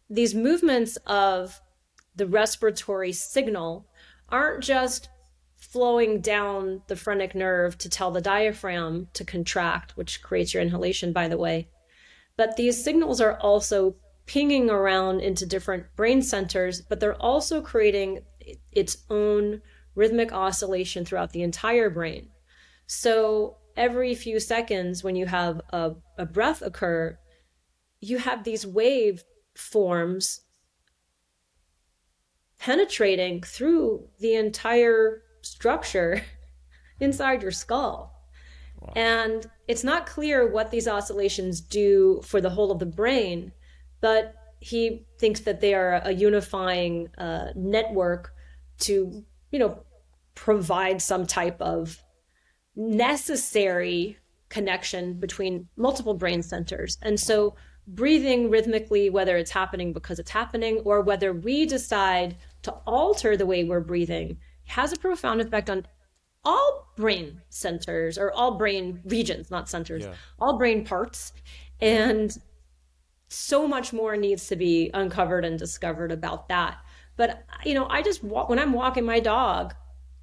these 0.09 0.33
movements 0.33 0.97
of 1.05 1.59
the 2.15 2.27
respiratory 2.27 3.11
signal 3.11 3.87
aren't 4.29 4.63
just 4.63 5.09
flowing 5.71 6.21
down 6.21 6.81
the 6.87 6.95
phrenic 6.95 7.35
nerve 7.35 7.77
to 7.77 7.89
tell 7.89 8.11
the 8.11 8.21
diaphragm 8.21 9.07
to 9.13 9.25
contract, 9.25 9.97
which 9.97 10.21
creates 10.21 10.53
your 10.53 10.63
inhalation, 10.63 11.11
by 11.11 11.27
the 11.27 11.37
way. 11.37 11.67
But 12.37 12.55
these 12.55 12.81
signals 12.81 13.19
are 13.19 13.37
also 13.39 13.95
pinging 14.25 14.69
around 14.69 15.19
into 15.21 15.45
different 15.45 15.85
brain 15.95 16.21
centers, 16.21 16.81
but 16.81 16.99
they're 16.99 17.21
also 17.21 17.61
creating 17.61 18.19
its 18.71 18.97
own 19.09 19.61
rhythmic 19.95 20.31
oscillation 20.31 21.03
throughout 21.03 21.33
the 21.33 21.41
entire 21.41 21.89
brain. 21.89 22.29
So 22.85 23.57
every 23.75 24.15
few 24.15 24.39
seconds, 24.39 25.03
when 25.03 25.15
you 25.15 25.25
have 25.25 25.61
a, 25.71 25.95
a 26.17 26.25
breath 26.25 26.61
occur, 26.61 27.17
you 27.99 28.19
have 28.19 28.43
these 28.43 28.65
wave 28.65 29.23
forms 29.55 30.41
penetrating 32.59 33.41
through 33.41 34.07
the 34.19 34.35
entire 34.35 35.23
structure 35.51 36.21
inside 36.99 37.41
your 37.41 37.51
skull. 37.51 38.13
And 38.95 39.49
it's 39.67 39.83
not 39.83 40.05
clear 40.05 40.47
what 40.47 40.71
these 40.71 40.87
oscillations 40.87 41.61
do 41.61 42.21
for 42.23 42.39
the 42.39 42.49
whole 42.49 42.71
of 42.71 42.79
the 42.79 42.85
brain, 42.85 43.51
but 44.01 44.35
he 44.59 45.05
thinks 45.19 45.41
that 45.41 45.61
they 45.61 45.73
are 45.73 46.01
a 46.03 46.11
unifying 46.11 47.09
uh, 47.17 47.47
network 47.55 48.33
to, 48.79 49.23
you 49.51 49.59
know, 49.59 49.83
provide 50.35 51.01
some 51.01 51.25
type 51.25 51.59
of 51.61 52.01
necessary 52.75 54.17
connection 54.49 55.19
between 55.19 55.67
multiple 55.75 56.13
brain 56.13 56.41
centers. 56.43 56.97
And 57.01 57.19
so 57.19 57.55
breathing 57.87 58.49
rhythmically, 58.49 59.09
whether 59.09 59.37
it's 59.37 59.51
happening 59.51 59.93
because 59.93 60.19
it's 60.19 60.31
happening 60.31 60.79
or 60.85 61.01
whether 61.01 61.33
we 61.33 61.65
decide 61.65 62.37
to 62.63 62.71
alter 62.85 63.35
the 63.35 63.45
way 63.45 63.63
we're 63.63 63.79
breathing, 63.79 64.37
has 64.67 64.93
a 64.93 64.97
profound 64.97 65.41
effect 65.41 65.69
on 65.69 65.85
all 66.45 66.87
brain 66.95 67.41
centers 67.49 68.17
or 68.17 68.31
all 68.31 68.57
brain 68.57 69.01
regions, 69.05 69.51
not 69.51 69.69
centers, 69.69 70.03
Yeah. 70.03 70.13
all 70.39 70.57
brain 70.57 70.85
parts. 70.85 71.33
And 71.81 72.35
so 73.29 73.67
much 73.67 73.91
more 73.91 74.15
needs 74.15 74.47
to 74.47 74.55
be 74.55 74.89
uncovered 74.93 75.43
and 75.45 75.59
discovered 75.59 76.11
about 76.11 76.47
that. 76.49 76.77
But, 77.17 77.43
you 77.65 77.73
know, 77.73 77.87
I 77.89 78.01
just 78.01 78.23
walk, 78.23 78.47
when 78.49 78.59
I'm 78.59 78.73
walking 78.73 79.03
my 79.05 79.19
dog, 79.19 79.75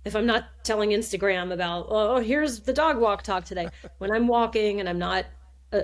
if 0.05 0.15
I'm 0.17 0.27
not 0.27 0.45
telling 0.63 0.91
Instagram 0.91 1.53
about, 1.53 1.87
oh, 1.89 2.19
here's 2.21 2.61
the 2.61 2.73
dog 2.73 2.99
walk 2.99 3.23
talk 3.23 3.45
today, 3.45 3.69
when 3.99 4.11
I'm 4.11 4.27
walking 4.29 4.81
and 4.81 4.89
I'm 4.89 4.99
not 4.99 5.27
uh, 5.73 5.81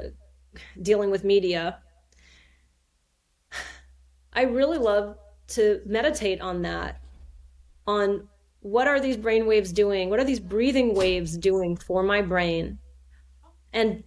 dealing 0.80 1.11
with 1.11 1.24
media, 1.24 1.78
I 4.32 4.42
really 4.42 4.78
love 4.78 5.16
to 5.48 5.82
meditate 5.84 6.40
on 6.40 6.62
that, 6.62 7.00
on 7.86 8.28
what 8.61 8.86
are 8.88 9.00
these 9.00 9.16
brain 9.16 9.46
waves 9.46 9.72
doing? 9.72 10.11
What 10.11 10.20
are 10.20 10.24
these 10.24 10.40
breathing 10.40 10.94
waves 10.94 11.36
doing 11.36 11.76
for 11.76 12.02
my 12.02 12.22
brain? 12.22 12.78
And 13.72 14.02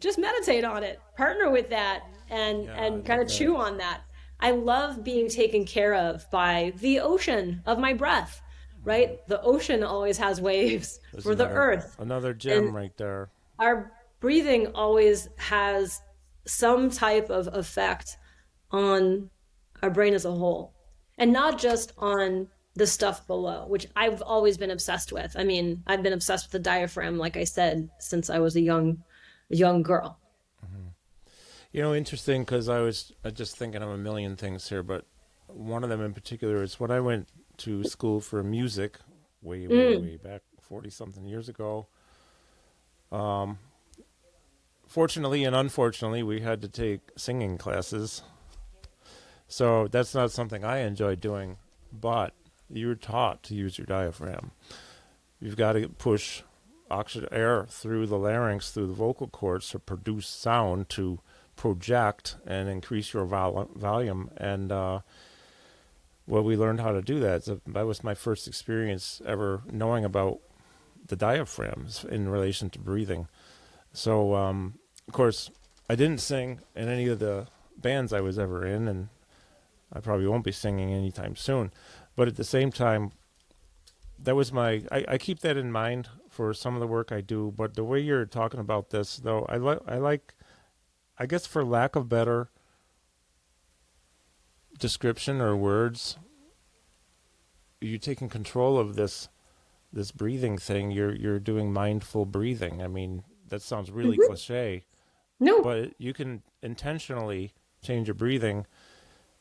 just 0.00 0.18
meditate 0.18 0.64
on 0.64 0.82
it, 0.82 0.98
partner 1.16 1.50
with 1.50 1.70
that, 1.70 2.02
and 2.30 2.64
Yeah, 2.64 2.82
and 2.82 3.04
kind 3.04 3.20
of 3.20 3.28
love 3.28 3.36
chew 3.36 3.56
on 3.56 3.76
that. 3.78 4.00
I 4.40 4.52
love 4.52 5.04
being 5.04 5.28
taken 5.28 5.64
care 5.66 5.94
of 5.94 6.28
by 6.30 6.72
the 6.76 7.00
ocean 7.00 7.62
of 7.66 7.78
my 7.78 7.92
breath. 7.92 8.40
Right, 8.82 9.18
the 9.28 9.42
ocean 9.42 9.82
always 9.84 10.16
has 10.16 10.40
waves 10.40 11.00
There's 11.12 11.24
for 11.24 11.34
the 11.34 11.44
another- 11.44 11.60
earth 11.60 11.96
Another 11.98 12.32
gem 12.32 12.64
And- 12.68 12.74
right 12.74 12.96
there. 12.96 13.28
our 13.58 13.92
breathing 14.20 14.68
always 14.68 15.28
has 15.36 16.00
some 16.46 16.88
type 16.90 17.28
of 17.28 17.48
effect 17.54 18.16
on 18.70 19.28
our 19.82 19.90
brain 19.90 20.14
as 20.14 20.24
a 20.24 20.30
whole 20.32 20.72
and 21.18 21.30
not 21.30 21.58
just 21.58 21.92
on 21.98 22.48
the 22.80 22.86
stuff 22.86 23.26
below 23.26 23.66
which 23.68 23.86
i've 23.94 24.22
always 24.22 24.56
been 24.56 24.70
obsessed 24.70 25.12
with 25.12 25.36
i 25.38 25.44
mean 25.44 25.82
i've 25.86 26.02
been 26.02 26.14
obsessed 26.14 26.46
with 26.46 26.52
the 26.52 26.58
diaphragm 26.72 27.18
like 27.18 27.36
i 27.36 27.44
said 27.44 27.90
since 27.98 28.30
i 28.30 28.38
was 28.38 28.56
a 28.56 28.60
young 28.60 29.02
young 29.50 29.82
girl 29.82 30.18
You 31.72 31.82
know, 31.82 31.94
interesting 31.94 32.42
because 32.42 32.68
I 32.68 32.80
was 32.80 33.12
just 33.32 33.56
thinking 33.56 33.82
of 33.82 33.90
a 33.90 33.96
million 33.98 34.34
things 34.36 34.68
here, 34.68 34.82
but 34.82 35.04
one 35.46 35.84
of 35.84 35.90
them 35.90 36.00
in 36.00 36.12
particular 36.12 36.64
is 36.64 36.80
when 36.80 36.90
I 36.90 36.98
went 36.98 37.28
to 37.58 37.84
school 37.84 38.20
for 38.20 38.42
music 38.42 38.98
way, 39.40 39.68
way, 39.68 39.96
way 39.98 40.16
back 40.16 40.42
40 40.60 40.90
something 40.90 41.24
years 41.26 41.48
ago. 41.48 41.86
Um, 43.12 43.58
fortunately 44.86 45.44
and 45.44 45.54
unfortunately, 45.54 46.22
we 46.24 46.40
had 46.40 46.60
to 46.62 46.68
take 46.68 47.02
singing 47.16 47.56
classes. 47.56 48.22
So 49.46 49.86
that's 49.86 50.14
not 50.14 50.32
something 50.32 50.64
I 50.64 50.78
enjoy 50.78 51.14
doing, 51.14 51.58
but 51.92 52.34
you're 52.72 52.94
taught 52.94 53.42
to 53.44 53.54
use 53.54 53.78
your 53.78 53.86
diaphragm. 53.86 54.52
You've 55.40 55.56
got 55.56 55.72
to 55.72 55.88
push 55.88 56.42
oxygen 56.90 57.28
air 57.32 57.66
through 57.68 58.06
the 58.06 58.18
larynx, 58.18 58.70
through 58.70 58.88
the 58.88 58.92
vocal 58.92 59.28
cords 59.28 59.68
to 59.70 59.78
produce 59.78 60.26
sound 60.26 60.88
to 60.90 61.20
project 61.56 62.36
and 62.46 62.68
increase 62.68 63.12
your 63.12 63.24
vol- 63.24 63.70
volume. 63.74 64.30
And 64.36 64.72
uh, 64.72 65.00
well, 66.26 66.42
we 66.42 66.56
learned 66.56 66.80
how 66.80 66.92
to 66.92 67.02
do 67.02 67.20
that. 67.20 67.44
So 67.44 67.60
that 67.66 67.86
was 67.86 68.04
my 68.04 68.14
first 68.14 68.46
experience 68.48 69.20
ever 69.26 69.62
knowing 69.70 70.04
about 70.04 70.40
the 71.06 71.16
diaphragms 71.16 72.04
in 72.08 72.28
relation 72.28 72.70
to 72.70 72.78
breathing. 72.78 73.28
So, 73.92 74.34
um, 74.34 74.74
of 75.08 75.14
course, 75.14 75.50
I 75.88 75.96
didn't 75.96 76.20
sing 76.20 76.60
in 76.76 76.88
any 76.88 77.08
of 77.08 77.18
the 77.18 77.48
bands 77.76 78.12
I 78.12 78.20
was 78.20 78.38
ever 78.38 78.64
in, 78.64 78.86
and 78.86 79.08
I 79.92 80.00
probably 80.00 80.28
won't 80.28 80.44
be 80.44 80.52
singing 80.52 80.92
anytime 80.92 81.34
soon. 81.34 81.72
But 82.16 82.28
at 82.28 82.36
the 82.36 82.44
same 82.44 82.70
time, 82.70 83.12
that 84.18 84.34
was 84.34 84.52
my. 84.52 84.82
I, 84.92 85.04
I 85.08 85.18
keep 85.18 85.40
that 85.40 85.56
in 85.56 85.72
mind 85.72 86.08
for 86.28 86.52
some 86.52 86.74
of 86.74 86.80
the 86.80 86.86
work 86.86 87.10
I 87.12 87.20
do. 87.20 87.52
But 87.56 87.74
the 87.74 87.84
way 87.84 88.00
you're 88.00 88.26
talking 88.26 88.60
about 88.60 88.90
this, 88.90 89.16
though, 89.16 89.46
I 89.48 89.56
like. 89.56 89.80
I 89.86 89.96
like. 89.96 90.34
I 91.18 91.26
guess 91.26 91.46
for 91.46 91.64
lack 91.64 91.96
of 91.96 92.08
better 92.08 92.50
description 94.78 95.40
or 95.40 95.56
words, 95.56 96.16
you're 97.80 97.98
taking 97.98 98.28
control 98.28 98.78
of 98.78 98.96
this 98.96 99.28
this 99.92 100.12
breathing 100.12 100.56
thing. 100.58 100.90
You're 100.90 101.14
you're 101.14 101.38
doing 101.40 101.72
mindful 101.72 102.24
breathing. 102.26 102.82
I 102.82 102.86
mean, 102.86 103.24
that 103.48 103.62
sounds 103.62 103.90
really 103.90 104.16
Mhm. 104.16 104.26
cliche, 104.26 104.84
No. 105.38 105.62
but 105.62 105.92
you 105.98 106.12
can 106.14 106.42
intentionally 106.62 107.52
change 107.82 108.08
your 108.08 108.14
breathing, 108.14 108.66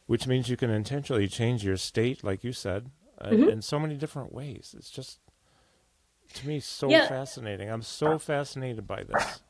which 0.09 0.25
means 0.25 0.49
you 0.49 0.57
can 0.57 0.71
intentionally 0.71 1.27
change 1.27 1.63
your 1.63 1.77
state, 1.77 2.23
like 2.23 2.43
you 2.43 2.51
said, 2.51 2.89
uh, 3.21 3.29
Mhm. 3.29 3.47
in 3.51 3.61
so 3.61 3.77
many 3.79 3.93
different 3.95 4.33
ways. 4.33 4.73
It's 4.75 4.89
just 4.89 5.19
to 6.33 6.47
me 6.47 6.59
so 6.59 6.89
Yeah. 6.89 7.07
fascinating. 7.07 7.69
I'm 7.69 7.83
so 7.83 8.17
fascinated 8.17 8.87
by 8.87 9.03
this. 9.03 9.41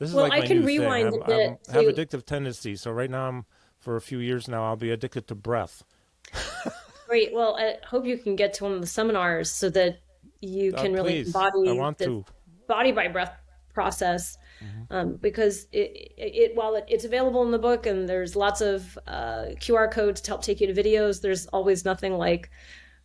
This 0.00 0.08
is 0.10 0.14
Well, 0.16 0.24
like 0.24 0.32
I 0.32 0.40
my 0.40 0.46
can 0.48 0.56
new 0.60 0.66
thing. 0.66 0.80
rewind 0.80 1.08
I'm, 1.08 1.22
a 1.22 1.24
bit 1.24 1.48
I'm- 1.48 1.58
have 1.74 1.84
addictive 1.94 2.24
tendencies, 2.26 2.80
so 2.80 2.90
right 2.90 3.08
now 3.08 3.28
I'm 3.28 3.46
for 3.78 3.94
a 3.94 4.00
few 4.00 4.18
years 4.18 4.48
now 4.48 4.64
I'll 4.64 4.74
be 4.76 4.90
addicted 4.90 5.28
to 5.28 5.36
breath. 5.36 5.84
Great. 7.06 7.32
Well, 7.32 7.56
I 7.56 7.76
hope 7.86 8.04
you 8.04 8.18
can 8.18 8.34
get 8.34 8.54
to 8.54 8.64
one 8.64 8.72
of 8.72 8.80
the 8.80 8.86
seminars 8.88 9.48
so 9.48 9.70
that 9.70 10.00
you 10.40 10.72
Uh, 10.74 10.82
can 10.82 10.92
really 10.92 11.22
please, 11.22 11.26
embody 11.28 11.68
I 11.70 11.90
the 11.92 12.04
to. 12.04 12.24
body 12.66 12.90
by 12.90 13.06
breath 13.06 13.32
process. 13.72 14.37
Mm-hmm. 14.62 14.92
Um, 14.94 15.16
because 15.16 15.66
it, 15.72 16.12
it, 16.16 16.56
while 16.56 16.74
it, 16.76 16.84
it's 16.88 17.04
available 17.04 17.42
in 17.44 17.50
the 17.50 17.58
book 17.58 17.86
and 17.86 18.08
there's 18.08 18.34
lots 18.34 18.60
of 18.60 18.98
uh, 19.06 19.46
QR 19.60 19.90
codes 19.90 20.20
to 20.22 20.30
help 20.30 20.42
take 20.42 20.60
you 20.60 20.66
to 20.66 20.74
videos, 20.74 21.20
there's 21.20 21.46
always 21.46 21.84
nothing 21.84 22.14
like 22.14 22.50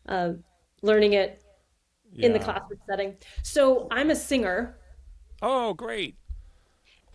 uh, 0.07 0.33
learning 0.81 1.13
it 1.13 1.41
in 2.15 2.33
the 2.33 2.39
classroom 2.39 2.79
setting. 2.87 3.17
So 3.43 3.87
I'm 3.91 4.09
a 4.11 4.15
singer, 4.15 4.77
Oh, 5.41 5.73
great. 5.73 6.15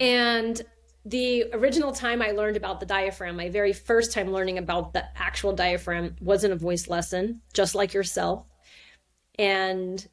and 0.00 0.60
the 1.04 1.44
original 1.54 1.92
time 1.92 2.20
I 2.20 2.32
learned 2.32 2.56
about 2.56 2.80
the 2.80 2.86
diaphragm, 2.86 3.36
my 3.36 3.48
very 3.48 3.72
first 3.72 4.12
time 4.12 4.30
learning 4.32 4.58
about 4.58 4.92
the 4.92 5.04
actual 5.18 5.54
diaphragm, 5.54 6.16
was 6.20 6.44
in 6.44 6.52
a 6.52 6.56
voice 6.56 6.88
lesson, 6.88 7.40
just 7.54 7.74
like 7.74 7.94
yourself. 7.94 8.44
And 9.38 10.06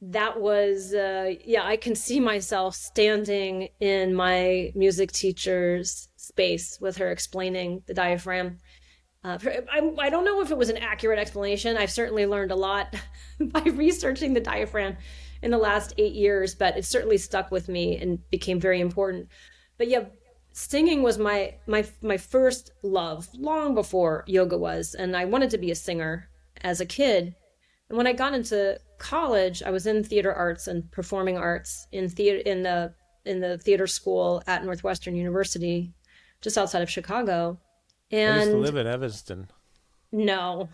that 0.00 0.40
was, 0.40 0.94
uh, 0.94 1.34
yeah, 1.44 1.64
I 1.64 1.76
can 1.76 1.94
see 1.94 2.20
myself 2.20 2.74
standing 2.74 3.68
in 3.80 4.14
my 4.14 4.72
music 4.74 5.10
teacher's 5.12 6.08
space 6.16 6.78
with 6.80 6.98
her 6.98 7.10
explaining 7.10 7.82
the 7.86 7.94
diaphragm. 7.94 8.58
Uh, 9.24 9.38
I, 9.72 9.92
I 9.98 10.10
don't 10.10 10.24
know 10.24 10.40
if 10.40 10.52
it 10.52 10.56
was 10.56 10.68
an 10.68 10.76
accurate 10.76 11.18
explanation. 11.18 11.76
I've 11.76 11.90
certainly 11.90 12.26
learned 12.26 12.52
a 12.52 12.56
lot 12.56 12.94
by 13.40 13.62
researching 13.62 14.34
the 14.34 14.40
diaphragm 14.40 14.96
in 15.42 15.50
the 15.50 15.58
last 15.58 15.94
eight 15.98 16.14
years, 16.14 16.54
but 16.54 16.76
it 16.76 16.84
certainly 16.84 17.18
stuck 17.18 17.50
with 17.50 17.68
me 17.68 17.96
and 17.96 18.18
became 18.30 18.60
very 18.60 18.80
important. 18.80 19.28
But 19.76 19.88
yeah, 19.88 20.04
singing 20.52 21.02
was 21.02 21.18
my 21.18 21.54
my 21.66 21.86
my 22.02 22.16
first 22.16 22.72
love 22.82 23.28
long 23.34 23.74
before 23.74 24.24
yoga 24.26 24.58
was, 24.58 24.94
and 24.94 25.16
I 25.16 25.24
wanted 25.24 25.50
to 25.50 25.58
be 25.58 25.70
a 25.70 25.76
singer 25.76 26.28
as 26.60 26.80
a 26.80 26.86
kid. 26.86 27.34
And 27.88 27.96
when 27.96 28.06
I 28.06 28.12
got 28.12 28.34
into 28.34 28.78
college, 28.98 29.62
I 29.62 29.70
was 29.70 29.86
in 29.86 30.04
theater 30.04 30.32
arts 30.32 30.66
and 30.66 30.90
performing 30.90 31.38
arts 31.38 31.86
in 31.92 32.08
theater 32.08 32.40
in 32.40 32.62
the 32.62 32.92
in 33.24 33.40
the 33.40 33.58
theater 33.58 33.86
school 33.86 34.42
at 34.46 34.64
Northwestern 34.64 35.14
University, 35.16 35.92
just 36.40 36.56
outside 36.58 36.82
of 36.82 36.90
Chicago. 36.90 37.58
I 38.12 38.16
used 38.16 38.50
to 38.50 38.56
live 38.56 38.76
in 38.76 38.86
Evanston. 38.86 39.48
no, 40.12 40.70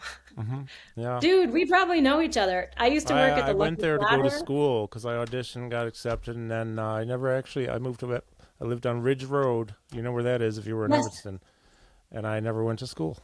Yeah. 0.96 1.18
dude, 1.20 1.50
we 1.52 1.66
probably 1.66 2.00
know 2.00 2.20
each 2.20 2.36
other. 2.36 2.70
I 2.76 2.86
used 2.86 3.08
to 3.08 3.14
work 3.14 3.32
I, 3.32 3.40
at 3.40 3.46
the 3.46 3.50
I 3.50 3.54
went 3.54 3.72
Lucky 3.78 3.82
there 3.82 3.98
to 3.98 4.06
go 4.16 4.22
to 4.22 4.30
school 4.30 4.86
because 4.86 5.04
I 5.04 5.14
auditioned, 5.14 5.70
got 5.70 5.88
accepted, 5.88 6.36
and 6.36 6.48
then 6.50 6.78
uh, 6.78 6.86
I 6.86 7.04
never 7.04 7.32
actually. 7.34 7.68
I 7.68 7.78
moved 7.78 8.00
to. 8.00 8.22
I 8.60 8.64
lived 8.64 8.86
on 8.86 9.02
Ridge 9.02 9.24
Road. 9.24 9.74
You 9.92 10.02
know 10.02 10.12
where 10.12 10.22
that 10.22 10.40
is 10.42 10.58
if 10.58 10.66
you 10.66 10.76
were 10.76 10.84
in 10.86 10.92
Yes. 10.92 11.00
Evanston, 11.00 11.40
and 12.12 12.26
I 12.26 12.38
never 12.40 12.62
went 12.62 12.78
to 12.80 12.86
school. 12.86 13.18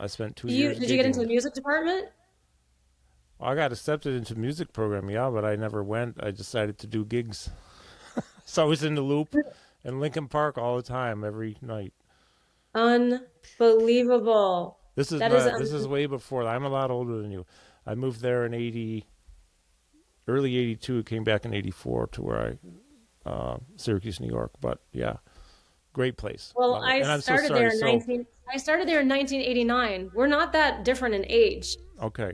I 0.00 0.06
spent 0.06 0.36
two 0.36 0.48
You, 0.48 0.54
years. 0.54 0.78
did 0.78 0.88
you 0.90 0.96
get 0.96 1.04
into 1.06 1.20
the 1.20 1.26
music 1.26 1.52
department? 1.54 2.08
I 3.40 3.54
got 3.54 3.72
accepted 3.72 4.14
into 4.14 4.34
music 4.34 4.72
program, 4.72 5.10
yeah, 5.10 5.28
but 5.30 5.44
I 5.44 5.56
never 5.56 5.82
went. 5.84 6.16
I 6.22 6.30
decided 6.30 6.78
to 6.78 6.86
do 6.86 7.04
gigs. 7.04 7.50
so 8.44 8.62
I 8.62 8.66
was 8.66 8.82
in 8.82 8.94
the 8.94 9.02
loop 9.02 9.34
in 9.84 10.00
Lincoln 10.00 10.28
Park 10.28 10.56
all 10.58 10.76
the 10.76 10.82
time, 10.82 11.22
every 11.24 11.56
night. 11.60 11.92
Unbelievable. 12.74 14.78
This 14.94 15.12
is 15.12 15.18
That 15.20 15.32
not, 15.32 15.40
is 15.40 15.46
un- 15.46 15.60
this 15.60 15.72
is 15.72 15.86
way 15.86 16.06
before. 16.06 16.46
I'm 16.46 16.64
a 16.64 16.68
lot 16.68 16.90
older 16.90 17.20
than 17.20 17.30
you. 17.30 17.44
I 17.86 17.94
moved 17.94 18.20
there 18.20 18.44
in 18.46 18.54
eighty, 18.54 19.04
early 20.26 20.56
eighty 20.56 20.76
two. 20.76 21.02
Came 21.04 21.22
back 21.24 21.44
in 21.44 21.52
eighty 21.54 21.70
four 21.70 22.06
to 22.08 22.22
where 22.22 22.38
I, 22.38 22.58
uh, 23.28 23.58
Syracuse, 23.76 24.18
New 24.20 24.28
York. 24.28 24.52
But 24.60 24.80
yeah, 24.92 25.16
great 25.92 26.16
place. 26.16 26.52
Well, 26.56 26.76
I 26.76 27.02
so 27.02 27.20
started 27.20 27.46
sorry, 27.48 27.58
there 27.60 27.68
in 27.68 27.78
so- 27.78 27.86
19 27.86 28.26
I 28.52 28.56
started 28.58 28.86
there 28.88 29.00
in 29.00 29.08
1989. 29.08 30.12
We're 30.14 30.28
not 30.28 30.52
that 30.52 30.84
different 30.84 31.14
in 31.16 31.24
age. 31.28 31.76
Okay, 32.00 32.32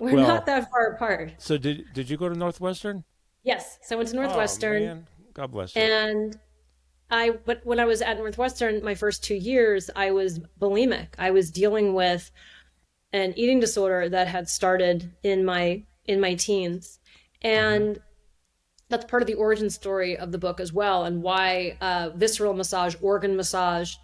We're 0.00 0.14
Well- 0.16 0.26
not 0.26 0.46
that 0.46 0.70
far 0.70 0.92
apart. 0.94 1.34
so 1.38 1.56
did 1.58 1.84
did 1.92 2.08
you 2.10 2.16
go 2.16 2.28
to 2.28 2.34
Northwestern? 2.34 3.04
Yes, 3.42 3.78
so 3.82 3.94
I 3.94 3.98
went 3.98 4.08
to 4.10 4.16
Oh, 4.18 4.22
Northwestern 4.22 4.82
man. 4.84 5.06
God 5.34 5.52
bless 5.52 5.76
you. 5.76 5.82
and 5.82 6.38
I 7.10 7.30
but 7.30 7.64
when 7.64 7.78
I 7.78 7.84
was 7.84 8.00
at 8.02 8.16
Northwestern 8.18 8.82
my 8.82 8.94
first 8.94 9.22
2 9.24 9.34
years, 9.34 9.90
I 9.94 10.10
was 10.10 10.40
bulimic. 10.60 11.08
I 11.18 11.30
was 11.30 11.50
dealing 11.50 11.94
with 11.94 12.30
an 13.12 13.34
eating 13.36 13.60
disorder 13.60 14.08
that 14.08 14.26
had 14.28 14.48
started 14.48 15.12
in 15.22 15.44
my 15.44 15.84
in 16.06 16.20
my 16.20 16.34
teens. 16.34 16.98
And 17.42 18.00
that's 18.88 19.04
part 19.04 19.22
of 19.22 19.26
the 19.26 19.34
origin 19.34 19.70
story 19.70 20.16
of 20.16 20.32
the 20.32 20.38
book 20.38 20.60
as 20.60 20.72
well 20.72 21.04
and 21.04 21.22
why 21.22 21.76
uh, 21.80 22.10
visceral 22.16 22.52
massage 22.54 22.96
organ 23.00 23.36
massage 23.36 23.94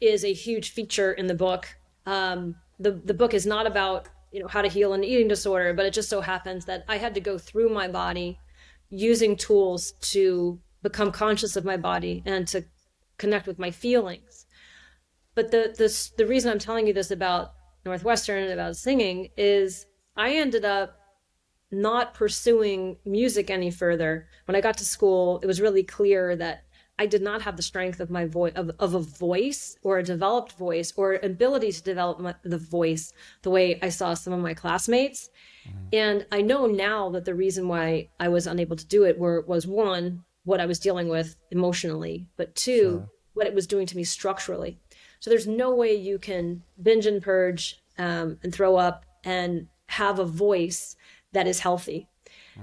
is 0.00 0.24
a 0.24 0.32
huge 0.32 0.70
feature 0.70 1.12
in 1.12 1.26
the 1.26 1.34
book 1.34 1.66
um, 2.06 2.54
the, 2.78 2.92
the 2.92 3.12
book 3.14 3.34
is 3.34 3.44
not 3.46 3.66
about 3.66 4.08
you 4.32 4.40
know 4.40 4.48
how 4.48 4.62
to 4.62 4.68
heal 4.68 4.92
an 4.92 5.04
eating 5.04 5.28
disorder 5.28 5.72
but 5.72 5.86
it 5.86 5.92
just 5.92 6.08
so 6.08 6.20
happens 6.20 6.64
that 6.64 6.84
i 6.88 6.98
had 6.98 7.14
to 7.14 7.20
go 7.20 7.38
through 7.38 7.68
my 7.68 7.88
body 7.88 8.38
using 8.90 9.36
tools 9.36 9.92
to 10.00 10.58
become 10.82 11.10
conscious 11.10 11.56
of 11.56 11.64
my 11.64 11.76
body 11.76 12.22
and 12.24 12.46
to 12.48 12.64
connect 13.18 13.46
with 13.46 13.58
my 13.58 13.70
feelings 13.70 14.46
but 15.34 15.50
the 15.50 15.74
the, 15.76 16.10
the 16.16 16.26
reason 16.26 16.50
i'm 16.50 16.58
telling 16.58 16.86
you 16.86 16.92
this 16.92 17.10
about 17.10 17.52
northwestern 17.84 18.42
and 18.42 18.52
about 18.52 18.76
singing 18.76 19.28
is 19.36 19.86
i 20.16 20.34
ended 20.34 20.64
up 20.64 20.98
not 21.70 22.14
pursuing 22.14 22.96
music 23.04 23.50
any 23.50 23.70
further. 23.70 24.28
When 24.46 24.56
I 24.56 24.60
got 24.60 24.78
to 24.78 24.84
school, 24.84 25.38
it 25.42 25.46
was 25.46 25.60
really 25.60 25.82
clear 25.82 26.34
that 26.36 26.64
I 26.98 27.06
did 27.06 27.22
not 27.22 27.42
have 27.42 27.56
the 27.56 27.62
strength 27.62 28.00
of 28.00 28.10
my 28.10 28.26
voice 28.26 28.52
of, 28.56 28.70
of 28.78 28.94
a 28.94 29.00
voice 29.00 29.76
or 29.82 29.98
a 29.98 30.02
developed 30.02 30.52
voice 30.52 30.92
or 30.96 31.14
ability 31.14 31.72
to 31.72 31.82
develop 31.82 32.18
my, 32.18 32.34
the 32.42 32.58
voice 32.58 33.12
the 33.42 33.50
way 33.50 33.78
I 33.80 33.88
saw 33.88 34.14
some 34.14 34.32
of 34.32 34.40
my 34.40 34.54
classmates. 34.54 35.30
And 35.92 36.26
I 36.32 36.40
know 36.40 36.66
now 36.66 37.10
that 37.10 37.24
the 37.24 37.34
reason 37.34 37.68
why 37.68 38.08
I 38.18 38.28
was 38.28 38.46
unable 38.46 38.76
to 38.76 38.86
do 38.86 39.04
it 39.04 39.18
were 39.18 39.42
was 39.42 39.66
one 39.66 40.24
what 40.44 40.60
I 40.60 40.66
was 40.66 40.78
dealing 40.78 41.08
with 41.08 41.36
emotionally, 41.50 42.26
but 42.36 42.54
two 42.54 43.06
what 43.34 43.46
it 43.46 43.54
was 43.54 43.66
doing 43.66 43.86
to 43.86 43.96
me 43.96 44.02
structurally. 44.02 44.78
So 45.20 45.30
there's 45.30 45.46
no 45.46 45.74
way 45.74 45.94
you 45.94 46.18
can 46.18 46.62
binge 46.82 47.06
and 47.06 47.22
purge 47.22 47.82
um, 47.98 48.38
and 48.42 48.52
throw 48.52 48.76
up 48.76 49.04
and 49.24 49.68
have 49.86 50.18
a 50.18 50.24
voice 50.24 50.96
that 51.32 51.46
is 51.46 51.60
healthy. 51.60 52.08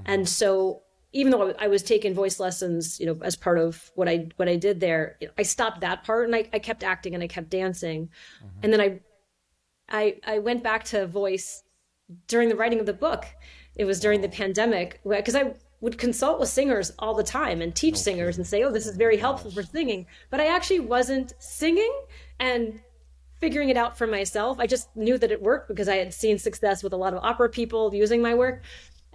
And 0.05 0.27
so 0.27 0.81
even 1.15 1.31
though 1.31 1.53
I 1.57 1.67
was 1.67 1.81
taking 1.81 2.13
voice 2.13 2.41
lessons, 2.41 2.99
you 2.99 3.05
know, 3.05 3.17
as 3.23 3.37
part 3.37 3.57
of 3.57 3.89
what 3.95 4.09
I 4.09 4.27
what 4.35 4.49
I 4.49 4.57
did 4.57 4.81
there, 4.81 5.17
I 5.37 5.43
stopped 5.43 5.79
that 5.79 6.03
part 6.03 6.25
and 6.25 6.35
I, 6.35 6.49
I 6.51 6.59
kept 6.59 6.83
acting 6.83 7.13
and 7.13 7.23
I 7.23 7.27
kept 7.27 7.49
dancing, 7.49 8.09
mm-hmm. 8.43 8.59
and 8.61 8.73
then 8.73 8.81
I, 8.81 8.99
I 9.89 10.17
I 10.27 10.39
went 10.39 10.61
back 10.61 10.83
to 10.85 11.07
voice 11.07 11.63
during 12.27 12.49
the 12.49 12.55
writing 12.57 12.81
of 12.81 12.85
the 12.85 12.93
book. 12.93 13.25
It 13.77 13.85
was 13.85 14.01
during 14.01 14.19
the 14.19 14.27
pandemic 14.27 14.99
because 15.07 15.37
I 15.37 15.53
would 15.79 15.97
consult 15.97 16.37
with 16.37 16.49
singers 16.49 16.91
all 16.99 17.13
the 17.13 17.23
time 17.23 17.61
and 17.61 17.73
teach 17.73 17.93
okay. 17.93 18.01
singers 18.01 18.37
and 18.37 18.45
say, 18.45 18.63
"Oh, 18.63 18.71
this 18.71 18.85
is 18.85 18.97
very 18.97 19.15
helpful 19.15 19.51
for 19.51 19.63
singing," 19.63 20.07
but 20.29 20.41
I 20.41 20.47
actually 20.47 20.81
wasn't 20.81 21.33
singing 21.39 21.93
and 22.41 22.81
figuring 23.39 23.69
it 23.69 23.77
out 23.77 23.97
for 23.97 24.05
myself. 24.05 24.59
I 24.59 24.67
just 24.67 24.93
knew 24.97 25.17
that 25.17 25.31
it 25.31 25.41
worked 25.41 25.69
because 25.69 25.87
I 25.87 25.95
had 25.95 26.13
seen 26.13 26.37
success 26.37 26.83
with 26.83 26.91
a 26.91 26.97
lot 26.97 27.13
of 27.13 27.23
opera 27.23 27.49
people 27.49 27.95
using 27.95 28.21
my 28.21 28.33
work 28.33 28.63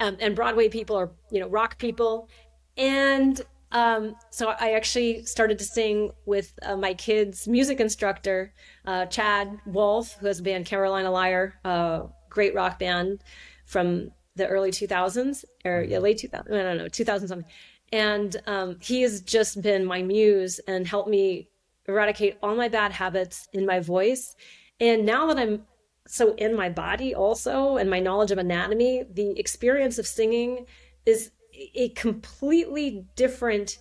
um, 0.00 0.16
and 0.20 0.34
Broadway 0.34 0.68
people 0.68 0.96
are 0.96 1.10
you 1.30 1.40
know 1.40 1.48
rock 1.48 1.78
people, 1.78 2.28
and 2.76 3.40
um, 3.72 4.16
so 4.30 4.54
I 4.58 4.72
actually 4.72 5.24
started 5.24 5.58
to 5.58 5.64
sing 5.64 6.10
with 6.26 6.52
uh, 6.62 6.76
my 6.76 6.94
kids' 6.94 7.46
music 7.46 7.78
instructor, 7.80 8.52
uh, 8.84 9.06
Chad 9.06 9.60
Wolf, 9.66 10.16
who 10.18 10.26
has 10.26 10.40
a 10.40 10.42
band 10.42 10.66
Carolina 10.66 11.10
Liar, 11.10 11.54
uh, 11.64 12.02
great 12.28 12.54
rock 12.54 12.78
band 12.78 13.22
from 13.66 14.10
the 14.36 14.46
early 14.46 14.70
2000s 14.70 15.44
or 15.64 15.82
yeah, 15.82 15.98
late 15.98 16.18
2000s, 16.18 16.46
I 16.52 16.62
don't 16.62 16.78
know, 16.78 16.88
2000 16.88 17.28
something. 17.28 17.50
And 17.92 18.36
um, 18.46 18.76
he 18.80 19.02
has 19.02 19.20
just 19.20 19.60
been 19.60 19.84
my 19.84 20.02
muse 20.02 20.60
and 20.66 20.86
helped 20.86 21.08
me 21.08 21.48
eradicate 21.86 22.38
all 22.42 22.54
my 22.54 22.68
bad 22.68 22.92
habits 22.92 23.48
in 23.52 23.66
my 23.66 23.80
voice. 23.80 24.34
And 24.78 25.04
now 25.04 25.26
that 25.26 25.38
I'm 25.38 25.64
so 26.06 26.34
in 26.34 26.54
my 26.56 26.68
body 26.68 27.14
also 27.14 27.76
and 27.76 27.88
my 27.88 28.00
knowledge 28.00 28.30
of 28.30 28.38
anatomy 28.38 29.04
the 29.12 29.38
experience 29.38 29.98
of 29.98 30.06
singing 30.06 30.66
is 31.06 31.30
a 31.74 31.90
completely 31.90 33.04
different 33.16 33.78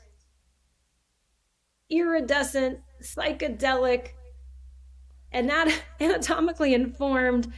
iridescent 1.89 2.79
psychedelic 3.01 4.09
and 5.31 5.49
that 5.49 5.73
anatomically 5.99 6.73
informed 6.73 7.51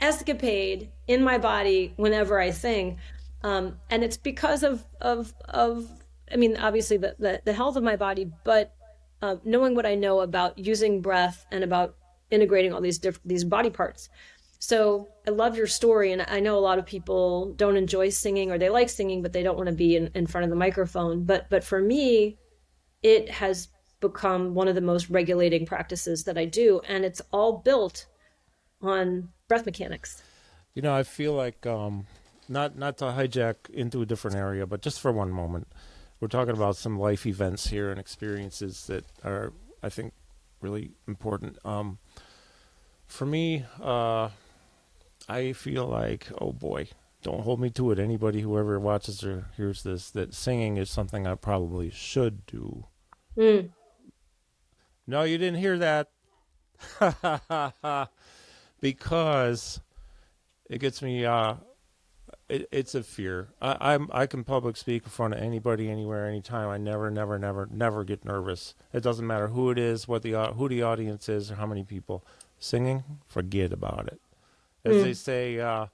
escapade 0.00 0.90
in 1.06 1.22
my 1.22 1.38
body 1.38 1.94
whenever 1.96 2.38
i 2.40 2.50
sing. 2.50 2.98
Um, 3.42 3.78
and 3.90 4.02
it's 4.02 4.16
because 4.16 4.62
of 4.62 4.84
of 5.00 5.32
of 5.48 5.88
i 6.32 6.36
mean 6.36 6.56
obviously 6.56 6.96
the 6.96 7.14
the, 7.18 7.40
the 7.44 7.52
health 7.52 7.76
of 7.76 7.82
my 7.82 7.96
body 7.96 8.30
but 8.44 8.74
uh, 9.22 9.36
knowing 9.44 9.74
what 9.74 9.86
i 9.86 9.94
know 9.94 10.20
about 10.20 10.58
using 10.58 11.00
breath 11.00 11.46
and 11.52 11.62
about 11.62 11.96
integrating 12.30 12.72
all 12.72 12.80
these 12.80 13.00
these 13.24 13.44
body 13.44 13.70
parts. 13.70 14.08
So 14.58 15.08
I 15.26 15.30
love 15.30 15.56
your 15.56 15.66
story, 15.66 16.12
and 16.12 16.24
I 16.28 16.40
know 16.40 16.58
a 16.58 16.60
lot 16.60 16.78
of 16.78 16.86
people 16.86 17.52
don't 17.54 17.76
enjoy 17.76 18.08
singing 18.08 18.50
or 18.50 18.58
they 18.58 18.70
like 18.70 18.88
singing, 18.88 19.22
but 19.22 19.32
they 19.32 19.42
don't 19.42 19.56
want 19.56 19.68
to 19.68 19.74
be 19.74 19.96
in, 19.96 20.10
in 20.14 20.26
front 20.26 20.44
of 20.44 20.50
the 20.50 20.56
microphone. 20.56 21.24
But 21.24 21.48
but 21.50 21.62
for 21.62 21.80
me, 21.80 22.38
it 23.02 23.30
has 23.30 23.68
become 24.00 24.54
one 24.54 24.68
of 24.68 24.74
the 24.74 24.80
most 24.80 25.08
regulating 25.10 25.66
practices 25.66 26.24
that 26.24 26.38
I 26.38 26.44
do, 26.44 26.80
and 26.88 27.04
it's 27.04 27.22
all 27.32 27.58
built 27.58 28.06
on 28.80 29.28
breath 29.48 29.66
mechanics. 29.66 30.22
You 30.74 30.82
know, 30.82 30.94
I 30.94 31.02
feel 31.02 31.32
like 31.32 31.66
um, 31.66 32.06
not 32.48 32.76
not 32.76 32.98
to 32.98 33.04
hijack 33.04 33.70
into 33.70 34.02
a 34.02 34.06
different 34.06 34.36
area, 34.36 34.66
but 34.66 34.82
just 34.82 35.00
for 35.00 35.12
one 35.12 35.30
moment, 35.30 35.68
we're 36.20 36.28
talking 36.28 36.54
about 36.54 36.76
some 36.76 36.98
life 36.98 37.26
events 37.26 37.68
here 37.68 37.90
and 37.90 38.00
experiences 38.00 38.86
that 38.86 39.04
are, 39.24 39.52
I 39.82 39.88
think, 39.88 40.12
really 40.60 40.92
important. 41.06 41.58
Um, 41.64 41.98
for 43.06 43.26
me, 43.26 43.64
uh, 43.80 44.30
I 45.28 45.52
feel 45.52 45.86
like, 45.86 46.28
oh 46.40 46.52
boy, 46.52 46.88
don't 47.22 47.40
hold 47.40 47.60
me 47.60 47.70
to 47.70 47.90
it. 47.90 47.98
Anybody 47.98 48.40
who 48.40 48.58
ever 48.58 48.78
watches 48.78 49.24
or 49.24 49.46
hears 49.56 49.82
this, 49.82 50.10
that 50.10 50.34
singing 50.34 50.76
is 50.76 50.90
something 50.90 51.26
I 51.26 51.34
probably 51.34 51.90
should 51.90 52.46
do. 52.46 52.86
Mm. 53.36 53.70
No, 55.06 55.22
you 55.22 55.38
didn't 55.38 55.58
hear 55.58 55.78
that. 55.78 56.10
because 58.80 59.80
it 60.68 60.78
gets 60.78 61.00
me 61.00 61.24
uh, 61.24 61.54
it, 62.48 62.68
it's 62.70 62.94
a 62.94 63.02
fear. 63.02 63.48
I, 63.60 63.94
I'm 63.94 64.08
I 64.12 64.26
can 64.26 64.44
public 64.44 64.76
speak 64.76 65.04
in 65.04 65.10
front 65.10 65.34
of 65.34 65.40
anybody, 65.40 65.90
anywhere, 65.90 66.26
anytime. 66.26 66.68
I 66.68 66.78
never, 66.78 67.10
never, 67.10 67.38
never, 67.38 67.68
never 67.70 68.04
get 68.04 68.24
nervous. 68.24 68.74
It 68.92 69.02
doesn't 69.02 69.26
matter 69.26 69.48
who 69.48 69.70
it 69.70 69.78
is, 69.78 70.06
what 70.06 70.22
the 70.22 70.32
who 70.52 70.68
the 70.68 70.82
audience 70.82 71.28
is, 71.28 71.50
or 71.50 71.56
how 71.56 71.66
many 71.66 71.84
people 71.84 72.24
singing. 72.58 73.04
Forget 73.26 73.72
about 73.72 74.08
it. 74.08 74.20
As 74.84 74.96
mm. 74.96 75.02
they 75.02 75.14
say, 75.14 75.60
uh, 75.60 75.86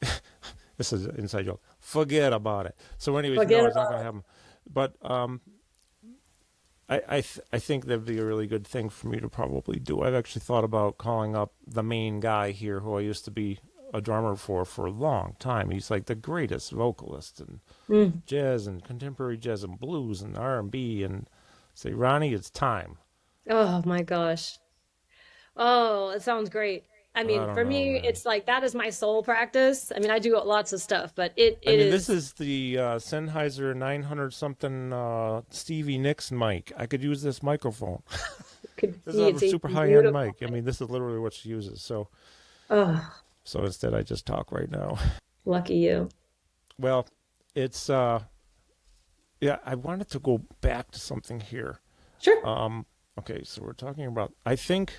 this 0.76 0.92
is 0.92 1.06
an 1.06 1.16
inside 1.16 1.46
joke. 1.46 1.62
Forget 1.80 2.32
about 2.32 2.66
it. 2.66 2.76
So, 2.98 3.16
anyways, 3.16 3.38
Forget 3.38 3.62
no, 3.62 3.66
it's 3.66 3.76
not 3.76 3.88
going 3.88 3.98
to 3.98 4.04
happen. 4.04 4.24
But 4.72 4.94
um, 5.02 5.40
I 6.88 7.02
I, 7.08 7.20
th- 7.20 7.40
I 7.52 7.58
think 7.58 7.86
that'd 7.86 8.04
be 8.04 8.18
a 8.18 8.24
really 8.24 8.46
good 8.46 8.66
thing 8.66 8.88
for 8.88 9.08
me 9.08 9.20
to 9.20 9.28
probably 9.28 9.78
do. 9.78 10.02
I've 10.02 10.14
actually 10.14 10.40
thought 10.40 10.64
about 10.64 10.98
calling 10.98 11.36
up 11.36 11.52
the 11.66 11.82
main 11.82 12.20
guy 12.20 12.50
here, 12.50 12.80
who 12.80 12.96
I 12.96 13.00
used 13.00 13.24
to 13.26 13.30
be 13.30 13.58
a 13.94 14.00
drummer 14.00 14.36
for 14.36 14.64
for 14.64 14.86
a 14.86 14.90
long 14.90 15.36
time. 15.38 15.70
He's 15.70 15.90
like 15.90 16.06
the 16.06 16.14
greatest 16.14 16.72
vocalist 16.72 17.40
in 17.40 17.60
mm. 17.88 18.24
jazz 18.26 18.66
and 18.66 18.84
contemporary 18.84 19.38
jazz 19.38 19.64
and 19.64 19.78
blues 19.78 20.22
and 20.22 20.36
R 20.36 20.58
and 20.58 20.70
B. 20.70 21.02
And 21.02 21.28
say, 21.74 21.92
Ronnie, 21.92 22.32
it's 22.32 22.50
time. 22.50 22.98
Oh 23.48 23.82
my 23.84 24.02
gosh! 24.02 24.58
Oh, 25.56 26.10
it 26.10 26.22
sounds 26.22 26.50
great. 26.50 26.84
I 27.16 27.22
mean, 27.22 27.40
I 27.40 27.54
for 27.54 27.64
know, 27.64 27.70
me, 27.70 27.92
man. 27.94 28.04
it's 28.04 28.26
like 28.26 28.44
that 28.44 28.62
is 28.62 28.74
my 28.74 28.90
soul 28.90 29.22
practice. 29.22 29.90
I 29.94 30.00
mean, 30.00 30.10
I 30.10 30.18
do 30.18 30.38
lots 30.38 30.74
of 30.74 30.82
stuff, 30.82 31.14
but 31.14 31.32
it, 31.34 31.58
it 31.62 31.68
I 31.68 31.70
mean, 31.70 31.80
is... 31.86 32.06
this 32.06 32.08
is 32.10 32.32
the 32.34 32.78
uh, 32.78 32.82
Sennheiser 32.96 33.74
900 33.74 34.34
something 34.34 34.92
uh, 34.92 35.40
Stevie 35.48 35.96
Nicks 35.96 36.30
mic. 36.30 36.72
I 36.76 36.84
could 36.84 37.02
use 37.02 37.22
this 37.22 37.42
microphone. 37.42 38.02
this 38.82 39.14
is 39.14 39.42
a 39.42 39.48
super 39.48 39.68
high 39.68 39.90
end 39.94 40.12
mic. 40.12 40.34
I 40.42 40.46
mean, 40.46 40.64
this 40.64 40.82
is 40.82 40.90
literally 40.90 41.18
what 41.18 41.32
she 41.32 41.48
uses. 41.48 41.80
So, 41.80 42.08
oh. 42.68 43.10
So 43.44 43.64
instead, 43.64 43.94
I 43.94 44.02
just 44.02 44.26
talk 44.26 44.52
right 44.52 44.70
now. 44.70 44.98
Lucky 45.46 45.76
you. 45.76 46.10
Well, 46.78 47.06
it's 47.54 47.88
uh, 47.88 48.20
yeah. 49.40 49.58
I 49.64 49.74
wanted 49.76 50.10
to 50.10 50.18
go 50.18 50.42
back 50.60 50.90
to 50.90 51.00
something 51.00 51.40
here. 51.40 51.80
Sure. 52.20 52.46
Um. 52.46 52.84
Okay, 53.18 53.42
so 53.44 53.62
we're 53.62 53.72
talking 53.72 54.04
about. 54.04 54.34
I 54.44 54.56
think. 54.56 54.92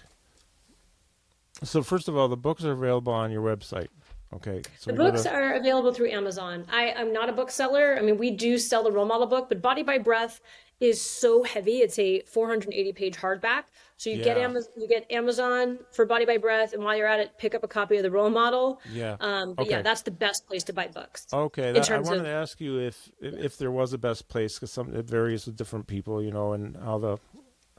So 1.63 1.81
first 1.81 2.07
of 2.07 2.17
all, 2.17 2.27
the 2.27 2.37
books 2.37 2.63
are 2.63 2.71
available 2.71 3.13
on 3.13 3.31
your 3.31 3.41
website. 3.41 3.87
Okay. 4.33 4.61
So 4.77 4.91
the 4.91 4.97
books 4.97 5.25
are 5.25 5.53
available 5.53 5.93
through 5.93 6.11
Amazon. 6.11 6.65
I, 6.69 6.91
I'm 6.91 7.13
not 7.13 7.29
a 7.29 7.31
bookseller. 7.31 7.97
I 7.97 8.01
mean, 8.01 8.17
we 8.17 8.31
do 8.31 8.57
sell 8.57 8.83
the 8.83 8.91
Roll 8.91 9.05
Model 9.05 9.27
book, 9.27 9.47
but 9.47 9.61
Body 9.61 9.83
by 9.83 9.97
Breath 9.97 10.41
is 10.79 11.01
so 11.01 11.43
heavy. 11.43 11.77
It's 11.77 11.97
a 11.97 12.21
480 12.21 12.93
page 12.93 13.15
hardback. 13.15 13.63
So 13.95 14.09
you 14.09 14.17
yeah. 14.17 14.25
get 14.25 14.37
Amazon, 14.37 14.71
you 14.77 14.87
get 14.87 15.11
Amazon 15.11 15.79
for 15.91 16.05
Body 16.05 16.25
by 16.25 16.37
Breath, 16.37 16.73
and 16.73 16.83
while 16.83 16.95
you're 16.95 17.07
at 17.07 17.19
it, 17.19 17.31
pick 17.39 17.55
up 17.55 17.63
a 17.63 17.67
copy 17.67 17.97
of 17.97 18.03
the 18.03 18.11
Roll 18.11 18.29
Model. 18.29 18.79
Yeah. 18.91 19.15
Um, 19.19 19.53
but 19.53 19.63
okay. 19.63 19.71
yeah, 19.71 19.81
that's 19.81 20.03
the 20.03 20.11
best 20.11 20.45
place 20.45 20.63
to 20.65 20.73
buy 20.73 20.87
books. 20.87 21.25
Okay. 21.33 21.71
That, 21.71 21.89
I 21.89 21.99
wanted 21.99 22.19
of, 22.19 22.25
to 22.25 22.31
ask 22.31 22.61
you 22.61 22.79
if, 22.79 23.09
if, 23.19 23.33
if 23.33 23.57
there 23.57 23.71
was 23.71 23.93
a 23.93 23.97
best 23.97 24.27
place 24.27 24.55
because 24.55 24.71
some 24.71 24.93
it 24.93 25.09
varies 25.09 25.45
with 25.47 25.55
different 25.55 25.87
people, 25.87 26.21
you 26.21 26.31
know, 26.31 26.51
and 26.51 26.77
how 26.77 26.99
the 26.99 27.17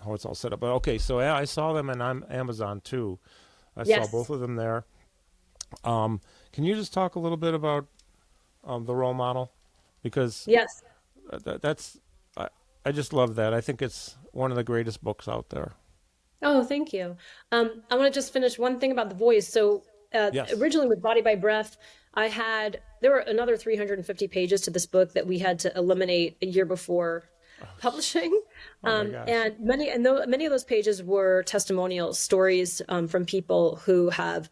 how 0.02 0.14
it's 0.14 0.24
all 0.24 0.34
set 0.34 0.52
up. 0.52 0.60
But 0.60 0.72
okay, 0.76 0.98
so 0.98 1.20
I 1.20 1.44
saw 1.44 1.72
them 1.72 1.90
on 1.90 2.24
Amazon 2.30 2.80
too. 2.80 3.18
I 3.78 3.84
yes. 3.84 4.04
saw 4.04 4.18
both 4.18 4.30
of 4.30 4.40
them 4.40 4.56
there. 4.56 4.84
Um, 5.84 6.20
can 6.52 6.64
you 6.64 6.74
just 6.74 6.92
talk 6.92 7.14
a 7.14 7.18
little 7.18 7.36
bit 7.36 7.54
about 7.54 7.86
um, 8.64 8.84
the 8.84 8.94
Roll 8.94 9.14
Model? 9.14 9.52
Because 10.02 10.44
yes, 10.48 10.82
that, 11.44 11.62
that's 11.62 11.98
I, 12.36 12.48
I 12.84 12.92
just 12.92 13.12
love 13.12 13.36
that. 13.36 13.54
I 13.54 13.60
think 13.60 13.80
it's 13.80 14.16
one 14.32 14.50
of 14.50 14.56
the 14.56 14.64
greatest 14.64 15.02
books 15.02 15.28
out 15.28 15.50
there. 15.50 15.72
Oh, 16.42 16.62
thank 16.64 16.92
you. 16.92 17.16
Um, 17.52 17.82
I 17.90 17.96
want 17.96 18.12
to 18.12 18.16
just 18.16 18.32
finish 18.32 18.58
one 18.58 18.78
thing 18.78 18.92
about 18.92 19.08
the 19.08 19.16
voice. 19.16 19.48
So 19.48 19.82
uh, 20.14 20.30
yes. 20.32 20.52
originally 20.52 20.88
with 20.88 21.02
Body 21.02 21.20
by 21.20 21.34
Breath, 21.34 21.76
I 22.14 22.28
had 22.28 22.80
there 23.00 23.10
were 23.10 23.18
another 23.18 23.56
350 23.56 24.28
pages 24.28 24.60
to 24.62 24.70
this 24.70 24.86
book 24.86 25.12
that 25.12 25.26
we 25.26 25.38
had 25.38 25.58
to 25.60 25.76
eliminate 25.76 26.36
a 26.42 26.46
year 26.46 26.64
before. 26.64 27.28
Publishing. 27.80 28.40
Oh 28.84 29.00
um, 29.00 29.12
and 29.26 29.58
many 29.58 29.90
and 29.90 30.04
th- 30.04 30.28
many 30.28 30.44
of 30.44 30.52
those 30.52 30.62
pages 30.62 31.02
were 31.02 31.42
testimonials, 31.42 32.16
stories 32.16 32.80
um, 32.88 33.08
from 33.08 33.24
people 33.24 33.74
who 33.84 34.08
have 34.10 34.48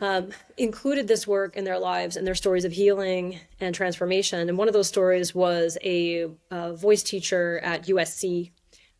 um, 0.00 0.30
included 0.56 1.06
this 1.06 1.26
work 1.26 1.56
in 1.56 1.64
their 1.64 1.78
lives 1.78 2.16
and 2.16 2.26
their 2.26 2.34
stories 2.34 2.64
of 2.64 2.72
healing 2.72 3.38
and 3.60 3.74
transformation. 3.74 4.48
And 4.48 4.58
one 4.58 4.66
of 4.66 4.74
those 4.74 4.88
stories 4.88 5.34
was 5.34 5.78
a, 5.84 6.30
a 6.50 6.72
voice 6.74 7.02
teacher 7.02 7.60
at 7.62 7.86
USC 7.86 8.50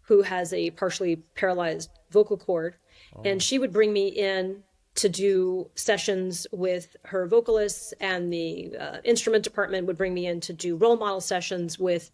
who 0.02 0.22
has 0.22 0.52
a 0.52 0.70
partially 0.70 1.16
paralyzed 1.34 1.90
vocal 2.10 2.36
cord. 2.36 2.76
Oh. 3.16 3.22
And 3.24 3.42
she 3.42 3.58
would 3.58 3.72
bring 3.72 3.92
me 3.92 4.08
in 4.08 4.62
to 4.96 5.08
do 5.08 5.70
sessions 5.76 6.46
with 6.52 6.96
her 7.04 7.26
vocalists, 7.26 7.94
and 8.00 8.32
the 8.32 8.76
uh, 8.76 8.96
instrument 9.04 9.44
department 9.44 9.86
would 9.86 9.96
bring 9.96 10.12
me 10.12 10.26
in 10.26 10.40
to 10.40 10.52
do 10.52 10.76
Roll 10.76 10.96
Model 10.96 11.20
sessions 11.20 11.78
with 11.78 12.10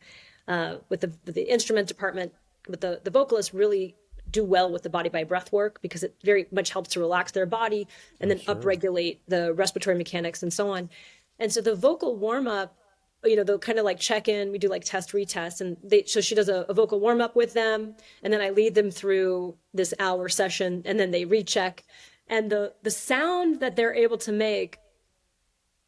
uh, 0.49 0.77
with 0.89 1.01
the, 1.01 1.13
the 1.25 1.51
instrument 1.51 1.89
department. 1.89 2.33
With 2.69 2.81
the 2.81 3.01
the 3.05 3.11
vocalists 3.11 3.55
really 3.55 3.95
do 4.31 4.45
well 4.45 4.71
with 4.71 4.83
the 4.83 4.91
body 4.91 5.09
by 5.09 5.25
breath 5.25 5.53
work 5.53 5.81
because 5.83 6.03
it 6.03 6.15
very 6.25 6.47
much 6.51 6.71
helps 6.71 6.91
to 6.91 7.01
relax 7.01 7.33
their 7.33 7.47
body 7.47 7.87
and 8.21 8.31
then 8.31 8.39
sure. 8.41 8.55
upregulate 8.55 9.19
the 9.29 9.55
respiratory 9.55 9.97
mechanics 9.97 10.43
and 10.43 10.53
so 10.53 10.71
on. 10.71 10.91
And 11.39 11.53
so 11.53 11.61
the 11.61 11.75
vocal 11.75 12.17
warm 12.17 12.49
up, 12.49 12.77
you 13.25 13.37
know, 13.37 13.45
they'll 13.45 13.59
kind 13.59 13.79
of 13.79 13.85
like 13.85 14.01
check 14.01 14.29
in. 14.29 14.51
We 14.51 14.59
do 14.59 14.69
like 14.69 14.85
test 14.85 15.13
retest, 15.13 15.61
and 15.61 15.77
they 15.83 16.05
so 16.05 16.21
she 16.21 16.35
does 16.35 16.49
a, 16.49 16.67
a 16.69 16.75
vocal 16.75 17.01
warm 17.01 17.21
up 17.21 17.37
with 17.37 17.55
them, 17.55 17.95
and 18.23 18.33
then 18.33 18.41
I 18.41 18.51
lead 18.51 18.75
them 18.75 18.91
through 18.91 19.57
this 19.75 19.93
hour 19.99 20.29
session, 20.29 20.83
and 20.85 20.99
then 20.99 21.11
they 21.11 21.25
recheck, 21.25 21.85
and 22.29 22.51
the 22.51 22.75
the 22.83 22.91
sound 22.91 23.61
that 23.61 23.75
they're 23.75 23.95
able 23.95 24.19
to 24.19 24.33
make 24.33 24.79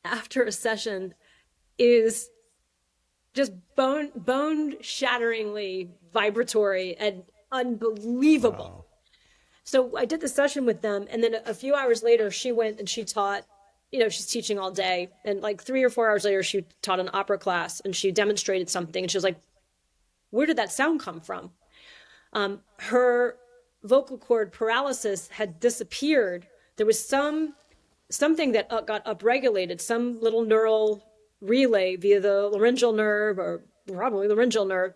after 0.04 0.42
a 0.42 0.52
session 0.52 1.14
is 1.78 2.30
just 3.38 3.52
bone 3.76 4.10
bone 4.16 4.74
shatteringly 4.80 5.88
vibratory 6.12 6.96
and 6.96 7.22
unbelievable. 7.52 8.74
Wow. 8.78 8.84
So 9.62 9.96
I 9.96 10.06
did 10.06 10.20
the 10.20 10.28
session 10.28 10.66
with 10.66 10.82
them, 10.82 11.06
and 11.08 11.22
then 11.22 11.36
a 11.46 11.54
few 11.54 11.72
hours 11.74 12.02
later, 12.02 12.32
she 12.32 12.50
went 12.50 12.80
and 12.80 12.88
she 12.88 13.04
taught. 13.04 13.46
You 13.92 14.00
know, 14.00 14.10
she's 14.10 14.26
teaching 14.26 14.58
all 14.58 14.70
day, 14.70 15.08
and 15.24 15.40
like 15.40 15.62
three 15.62 15.82
or 15.82 15.88
four 15.88 16.10
hours 16.10 16.24
later, 16.24 16.42
she 16.42 16.66
taught 16.82 17.00
an 17.00 17.08
opera 17.14 17.38
class, 17.38 17.80
and 17.80 17.96
she 17.96 18.10
demonstrated 18.10 18.68
something, 18.68 19.04
and 19.04 19.10
she 19.10 19.16
was 19.16 19.24
like, 19.24 19.40
"Where 20.30 20.46
did 20.46 20.58
that 20.58 20.72
sound 20.72 21.00
come 21.00 21.20
from?" 21.20 21.52
Um, 22.32 22.60
her 22.90 23.36
vocal 23.84 24.18
cord 24.18 24.52
paralysis 24.52 25.28
had 25.28 25.60
disappeared. 25.60 26.48
There 26.76 26.86
was 26.86 27.02
some 27.02 27.54
something 28.10 28.52
that 28.52 28.66
uh, 28.70 28.80
got 28.80 29.04
upregulated, 29.04 29.80
some 29.80 30.20
little 30.20 30.44
neural 30.44 31.07
relay 31.40 31.96
via 31.96 32.20
the 32.20 32.48
laryngeal 32.48 32.92
nerve 32.92 33.38
or 33.38 33.62
probably 33.86 34.28
laryngeal 34.28 34.64
nerve, 34.64 34.94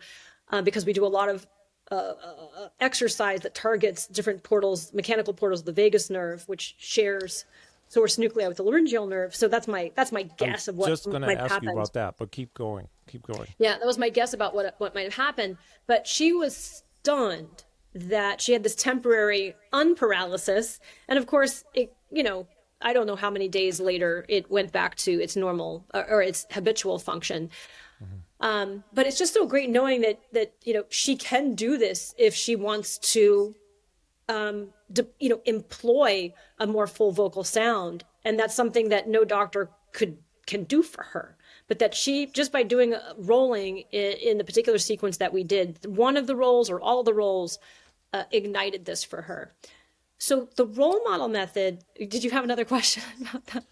uh, 0.51 0.62
because 0.62 0.84
we 0.84 0.93
do 0.93 1.05
a 1.05 1.09
lot 1.09 1.28
of 1.28 1.47
uh, 1.90 1.95
uh, 1.95 2.68
exercise 2.80 3.40
that 3.40 3.55
targets 3.55 4.07
different 4.07 4.43
portals, 4.43 4.93
mechanical 4.95 5.34
portals 5.34 5.61
of 5.61 5.66
the 5.66 5.72
vagus 5.72 6.11
nerve, 6.11 6.43
which 6.49 6.74
shares 6.78 7.45
source 7.88 8.16
nuclei 8.16 8.49
with 8.49 8.57
the 8.57 8.62
laryngeal 8.62 9.07
nerve. 9.07 9.34
So 9.34 9.49
that's 9.49 9.68
my 9.68 9.93
that's 9.95 10.12
my 10.12 10.22
guess 10.22 10.68
of 10.68 10.76
what 10.76 10.88
just 10.88 11.05
going 11.05 11.22
to 11.22 11.30
ask 11.30 11.53
happened. 11.53 11.70
you 11.70 11.76
about 11.76 11.93
that, 11.93 12.14
but 12.18 12.30
keep 12.30 12.55
going, 12.55 12.88
keep 13.07 13.26
going. 13.26 13.49
Yeah, 13.59 13.78
that 13.78 13.86
was 13.86 13.99
my 13.99 14.09
guess 14.09 14.32
about 14.32 14.55
what 14.55 14.74
what 14.78 14.95
might 14.95 15.05
have 15.05 15.14
happened. 15.14 15.59
But 15.86 16.07
she 16.07 16.32
was 16.32 16.82
stunned 17.03 17.64
that 17.95 18.40
she 18.40 18.55
had 18.55 18.62
this 18.62 18.74
temporary 18.74 19.55
unparalysis, 19.72 20.80
and 21.09 21.18
of 21.18 21.26
course, 21.26 21.64
it 21.74 21.95
you 22.11 22.22
know 22.22 22.47
I 22.83 22.93
don't 22.93 23.07
know 23.07 23.16
how 23.16 23.30
many 23.30 23.49
days 23.49 23.80
later 23.80 24.24
it 24.28 24.51
went 24.51 24.72
back 24.72 24.97
to 24.97 25.12
its 25.12 25.37
normal 25.37 25.85
or, 25.95 26.09
or 26.09 26.22
its 26.22 26.47
habitual 26.51 26.99
function. 26.99 27.51
Mm-hmm. 28.03 28.47
Um, 28.47 28.85
but 28.93 29.07
it's 29.07 29.18
just 29.18 29.35
so 29.35 29.47
great 29.47 29.70
knowing 29.70 30.01
that 30.03 30.20
that 30.33 30.55
you 30.64 30.74
know 30.74 30.85
she 30.89 31.16
can 31.16 31.55
do 31.55 31.78
this 31.78 32.14
if 32.18 32.35
she 32.35 32.57
wants 32.57 32.99
to, 32.99 33.55
um, 34.28 34.68
de- 34.93 35.07
you 35.20 35.28
know, 35.28 35.41
employ 35.45 36.35
a 36.59 36.66
more 36.66 36.87
full 36.87 37.12
vocal 37.12 37.45
sound, 37.45 38.05
and 38.24 38.39
that's 38.39 38.55
something 38.55 38.89
that 38.89 39.09
no 39.09 39.24
doctor 39.24 39.70
could 39.93 40.18
can 40.47 40.64
do 40.64 40.83
for 40.83 41.05
her. 41.05 41.37
But 41.68 41.78
that 41.78 41.95
she 41.95 42.26
just 42.26 42.53
by 42.53 42.64
doing 42.64 42.95
a 42.95 43.14
rolling 43.16 43.85
in, 43.93 44.12
in 44.18 44.39
the 44.39 44.45
particular 44.45 44.78
sequence 44.78 45.18
that 45.18 45.33
we 45.33 45.45
did, 45.45 45.87
one 45.87 46.16
of 46.16 46.26
the 46.26 46.37
rolls 46.37 46.68
or 46.68 46.80
all 46.80 47.03
the 47.05 47.14
rolls 47.14 47.59
uh, 48.12 48.24
ignited 48.30 48.85
this 48.85 49.05
for 49.05 49.22
her. 49.22 49.55
So 50.23 50.49
the 50.55 50.66
Roll 50.66 51.03
Model 51.03 51.27
method. 51.27 51.85
Did 51.97 52.23
you 52.23 52.31
have 52.31 52.45
another 52.45 52.64
question 52.75 53.03
about 53.20 53.45
that? 53.47 53.64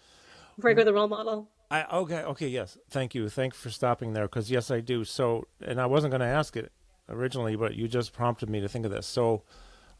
Before 0.57 0.71
I 0.71 0.73
go 0.73 0.81
to 0.81 0.85
the 0.85 0.93
Roll 0.93 1.07
Model? 1.07 1.47
I 1.71 1.85
okay 1.85 2.23
okay 2.23 2.49
yes. 2.49 2.77
Thank 2.89 3.15
you. 3.15 3.29
Thanks 3.29 3.55
for 3.55 3.69
stopping 3.69 4.11
there 4.11 4.25
because 4.25 4.51
yes 4.51 4.69
I 4.69 4.81
do. 4.81 5.05
So 5.05 5.47
and 5.61 5.79
I 5.79 5.85
wasn't 5.85 6.11
going 6.11 6.19
to 6.19 6.27
ask 6.27 6.57
it 6.57 6.73
originally 7.07 7.55
but 7.55 7.75
you 7.75 7.87
just 7.87 8.11
prompted 8.11 8.49
me 8.49 8.59
to 8.59 8.67
think 8.67 8.83
of 8.83 8.91
this. 8.91 9.07
So 9.07 9.43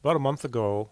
about 0.04 0.18
a 0.18 0.20
month 0.20 0.44
ago 0.44 0.92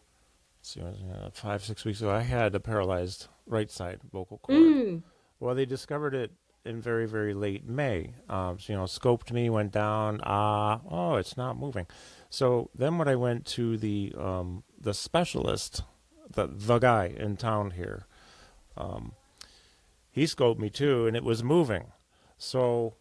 see 0.61 0.79
uh, 0.79 1.29
five 1.33 1.61
six 1.61 1.83
weeks 1.83 1.99
ago 1.99 2.09
I 2.09 2.21
had 2.21 2.55
a 2.55 2.61
paralyzed 2.61 3.27
right 3.45 3.69
side 3.69 3.99
vocal 4.13 4.37
cord. 4.37 4.57
Mm. 4.57 5.03
well 5.41 5.55
they 5.55 5.65
discovered 5.65 6.15
it 6.15 6.31
in 6.63 6.79
very 6.79 7.05
very 7.05 7.33
late 7.33 7.67
May. 7.67 8.13
Um, 8.29 8.59
so, 8.59 8.71
you 8.71 8.79
know 8.79 8.85
scoped 8.85 9.33
me 9.33 9.49
went 9.49 9.73
down 9.73 10.21
ah 10.23 10.79
oh 10.89 11.15
it's 11.15 11.35
not 11.35 11.59
moving. 11.59 11.85
So 12.29 12.69
then 12.73 12.97
when 12.97 13.09
I 13.09 13.17
went 13.17 13.45
to 13.57 13.75
the 13.75 14.13
um, 14.17 14.63
the 14.79 14.93
specialist, 14.93 15.83
the 16.29 16.47
the 16.47 16.79
guy 16.79 17.13
in 17.17 17.37
town 17.37 17.71
here, 17.71 18.05
um, 18.77 19.13
he 20.11 20.23
scoped 20.23 20.59
me 20.59 20.69
too, 20.69 21.07
and 21.07 21.15
it 21.15 21.23
was 21.23 21.43
moving. 21.43 21.91
So 22.37 22.95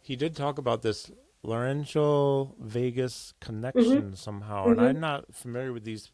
he 0.00 0.16
did 0.16 0.36
talk 0.36 0.58
about 0.58 0.82
this 0.82 1.10
laryngeal 1.42 2.54
vagus 2.60 3.34
connection 3.40 4.02
mm-hmm. 4.02 4.14
somehow, 4.14 4.66
mm-hmm. 4.66 4.78
and 4.78 4.88
I'm 4.88 5.00
not 5.00 5.34
familiar 5.34 5.72
with 5.72 5.84
these 5.84 6.10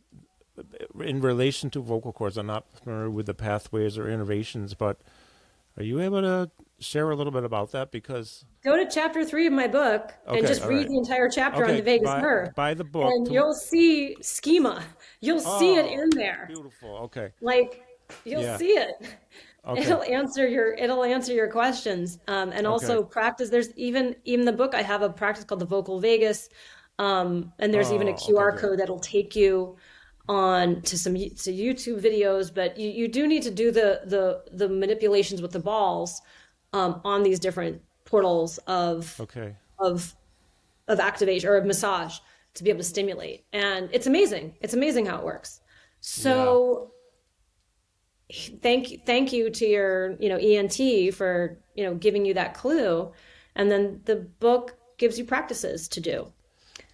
in 1.00 1.20
relation 1.20 1.70
to 1.70 1.80
vocal 1.80 2.12
cords. 2.12 2.36
I'm 2.36 2.46
not 2.46 2.66
familiar 2.82 3.10
with 3.10 3.26
the 3.26 3.34
pathways 3.34 3.96
or 3.96 4.04
innervations, 4.04 4.76
but 4.76 5.00
are 5.76 5.82
you 5.82 6.00
able 6.00 6.20
to 6.22 6.50
share 6.82 7.10
a 7.10 7.16
little 7.16 7.32
bit 7.32 7.44
about 7.44 7.72
that? 7.72 7.90
Because 7.90 8.44
go 8.64 8.76
to 8.76 8.88
chapter 8.90 9.24
three 9.24 9.46
of 9.46 9.52
my 9.52 9.68
book 9.68 10.12
okay, 10.26 10.38
and 10.38 10.46
just 10.46 10.64
read 10.64 10.78
right. 10.78 10.88
the 10.88 10.98
entire 10.98 11.28
chapter 11.28 11.62
okay, 11.62 11.72
on 11.72 11.76
the 11.78 11.82
vagus 11.82 12.08
by, 12.08 12.20
nerve. 12.20 12.54
By 12.54 12.74
the 12.74 12.84
book, 12.84 13.10
and 13.10 13.32
you'll 13.32 13.54
see 13.54 14.16
schema. 14.20 14.82
You'll 15.20 15.42
oh, 15.44 15.58
see 15.58 15.74
it 15.74 15.86
in 15.86 16.10
there. 16.10 16.46
Beautiful. 16.48 16.96
Okay. 17.04 17.32
Like 17.40 17.82
you'll 18.24 18.42
yeah. 18.42 18.56
see 18.56 18.72
it. 18.72 18.90
Okay. 19.64 19.82
It'll 19.82 20.02
answer 20.02 20.48
your 20.48 20.74
it'll 20.74 21.04
answer 21.04 21.32
your 21.32 21.48
questions. 21.48 22.18
Um, 22.26 22.50
and 22.50 22.66
also 22.66 23.02
practice. 23.04 23.48
There's 23.48 23.70
even 23.76 24.16
even 24.24 24.44
the 24.44 24.52
book 24.52 24.74
I 24.74 24.82
have 24.82 25.02
a 25.02 25.08
practice 25.10 25.44
called 25.44 25.60
the 25.60 25.66
vocal 25.66 26.00
vagus, 26.00 26.48
Um, 26.98 27.52
and 27.58 27.72
there's 27.72 27.90
oh, 27.90 27.94
even 27.94 28.08
a 28.08 28.12
QR 28.12 28.58
code 28.58 28.80
that'll 28.80 28.98
take 28.98 29.36
you 29.36 29.76
on 30.28 30.82
to 30.82 30.98
some 30.98 31.14
to 31.14 31.52
YouTube 31.52 32.00
videos, 32.00 32.52
but 32.52 32.78
you, 32.78 32.90
you 32.90 33.08
do 33.08 33.26
need 33.26 33.42
to 33.42 33.50
do 33.50 33.70
the 33.70 34.02
the 34.06 34.42
the 34.52 34.68
manipulations 34.68 35.42
with 35.42 35.52
the 35.52 35.60
balls 35.60 36.20
um, 36.72 37.00
on 37.04 37.22
these 37.22 37.38
different 37.38 37.82
portals 38.04 38.58
of 38.66 39.18
okay 39.20 39.54
of 39.78 40.14
of 40.88 41.00
activation 41.00 41.48
or 41.48 41.56
of 41.56 41.64
massage 41.64 42.18
to 42.54 42.64
be 42.64 42.70
able 42.70 42.80
to 42.80 42.84
stimulate, 42.84 43.44
and 43.52 43.88
it's 43.92 44.06
amazing. 44.06 44.54
It's 44.60 44.74
amazing 44.74 45.06
how 45.06 45.18
it 45.18 45.24
works. 45.24 45.60
So. 46.00 46.82
Yeah. 46.82 46.88
Thank 48.62 49.04
thank 49.04 49.30
you 49.30 49.50
to 49.50 49.66
your 49.66 50.16
you 50.18 50.30
know 50.30 50.38
ENT 50.38 51.12
for 51.12 51.58
you 51.74 51.84
know 51.84 51.94
giving 51.94 52.24
you 52.24 52.32
that 52.32 52.54
clue, 52.54 53.12
and 53.56 53.70
then 53.70 54.00
the 54.06 54.16
book 54.16 54.78
gives 54.96 55.18
you 55.18 55.26
practices 55.26 55.86
to 55.88 56.00
do. 56.00 56.32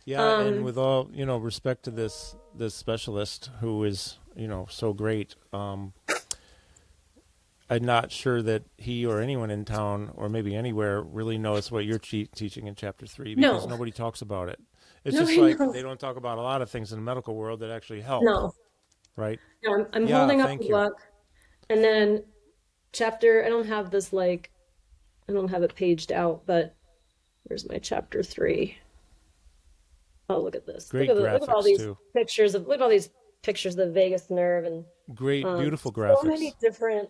Yeah, 0.04 0.22
um, 0.22 0.46
and 0.46 0.64
with 0.64 0.78
all 0.78 1.10
you 1.12 1.26
know 1.26 1.36
respect 1.36 1.84
to 1.84 1.90
this 1.90 2.34
this 2.56 2.74
specialist 2.74 3.50
who 3.60 3.84
is 3.84 4.18
you 4.34 4.48
know 4.48 4.66
so 4.70 4.94
great. 4.94 5.34
Um, 5.52 5.92
I'm 7.70 7.84
not 7.84 8.10
sure 8.10 8.40
that 8.42 8.64
he 8.78 9.04
or 9.04 9.20
anyone 9.20 9.50
in 9.50 9.64
town 9.64 10.10
or 10.14 10.28
maybe 10.28 10.56
anywhere 10.56 11.02
really 11.02 11.36
knows 11.36 11.70
what 11.70 11.84
you're 11.84 11.98
te- 11.98 12.26
teaching 12.26 12.66
in 12.66 12.74
chapter 12.74 13.06
three 13.06 13.34
because 13.34 13.64
no. 13.64 13.70
nobody 13.70 13.90
talks 13.90 14.22
about 14.22 14.48
it. 14.48 14.58
It's 15.04 15.14
no, 15.14 15.24
just 15.24 15.36
like 15.38 15.72
they 15.72 15.82
don't 15.82 16.00
talk 16.00 16.16
about 16.16 16.38
a 16.38 16.42
lot 16.42 16.62
of 16.62 16.70
things 16.70 16.92
in 16.92 16.98
the 16.98 17.04
medical 17.04 17.34
world 17.34 17.60
that 17.60 17.70
actually 17.70 18.00
help. 18.00 18.24
No. 18.24 18.52
Right? 19.16 19.38
No, 19.64 19.74
I'm, 19.74 19.86
I'm 19.92 20.06
yeah, 20.06 20.18
holding 20.18 20.40
up 20.40 20.58
the 20.58 20.68
book. 20.68 21.02
And 21.68 21.84
then 21.84 22.24
chapter, 22.92 23.44
I 23.44 23.48
don't 23.48 23.66
have 23.66 23.90
this 23.90 24.12
like, 24.12 24.50
I 25.28 25.32
don't 25.32 25.48
have 25.48 25.62
it 25.62 25.74
paged 25.74 26.10
out, 26.10 26.42
but 26.46 26.74
where's 27.44 27.68
my 27.68 27.78
chapter 27.78 28.22
three? 28.22 28.78
Oh, 30.30 30.40
look 30.40 30.56
at 30.56 30.66
this! 30.66 30.88
Great 30.90 31.08
look 31.08 31.16
at, 31.18 31.22
the, 31.22 31.32
look 31.32 31.42
at 31.42 31.48
all 31.48 31.62
these 31.62 31.78
too. 31.78 31.96
pictures 32.14 32.54
of 32.54 32.66
look 32.66 32.76
at 32.76 32.82
all 32.82 32.88
these 32.88 33.10
pictures 33.42 33.74
of 33.74 33.86
the 33.86 33.92
vagus 33.92 34.30
nerve 34.30 34.64
and 34.64 34.84
great, 35.14 35.44
um, 35.44 35.58
beautiful 35.58 35.92
graphics. 35.92 36.22
So 36.22 36.28
many 36.28 36.54
different. 36.60 37.08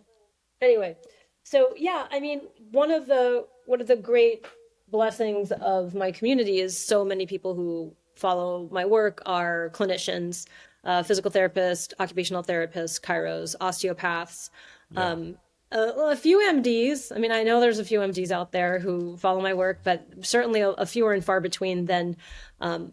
Anyway, 0.61 0.97
so 1.43 1.73
yeah, 1.77 2.07
I 2.11 2.19
mean, 2.19 2.41
one 2.71 2.91
of 2.91 3.07
the 3.07 3.45
one 3.65 3.81
of 3.81 3.87
the 3.87 3.95
great 3.95 4.45
blessings 4.91 5.51
of 5.51 5.95
my 5.95 6.11
community 6.11 6.59
is 6.59 6.77
so 6.77 7.05
many 7.05 7.25
people 7.25 7.53
who 7.53 7.93
follow 8.15 8.67
my 8.71 8.85
work 8.85 9.21
are 9.25 9.69
clinicians, 9.73 10.45
uh, 10.83 11.03
physical 11.03 11.31
therapists, 11.31 11.93
occupational 11.99 12.43
therapists, 12.43 12.99
chiros, 12.99 13.55
osteopaths. 13.61 14.49
Yeah. 14.91 15.05
Um, 15.05 15.37
a, 15.71 15.79
a, 15.79 16.15
few 16.15 16.39
MDs. 16.39 17.15
I 17.15 17.19
mean, 17.19 17.31
I 17.31 17.43
know 17.43 17.59
there's 17.59 17.79
a 17.79 17.85
few 17.85 17.99
MDs 17.99 18.31
out 18.31 18.51
there 18.51 18.79
who 18.79 19.15
follow 19.17 19.39
my 19.39 19.53
work, 19.53 19.81
but 19.83 20.03
certainly 20.21 20.61
a, 20.61 20.69
a 20.71 20.85
fewer 20.85 21.13
and 21.13 21.23
far 21.23 21.39
between 21.39 21.85
than 21.85 22.17
um, 22.59 22.91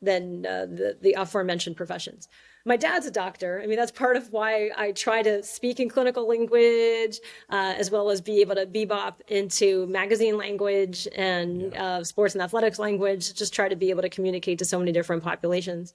than 0.00 0.46
uh, 0.46 0.66
the, 0.66 0.96
the 1.00 1.12
aforementioned 1.14 1.76
professions. 1.76 2.28
My 2.66 2.76
dad's 2.76 3.06
a 3.06 3.10
doctor. 3.10 3.60
I 3.62 3.66
mean, 3.66 3.76
that's 3.76 3.92
part 3.92 4.16
of 4.16 4.32
why 4.32 4.70
I 4.76 4.92
try 4.92 5.22
to 5.22 5.42
speak 5.42 5.80
in 5.80 5.88
clinical 5.90 6.26
language, 6.26 7.20
uh, 7.50 7.74
as 7.76 7.90
well 7.90 8.08
as 8.10 8.22
be 8.22 8.40
able 8.40 8.54
to 8.54 8.66
bebop 8.66 9.16
into 9.28 9.86
magazine 9.88 10.38
language 10.38 11.06
and 11.14 11.72
yeah. 11.72 11.84
uh, 11.84 12.04
sports 12.04 12.34
and 12.34 12.42
athletics 12.42 12.78
language, 12.78 13.34
just 13.34 13.52
try 13.52 13.68
to 13.68 13.76
be 13.76 13.90
able 13.90 14.02
to 14.02 14.08
communicate 14.08 14.58
to 14.60 14.64
so 14.64 14.78
many 14.78 14.92
different 14.92 15.22
populations. 15.22 15.92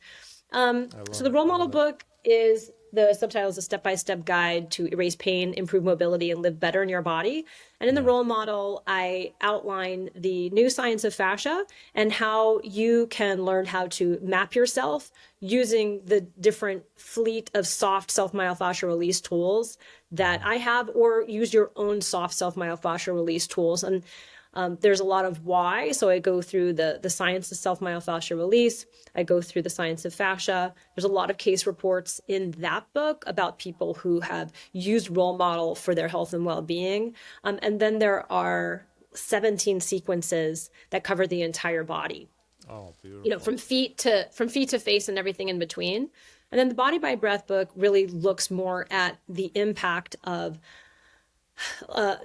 Um, 0.52 0.90
so 1.12 1.24
the 1.24 1.32
Roll 1.32 1.46
Model 1.46 1.68
book 1.68 2.06
is 2.24 2.72
the 2.92 3.14
subtitle 3.14 3.50
is 3.50 3.58
a 3.58 3.62
step-by-step 3.62 4.26
guide 4.26 4.72
to 4.72 4.88
erase 4.88 5.16
pain, 5.16 5.54
improve 5.54 5.84
mobility, 5.84 6.32
and 6.32 6.42
live 6.42 6.60
better 6.60 6.82
in 6.82 6.90
your 6.90 7.02
body. 7.02 7.46
And 7.80 7.88
in 7.88 7.96
the 7.96 8.04
Roll 8.04 8.24
Model, 8.24 8.84
I 8.88 9.34
outline 9.42 10.10
the 10.16 10.50
new 10.50 10.70
science 10.70 11.04
of 11.04 11.14
fascia 11.14 11.66
and 11.96 12.12
how 12.12 12.60
you 12.64 13.08
can 13.08 13.46
learn 13.46 13.66
how 13.66 13.88
to 13.88 14.20
map 14.22 14.56
yourself 14.56 15.12
using 15.40 16.02
the 16.06 16.22
different 16.22 16.84
fleet 16.98 17.50
of 17.54 17.66
soft 17.68 18.12
self-myofascial 18.12 18.88
release 18.88 19.22
tools 19.22 19.78
that 20.12 20.42
I 20.44 20.56
have, 20.56 20.90
or 20.96 21.24
use 21.28 21.54
your 21.54 21.72
own 21.76 22.02
soft 22.02 22.34
self-myofascial 22.34 23.14
release 23.14 23.48
tools. 23.48 23.84
And 23.84 24.04
um, 24.54 24.78
there's 24.82 25.00
a 25.00 25.06
lot 25.06 25.26
of 25.26 25.46
why. 25.46 25.92
So 25.92 26.10
I 26.10 26.20
go 26.20 26.42
through 26.42 26.74
the 26.74 27.00
the 27.02 27.10
science 27.10 27.52
of 27.52 27.58
self 27.58 27.80
myofascial 27.80 28.38
release. 28.38 28.86
I 29.16 29.24
go 29.24 29.42
through 29.42 29.62
the 29.62 29.70
science 29.70 30.06
of 30.06 30.14
fascia. 30.14 30.74
There's 30.96 31.06
a 31.06 31.10
lot 31.10 31.30
of 31.30 31.38
case 31.38 31.68
reports 31.68 32.20
in 32.28 32.52
that 32.60 32.92
book 32.94 33.24
about 33.28 33.60
people 33.60 33.94
who 33.94 34.22
have 34.22 34.52
used 34.74 35.16
Roll 35.16 35.38
Model 35.38 35.76
for 35.76 35.94
their 35.94 36.08
health 36.08 36.34
and 36.34 36.46
well 36.46 36.62
being. 36.62 37.16
Um, 37.44 37.60
and 37.62 37.80
then 37.80 38.00
there 38.00 38.32
are 38.32 38.86
17 39.14 39.82
sequences 39.82 40.70
that 40.90 41.04
cover 41.04 41.28
the 41.28 41.42
entire 41.42 41.84
body. 41.84 42.28
Oh, 42.70 42.94
beautiful. 43.02 43.26
You 43.26 43.32
know, 43.32 43.40
from 43.40 43.58
feet 43.58 43.98
to 44.00 44.28
from 44.32 44.50
feet 44.50 44.70
to 44.70 44.80
face 44.80 45.10
and 45.10 45.18
everything 45.18 45.50
in 45.50 45.60
between. 45.60 46.10
And 46.52 46.58
then 46.58 46.70
the 46.70 46.76
Body 46.76 46.98
by 46.98 47.14
Breath 47.14 47.46
book 47.46 47.70
really 47.76 48.08
looks 48.08 48.50
more 48.50 48.88
at 48.90 49.20
the 49.28 49.52
impact 49.54 50.16
of 50.24 50.60
uh, 51.90 52.16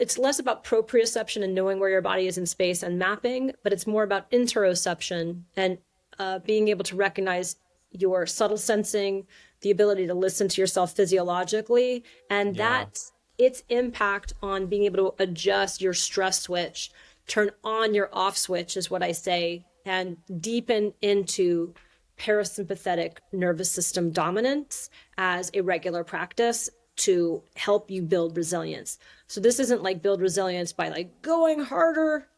it's 0.00 0.18
less 0.18 0.38
about 0.38 0.64
proprioception 0.64 1.42
and 1.44 1.54
knowing 1.54 1.78
where 1.78 1.90
your 1.90 2.02
body 2.02 2.26
is 2.26 2.38
in 2.38 2.46
space 2.46 2.82
and 2.82 2.98
mapping, 2.98 3.52
but 3.62 3.72
it's 3.72 3.86
more 3.86 4.02
about 4.02 4.30
interoception 4.30 5.42
and 5.56 5.78
uh, 6.18 6.38
being 6.40 6.68
able 6.68 6.84
to 6.84 6.96
recognize 6.96 7.56
your 7.90 8.26
subtle 8.26 8.56
sensing, 8.56 9.26
the 9.60 9.70
ability 9.70 10.06
to 10.06 10.14
listen 10.14 10.48
to 10.48 10.60
yourself 10.60 10.94
physiologically, 10.94 12.04
and 12.30 12.56
Yeah. 12.56 12.84
that 12.84 12.98
its 13.38 13.62
impact 13.68 14.32
on 14.42 14.66
being 14.66 14.84
able 14.84 15.12
to 15.12 15.22
adjust 15.22 15.80
your 15.80 15.94
stress 15.94 16.40
switch, 16.42 16.90
turn 17.26 17.50
on 17.62 17.94
your 17.94 18.08
off 18.12 18.36
switch 18.36 18.76
is 18.76 18.90
what 18.90 19.02
I 19.02 19.12
say, 19.12 19.64
and 19.84 20.16
deepen 20.40 20.92
into 21.00 21.72
parasympathetic 22.18 23.18
nervous 23.32 23.70
system 23.70 24.10
dominance 24.10 24.90
as 25.16 25.50
a 25.54 25.60
regular 25.60 26.02
practice 26.04 26.68
to 26.98 27.42
help 27.56 27.90
you 27.90 28.02
build 28.02 28.36
resilience. 28.36 28.98
So 29.26 29.40
this 29.40 29.58
isn't 29.58 29.82
like 29.82 30.02
build 30.02 30.20
resilience 30.20 30.72
by 30.72 30.88
like 30.88 31.22
going 31.22 31.60
harder, 31.60 32.28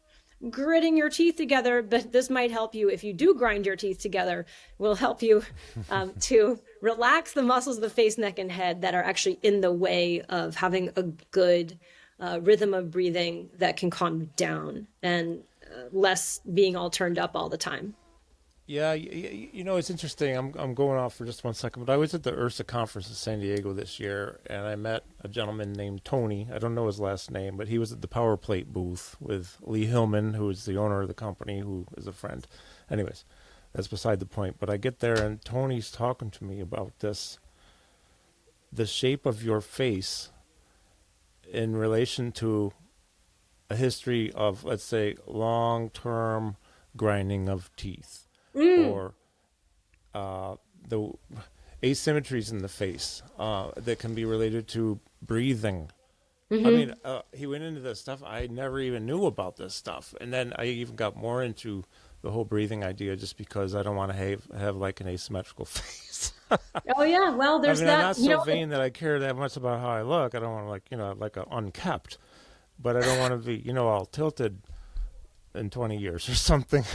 gritting 0.49 0.97
your 0.97 1.09
teeth 1.09 1.35
together, 1.35 1.81
but 1.81 2.11
this 2.11 2.29
might 2.29 2.51
help 2.51 2.73
you 2.73 2.89
if 2.89 3.03
you 3.03 3.13
do 3.13 3.33
grind 3.33 3.65
your 3.65 3.75
teeth 3.75 3.99
together, 3.99 4.45
will 4.77 4.95
help 4.95 5.21
you 5.21 5.43
um, 5.89 6.13
to 6.21 6.59
relax 6.81 7.33
the 7.33 7.43
muscles 7.43 7.77
of 7.77 7.81
the 7.81 7.89
face, 7.89 8.17
neck, 8.17 8.39
and 8.39 8.51
head 8.51 8.81
that 8.81 8.95
are 8.95 9.03
actually 9.03 9.39
in 9.43 9.61
the 9.61 9.71
way 9.71 10.21
of 10.21 10.55
having 10.55 10.89
a 10.95 11.03
good 11.31 11.77
uh, 12.19 12.39
rhythm 12.41 12.73
of 12.73 12.91
breathing 12.91 13.49
that 13.57 13.77
can 13.77 13.89
calm 13.89 14.29
down 14.35 14.87
and 15.01 15.43
uh, 15.65 15.83
less 15.91 16.39
being 16.53 16.75
all 16.75 16.89
turned 16.89 17.17
up 17.17 17.35
all 17.35 17.49
the 17.49 17.57
time. 17.57 17.95
Yeah, 18.71 18.91
y- 18.91 19.09
y- 19.11 19.49
you 19.51 19.65
know, 19.65 19.75
it's 19.75 19.89
interesting. 19.89 20.33
I'm 20.33 20.53
I'm 20.57 20.73
going 20.73 20.97
off 20.97 21.15
for 21.15 21.25
just 21.25 21.43
one 21.43 21.53
second, 21.53 21.83
but 21.83 21.91
I 21.91 21.97
was 21.97 22.13
at 22.13 22.23
the 22.23 22.31
IHRSA 22.31 22.67
conference 22.67 23.09
in 23.09 23.15
San 23.15 23.41
Diego 23.41 23.73
this 23.73 23.99
year, 23.99 24.39
and 24.45 24.65
I 24.65 24.77
met 24.77 25.03
a 25.19 25.27
gentleman 25.27 25.73
named 25.73 26.05
Tony. 26.05 26.47
I 26.49 26.57
don't 26.57 26.73
know 26.73 26.87
his 26.87 26.97
last 26.97 27.31
name, 27.31 27.57
but 27.57 27.67
he 27.67 27.77
was 27.77 27.91
at 27.91 28.01
the 28.01 28.07
Power 28.07 28.37
Plate 28.37 28.71
booth 28.71 29.17
with 29.19 29.57
Lee 29.59 29.87
Hillman, 29.87 30.35
who 30.35 30.49
is 30.49 30.63
the 30.63 30.77
owner 30.77 31.01
of 31.01 31.09
the 31.09 31.13
company, 31.13 31.59
who 31.59 31.85
is 31.97 32.07
a 32.07 32.13
friend. 32.13 32.47
Anyways, 32.89 33.25
that's 33.73 33.89
beside 33.89 34.21
the 34.21 34.25
point. 34.25 34.55
But 34.57 34.69
I 34.69 34.77
get 34.77 34.99
there, 34.99 35.21
and 35.21 35.43
Tony's 35.43 35.91
talking 35.91 36.31
to 36.31 36.45
me 36.45 36.61
about 36.61 36.97
this, 36.99 37.39
the 38.71 38.85
shape 38.85 39.25
of 39.25 39.43
your 39.43 39.59
face, 39.59 40.29
in 41.51 41.75
relation 41.75 42.31
to 42.31 42.71
a 43.69 43.75
history 43.75 44.31
of, 44.31 44.63
let's 44.63 44.85
say, 44.85 45.17
long-term 45.27 46.55
grinding 46.95 47.49
of 47.49 47.69
teeth 47.75 48.27
or 48.55 49.13
uh, 50.13 50.55
the 50.87 51.11
asymmetries 51.83 52.51
in 52.51 52.59
the 52.59 52.69
face 52.69 53.21
uh, 53.39 53.71
that 53.75 53.99
can 53.99 54.13
be 54.13 54.25
related 54.25 54.67
to 54.69 54.99
breathing. 55.21 55.91
I 56.51 56.55
mean, 56.55 56.93
uh, 57.05 57.21
he 57.33 57.47
went 57.47 57.63
into 57.63 57.79
this 57.79 58.01
stuff. 58.01 58.21
I 58.25 58.47
never 58.47 58.77
even 58.81 59.05
knew 59.05 59.25
about 59.25 59.55
this 59.55 59.73
stuff, 59.73 60.13
and 60.19 60.33
then 60.33 60.51
I 60.57 60.65
even 60.65 60.97
got 60.97 61.15
more 61.15 61.41
into 61.41 61.85
the 62.21 62.29
whole 62.29 62.43
breathing 62.43 62.83
idea 62.83 63.15
just 63.15 63.37
because 63.37 63.73
I 63.73 63.83
don't 63.83 63.95
want 63.95 64.11
to 64.11 64.17
have 64.17 64.45
have 64.57 64.75
like 64.75 64.99
an 64.99 65.07
asymmetrical 65.07 65.63
face. 65.65 66.33
Oh 66.97 67.03
yeah, 67.03 67.33
well 67.33 67.59
I 67.59 67.61
there's 67.61 67.79
mean, 67.79 67.87
that. 67.87 67.99
I'm 67.99 68.01
not 68.01 68.15
so 68.17 68.23
you 68.23 68.29
know, 68.29 68.43
vain 68.43 68.69
that 68.69 68.81
I 68.81 68.89
care 68.89 69.19
that 69.19 69.37
much 69.37 69.55
about 69.55 69.79
how 69.79 69.89
I 69.91 70.01
look. 70.01 70.35
I 70.35 70.39
don't 70.39 70.51
want 70.51 70.65
to 70.65 70.69
like 70.69 70.83
you 70.91 70.97
know 70.97 71.15
like 71.17 71.37
a 71.37 71.45
unkept, 71.49 72.17
but 72.77 72.97
I 72.97 72.99
don't 72.99 73.19
want 73.19 73.31
to 73.31 73.37
be 73.37 73.55
you 73.55 73.71
know 73.71 73.87
all 73.87 74.05
tilted 74.05 74.57
in 75.55 75.69
20 75.69 75.97
years 75.97 76.27
or 76.27 76.35
something. 76.35 76.83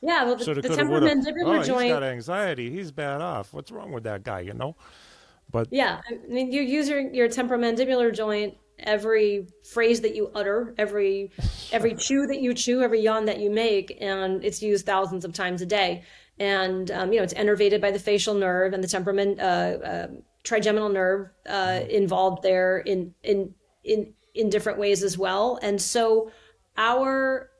yeah, 0.00 0.24
well 0.24 0.36
the, 0.36 0.44
Shoulda, 0.44 0.62
the 0.62 0.68
coulda, 0.68 0.84
woulda. 0.86 1.06
temporomandibular 1.06 1.44
Oh, 1.44 1.58
he's 1.58 1.66
joint 1.66 1.90
got 1.90 2.02
anxiety. 2.02 2.70
He's 2.70 2.92
bad 2.92 3.20
off. 3.20 3.52
What's 3.52 3.70
wrong 3.70 3.92
with 3.92 4.04
that 4.04 4.22
guy? 4.22 4.40
You 4.40 4.54
know. 4.54 4.76
But 5.50 5.68
Yeah, 5.70 6.00
I 6.08 6.14
mean, 6.28 6.52
you 6.52 6.60
use 6.62 6.88
your, 6.88 7.00
your 7.00 7.28
temporomandibular 7.28 8.14
joint 8.14 8.54
every 8.80 9.48
phrase 9.64 10.00
that 10.02 10.14
you 10.14 10.30
utter, 10.34 10.74
every 10.78 11.30
every 11.72 11.94
chew 11.98 12.26
that 12.26 12.40
you 12.40 12.54
chew, 12.54 12.82
every 12.82 13.00
yawn 13.00 13.24
that 13.26 13.40
you 13.40 13.50
make, 13.50 13.96
and 14.00 14.44
it's 14.44 14.62
used 14.62 14.86
thousands 14.86 15.24
of 15.24 15.32
times 15.32 15.62
a 15.62 15.66
day. 15.66 16.04
And 16.38 16.90
um, 16.90 17.12
you 17.12 17.18
know, 17.18 17.24
it's 17.24 17.34
innervated 17.34 17.80
by 17.80 17.90
the 17.90 17.98
facial 17.98 18.34
nerve 18.34 18.72
and 18.72 18.84
the 18.84 18.88
temperament, 18.88 19.40
uh, 19.40 19.42
uh, 19.42 20.06
trigeminal 20.44 20.88
nerve 20.88 21.30
uh, 21.48 21.80
involved 21.88 22.42
there 22.42 22.78
in 22.78 23.14
in 23.22 23.54
in 23.84 24.14
in 24.34 24.50
different 24.50 24.78
ways 24.78 25.02
as 25.02 25.18
well. 25.18 25.58
And 25.62 25.80
so, 25.80 26.30
our 26.76 27.50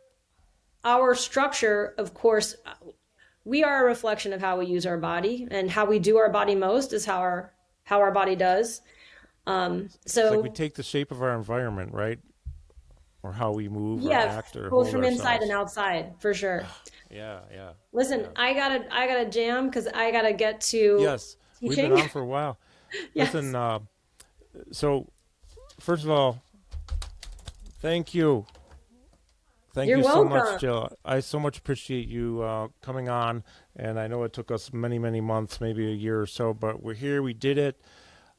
our 0.89 1.15
structure, 1.15 1.95
of 1.99 2.15
course, 2.15 2.57
we 3.45 3.63
are 3.63 3.85
a 3.85 3.87
reflection 3.87 4.33
of 4.33 4.41
how 4.41 4.59
we 4.59 4.67
use 4.67 4.87
our 4.87 4.97
body, 4.99 5.47
and 5.51 5.71
how 5.71 5.85
we 5.85 5.99
do 5.99 6.17
our 6.17 6.31
body 6.31 6.55
most 6.55 6.93
is 6.93 7.05
how 7.05 7.19
our 7.19 7.53
how 7.85 8.01
our 8.01 8.11
body 8.11 8.37
does. 8.37 8.81
Um, 9.47 9.89
it's 10.05 10.15
so 10.15 10.31
like 10.33 10.43
we 10.43 10.51
take 10.51 10.75
the 10.75 10.83
shape 10.83 11.11
of 11.11 11.23
our 11.23 11.35
environment, 11.35 11.93
right? 11.93 12.19
Or 13.23 13.33
how 13.33 13.53
we 13.53 13.69
move 13.69 14.05
or 14.07 14.11
yeah, 14.11 14.37
act 14.39 14.57
or 14.57 14.71
both 14.71 14.91
from 14.91 15.05
inside 15.05 15.43
and 15.43 15.53
outside 15.53 16.15
for 16.19 16.35
sure. 16.35 16.65
Yeah, 17.11 17.41
yeah. 17.51 17.71
Listen, 17.95 18.29
I 18.37 18.53
gotta 18.53 18.85
I 18.95 19.07
gotta 19.07 19.31
jam 19.31 19.69
because 19.69 19.87
I 19.87 20.11
gotta 20.11 20.35
get 20.35 20.61
to 20.61 20.99
Yes, 21.01 21.39
we've 21.63 21.75
been 21.75 21.91
on 21.91 22.11
for 22.11 22.21
a 22.21 22.27
while. 22.27 22.59
Yes. 23.15 23.33
Listen, 23.33 23.55
uh, 23.55 23.79
so 24.73 25.11
first 25.81 26.05
of 26.05 26.11
all, 26.11 26.43
thank 27.81 28.15
you. 28.15 28.45
Thank 29.79 29.91
You're 29.91 29.99
you 29.99 30.05
so 30.05 30.25
much, 30.25 30.61
Jill. 30.61 30.89
I 31.05 31.21
so 31.21 31.39
much 31.39 31.57
appreciate 31.57 32.09
you 32.09 32.43
uh, 32.43 32.67
coming 32.83 33.09
on, 33.09 33.45
and 33.77 34.01
I 34.01 34.09
know 34.09 34.25
it 34.25 34.33
took 34.33 34.51
us 34.51 34.73
many, 34.73 34.99
many 34.99 35.21
months, 35.21 35.61
maybe 35.61 35.87
a 35.87 35.95
year 35.95 36.21
or 36.21 36.27
so, 36.27 36.53
but 36.53 36.83
we're 36.83 36.95
here. 36.95 37.23
We 37.23 37.33
did 37.33 37.59
it. 37.59 37.81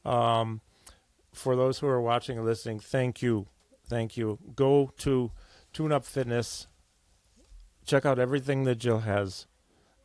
Um, 0.03 0.59
for 1.31 1.55
those 1.55 1.79
who 1.79 1.87
are 1.87 2.01
watching 2.01 2.37
and 2.37 2.45
listening, 2.45 2.81
thank 2.81 3.21
you, 3.21 3.47
thank 3.87 4.17
you. 4.17 4.37
Go 4.53 4.91
to 4.97 5.31
Tune 5.71 5.93
Up 5.93 6.03
Fitness. 6.03 6.67
Check 7.85 8.05
out 8.05 8.19
everything 8.19 8.65
that 8.65 8.75
Jill 8.75 8.99
has. 8.99 9.47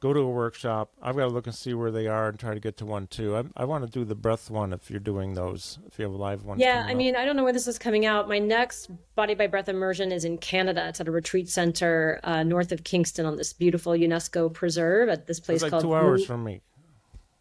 Go 0.04 0.12
to 0.12 0.20
a 0.20 0.28
workshop. 0.28 0.90
I've 1.00 1.16
got 1.16 1.22
to 1.22 1.28
look 1.28 1.46
and 1.46 1.54
see 1.54 1.72
where 1.72 1.90
they 1.90 2.08
are 2.08 2.28
and 2.28 2.38
try 2.38 2.52
to 2.52 2.60
get 2.60 2.76
to 2.76 2.84
one 2.84 3.06
too. 3.06 3.38
I, 3.38 3.44
I 3.56 3.64
want 3.64 3.86
to 3.86 3.90
do 3.90 4.04
the 4.04 4.14
breath 4.14 4.50
one 4.50 4.74
if 4.74 4.90
you're 4.90 5.00
doing 5.00 5.32
those. 5.32 5.78
If 5.86 5.98
you 5.98 6.04
have 6.04 6.12
a 6.12 6.18
live 6.18 6.44
one. 6.44 6.58
Yeah, 6.58 6.84
I 6.86 6.90
up. 6.90 6.96
mean, 6.98 7.16
I 7.16 7.24
don't 7.24 7.36
know 7.36 7.42
where 7.42 7.54
this 7.54 7.66
is 7.66 7.78
coming 7.78 8.04
out. 8.04 8.28
My 8.28 8.38
next 8.38 8.90
Body 9.14 9.34
by 9.34 9.46
Breath 9.46 9.70
immersion 9.70 10.12
is 10.12 10.26
in 10.26 10.36
Canada. 10.36 10.86
It's 10.88 11.00
at 11.00 11.08
a 11.08 11.10
retreat 11.10 11.48
center 11.48 12.20
uh, 12.22 12.42
north 12.42 12.70
of 12.70 12.84
Kingston 12.84 13.24
on 13.24 13.36
this 13.38 13.54
beautiful 13.54 13.94
UNESCO 13.94 14.52
preserve 14.52 15.08
at 15.08 15.26
this 15.26 15.40
place 15.40 15.56
it's 15.56 15.62
like 15.62 15.70
called 15.70 15.84
two 15.84 15.94
hours 15.94 16.20
Bloom- 16.20 16.26
from 16.26 16.44
me. 16.44 16.60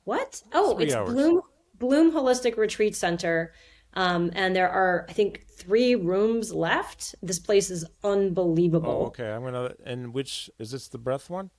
What? 0.05 0.41
Oh, 0.53 0.77
Three 0.77 0.85
it's 0.85 0.95
hours. 0.95 1.09
Bloom 1.09 1.41
Bloom 1.79 2.13
Holistic 2.13 2.55
Retreat 2.55 2.95
Center. 2.95 3.51
Um, 3.95 4.31
and 4.35 4.55
there 4.55 4.69
are, 4.69 5.05
I 5.09 5.11
think, 5.11 5.45
three 5.49 5.95
rooms 5.95 6.53
left. 6.53 7.13
This 7.21 7.39
place 7.39 7.69
is 7.69 7.83
unbelievable. 8.05 9.01
Oh, 9.03 9.07
okay. 9.07 9.29
I'm 9.33 9.43
gonna. 9.43 9.73
And 9.85 10.13
which 10.13 10.49
is 10.59 10.71
this 10.71 10.87
the 10.87 10.97
breath 10.97 11.29
one? 11.29 11.49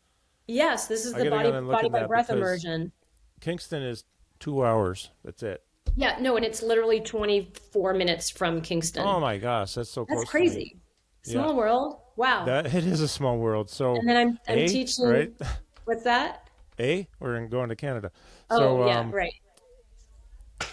Yes, 0.47 0.87
this 0.87 1.05
is 1.05 1.15
I 1.15 1.25
the 1.25 1.31
body 1.31 1.51
go 1.51 1.59
and 1.59 1.67
look 1.69 1.77
body 1.77 1.89
by 1.89 2.07
breath 2.07 2.31
immersion. 2.31 2.93
Kingston 3.41 3.83
is 3.83 4.05
two 4.41 4.65
hours. 4.65 5.11
That's 5.25 5.43
it. 5.43 5.63
Yeah, 5.97 6.17
no, 6.21 6.37
and 6.37 6.45
it's 6.45 6.63
literally 6.63 7.01
24 7.01 7.95
minutes 7.95 8.29
from 8.31 8.61
Kingston. 8.61 9.05
Oh 9.07 9.21
my 9.21 9.39
gosh, 9.39 9.75
that's 9.75 9.91
so 9.91 10.05
close. 10.05 10.21
That's 10.21 10.31
to 10.31 10.39
me. 10.39 10.47
crazy. 10.47 10.77
Small 11.23 11.51
Yeah. 11.51 11.57
world. 11.57 12.01
Wow. 12.17 12.45
That 12.45 12.67
it 12.67 12.85
is 12.87 13.01
a 13.01 13.09
small 13.09 13.39
world. 13.39 13.71
So 13.71 13.95
and 13.97 14.09
then 14.09 14.17
I'm 14.17 14.39
I'm 14.49 14.59
A, 14.59 14.69
teaching 14.69 15.07
right? 15.07 15.33
what's 15.85 16.03
that? 16.05 16.49
A, 16.79 17.09
we're 17.21 17.37
in- 17.37 17.49
going 17.49 17.69
to 17.69 17.77
Canada. 17.77 18.11
Oh, 18.51 18.59
so 18.59 18.87
yeah, 18.87 18.99
um, 19.01 19.11
right. 19.11 19.33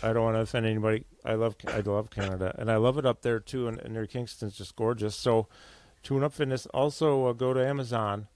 I 0.04 0.14
don't 0.14 0.24
want 0.24 0.36
to 0.36 0.42
offend 0.42 0.66
anybody. 0.66 1.06
I 1.24 1.36
love 1.36 1.56
I 1.68 1.80
love 1.82 2.10
Canada, 2.10 2.56
and 2.58 2.72
I 2.72 2.78
love 2.78 2.98
it 2.98 3.06
up 3.06 3.22
there 3.22 3.40
too. 3.40 3.68
And, 3.68 3.80
and 3.80 3.94
near 3.94 4.08
Kingston's 4.08 4.58
just 4.58 4.76
gorgeous. 4.76 5.16
So, 5.16 5.48
Tune 6.04 6.24
Up 6.24 6.34
Fitness. 6.34 6.66
Also, 6.68 7.26
uh, 7.28 7.34
go 7.34 7.54
to 7.54 7.66
Amazon, 7.66 8.28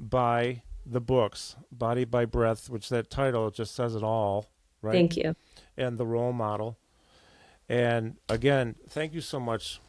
buy 0.00 0.62
the 0.86 1.00
books, 1.00 1.56
Body 1.70 2.04
by 2.04 2.24
Breath, 2.24 2.68
which 2.70 2.88
that 2.88 3.10
title 3.10 3.50
just 3.50 3.74
says 3.74 3.94
it 3.94 4.02
all, 4.02 4.46
right? 4.82 4.92
Thank 4.94 5.16
you. 5.16 5.36
and 5.76 5.98
the 5.98 6.06
Roll 6.06 6.32
Model. 6.32 6.78
And 7.68 8.16
again, 8.28 8.74
thank 8.88 9.12
you 9.14 9.20
so 9.20 9.38
much. 9.38 9.80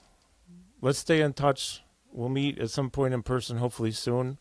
Let's 0.81 0.99
stay 0.99 1.21
in 1.21 1.33
touch. 1.33 1.81
We'll 2.11 2.29
meet 2.29 2.59
at 2.59 2.69
some 2.69 2.89
point 2.89 3.13
in 3.13 3.23
person, 3.23 3.57
hopefully 3.57 3.91
soon. 3.91 4.37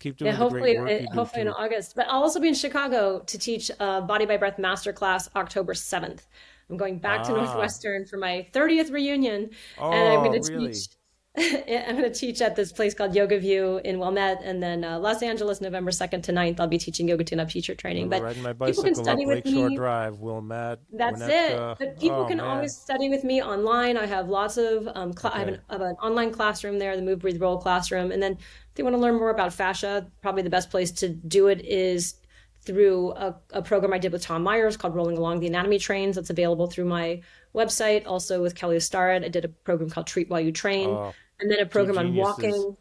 Keep 0.00 0.16
doing 0.18 0.26
Yeah, 0.26 0.32
the 0.32 0.38
hopefully, 0.38 0.60
great 0.74 0.78
work 0.80 0.88
uh, 0.90 0.92
you 0.94 1.06
do. 1.08 1.14
hopefully 1.14 1.42
in 1.42 1.46
too. 1.48 1.54
August. 1.54 1.94
But 1.94 2.06
I'll 2.08 2.22
also 2.22 2.40
be 2.40 2.48
in 2.48 2.54
Chicago 2.54 3.20
to 3.20 3.38
teach 3.38 3.70
a 3.78 4.00
Body 4.02 4.26
by 4.26 4.36
Breath 4.36 4.56
Masterclass 4.58 5.28
October 5.36 5.74
7th. 5.74 6.20
I'm 6.68 6.76
going 6.76 6.98
back 6.98 7.22
to 7.24 7.32
Ah. 7.34 7.44
Northwestern 7.44 8.06
for 8.06 8.16
my 8.16 8.46
30th 8.52 8.90
reunion, 8.90 9.50
Oh, 9.78 9.92
and 9.92 10.08
I'm 10.12 10.24
going 10.24 10.42
to 10.42 10.52
really? 10.52 10.72
teach. 10.72 10.88
I'm 11.38 11.96
going 11.96 12.02
to 12.02 12.10
teach 12.10 12.42
at 12.42 12.56
this 12.56 12.72
place 12.72 12.92
called 12.92 13.14
Yoga 13.14 13.38
View 13.38 13.80
in 13.84 13.98
Wilmette, 13.98 14.40
and 14.44 14.62
then 14.62 14.84
uh, 14.84 14.98
Los 14.98 15.22
Angeles, 15.22 15.62
November 15.62 15.90
2nd 15.90 16.22
to 16.24 16.32
9th. 16.32 16.60
I'll 16.60 16.66
be 16.68 16.76
teaching 16.76 17.08
Yoga 17.08 17.24
Tune 17.24 17.40
Up 17.40 17.48
teacher 17.48 17.74
training. 17.74 18.04
I'm 18.04 18.10
But 18.10 18.22
riding 18.22 18.42
my 18.42 18.52
people 18.52 18.82
can 18.82 18.92
bicycle 18.92 19.00
up 19.00 19.04
study 19.06 19.24
with 19.26 19.44
Lakeshore 19.46 19.70
me. 19.70 19.76
Drive, 19.76 20.18
Wilmette. 20.18 20.80
That's 20.92 21.22
Winnetka. 21.22 21.72
it. 21.72 21.78
But 21.78 22.00
people 22.00 22.16
Oh, 22.20 22.26
can 22.26 22.36
man. 22.36 22.46
always 22.46 22.76
study 22.76 23.08
with 23.08 23.24
me 23.24 23.42
online. 23.42 23.96
I 23.96 24.04
have 24.04 24.28
lots 24.28 24.58
of 24.58 24.86
um, 24.94 25.14
cl- 25.16 25.32
I 25.32 25.38
have 25.38 25.48
an, 25.48 25.60
have 25.70 25.80
an 25.80 25.96
online 26.02 26.32
classroom 26.32 26.78
there, 26.78 26.94
the 26.96 27.02
Move 27.02 27.20
Breathe 27.20 27.40
Roll 27.40 27.56
classroom. 27.56 28.12
And 28.12 28.22
then 28.22 28.32
if 28.32 28.74
they 28.74 28.82
want 28.82 28.94
to 28.94 29.00
learn 29.00 29.14
more 29.14 29.30
about 29.30 29.54
fascia, 29.54 30.06
probably 30.20 30.42
the 30.42 30.50
best 30.50 30.70
place 30.70 30.90
to 30.92 31.08
do 31.08 31.46
it 31.46 31.64
is 31.64 32.16
through 32.64 33.12
a, 33.12 33.34
a 33.54 33.62
program 33.62 33.92
I 33.94 33.98
did 33.98 34.12
with 34.12 34.22
Tom 34.22 34.42
Myers 34.42 34.76
called 34.76 34.94
Rolling 34.94 35.16
Along 35.16 35.40
the 35.40 35.46
Anatomy 35.48 35.78
Trains. 35.78 36.16
That's 36.16 36.30
available 36.30 36.66
through 36.68 36.84
my 36.84 37.22
website. 37.54 38.06
Also 38.06 38.42
with 38.42 38.54
Kelly 38.54 38.78
Starrett, 38.80 39.24
I 39.24 39.28
did 39.28 39.44
a 39.44 39.48
program 39.48 39.90
called 39.90 40.06
Treat 40.06 40.28
While 40.30 40.40
You 40.40 40.52
Train, 40.52 40.88
Oh, 40.88 41.12
and 41.40 41.50
then 41.50 41.58
a 41.60 41.66
program 41.66 41.98
on 41.98 42.14
walking 42.14 42.76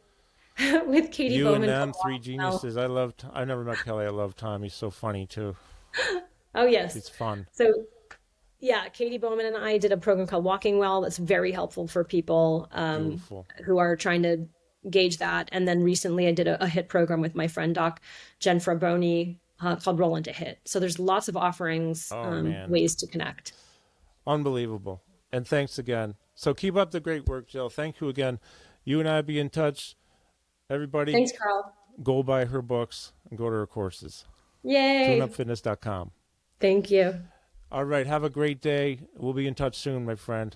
with 0.86 1.12
Katy 1.12 1.36
you 1.36 1.46
Bowman. 1.46 1.64
and 1.64 1.70
them, 1.70 1.94
three 2.04 2.20
geniuses. 2.20 2.78
I 2.78 2.86
love. 2.86 3.14
I 3.34 3.46
never 3.46 3.64
met 3.64 3.78
Kelly. 3.80 4.06
I 4.06 4.10
love 4.10 4.36
Tom. 4.36 4.64
He's 4.64 4.74
so 4.74 4.90
funny 4.90 5.26
too. 5.26 5.56
Oh 6.54 6.66
yes, 6.66 6.98
It's 6.98 7.08
fun. 7.08 7.48
So, 7.54 7.72
yeah, 8.60 8.90
Katy 8.90 9.18
Bowman 9.20 9.46
and 9.46 9.56
I 9.56 9.78
did 9.78 9.94
a 9.94 9.98
program 9.98 10.28
called 10.28 10.44
Walking 10.44 10.80
Well 10.80 11.00
that's 11.00 11.18
very 11.18 11.54
helpful 11.54 11.88
for 11.88 12.04
people 12.04 12.68
um, 12.74 13.22
who 13.64 13.78
are 13.78 13.96
trying 13.96 14.22
to 14.24 14.46
gauge 14.90 15.20
that. 15.20 15.48
And 15.54 15.66
then 15.66 15.82
recently 15.82 16.28
I 16.28 16.34
did 16.34 16.50
a, 16.50 16.62
a 16.62 16.68
HIIT 16.68 16.90
program 16.90 17.22
with 17.22 17.36
my 17.36 17.48
friend 17.48 17.74
Doc 17.74 18.02
Jen 18.42 18.60
Fraboni 18.60 19.38
uh, 19.62 19.78
called 19.78 19.98
Roll 19.98 20.18
into 20.18 20.32
HIIT. 20.32 20.58
So 20.66 20.82
there's 20.82 21.00
lots 21.00 21.30
of 21.30 21.38
offerings, 21.38 22.10
Oh, 22.12 22.20
um, 22.22 22.70
ways 22.70 22.96
to 22.98 23.08
connect. 23.08 23.54
Unbelievable. 24.26 25.04
And 25.32 25.48
thanks 25.48 25.78
again. 25.80 26.16
So 26.36 26.54
keep 26.54 26.76
up 26.76 26.92
the 26.92 27.00
great 27.00 27.28
work, 27.28 27.48
Jill. 27.48 27.70
Thank 27.70 28.02
you 28.02 28.10
again. 28.10 28.40
You 28.84 29.00
and 29.00 29.08
I 29.08 29.22
be 29.22 29.40
in 29.40 29.50
touch. 29.50 29.96
Everybody, 30.70 31.12
Thanks, 31.12 31.32
Carl. 31.38 31.74
go 32.02 32.24
buy 32.24 32.46
her 32.46 32.62
books 32.62 33.14
and 33.30 33.38
go 33.38 33.46
to 33.50 33.56
her 33.56 33.68
courses. 33.68 34.26
Yay. 34.64 35.20
TuneUpFitness.com. 35.20 36.12
Thank 36.60 36.92
you. 36.92 37.22
All 37.72 37.86
right. 37.86 38.06
Have 38.08 38.24
a 38.24 38.30
great 38.30 38.62
day. 38.62 39.02
We'll 39.18 39.34
be 39.34 39.48
in 39.48 39.56
touch 39.56 39.78
soon, 39.78 40.06
my 40.06 40.16
friend. 40.16 40.56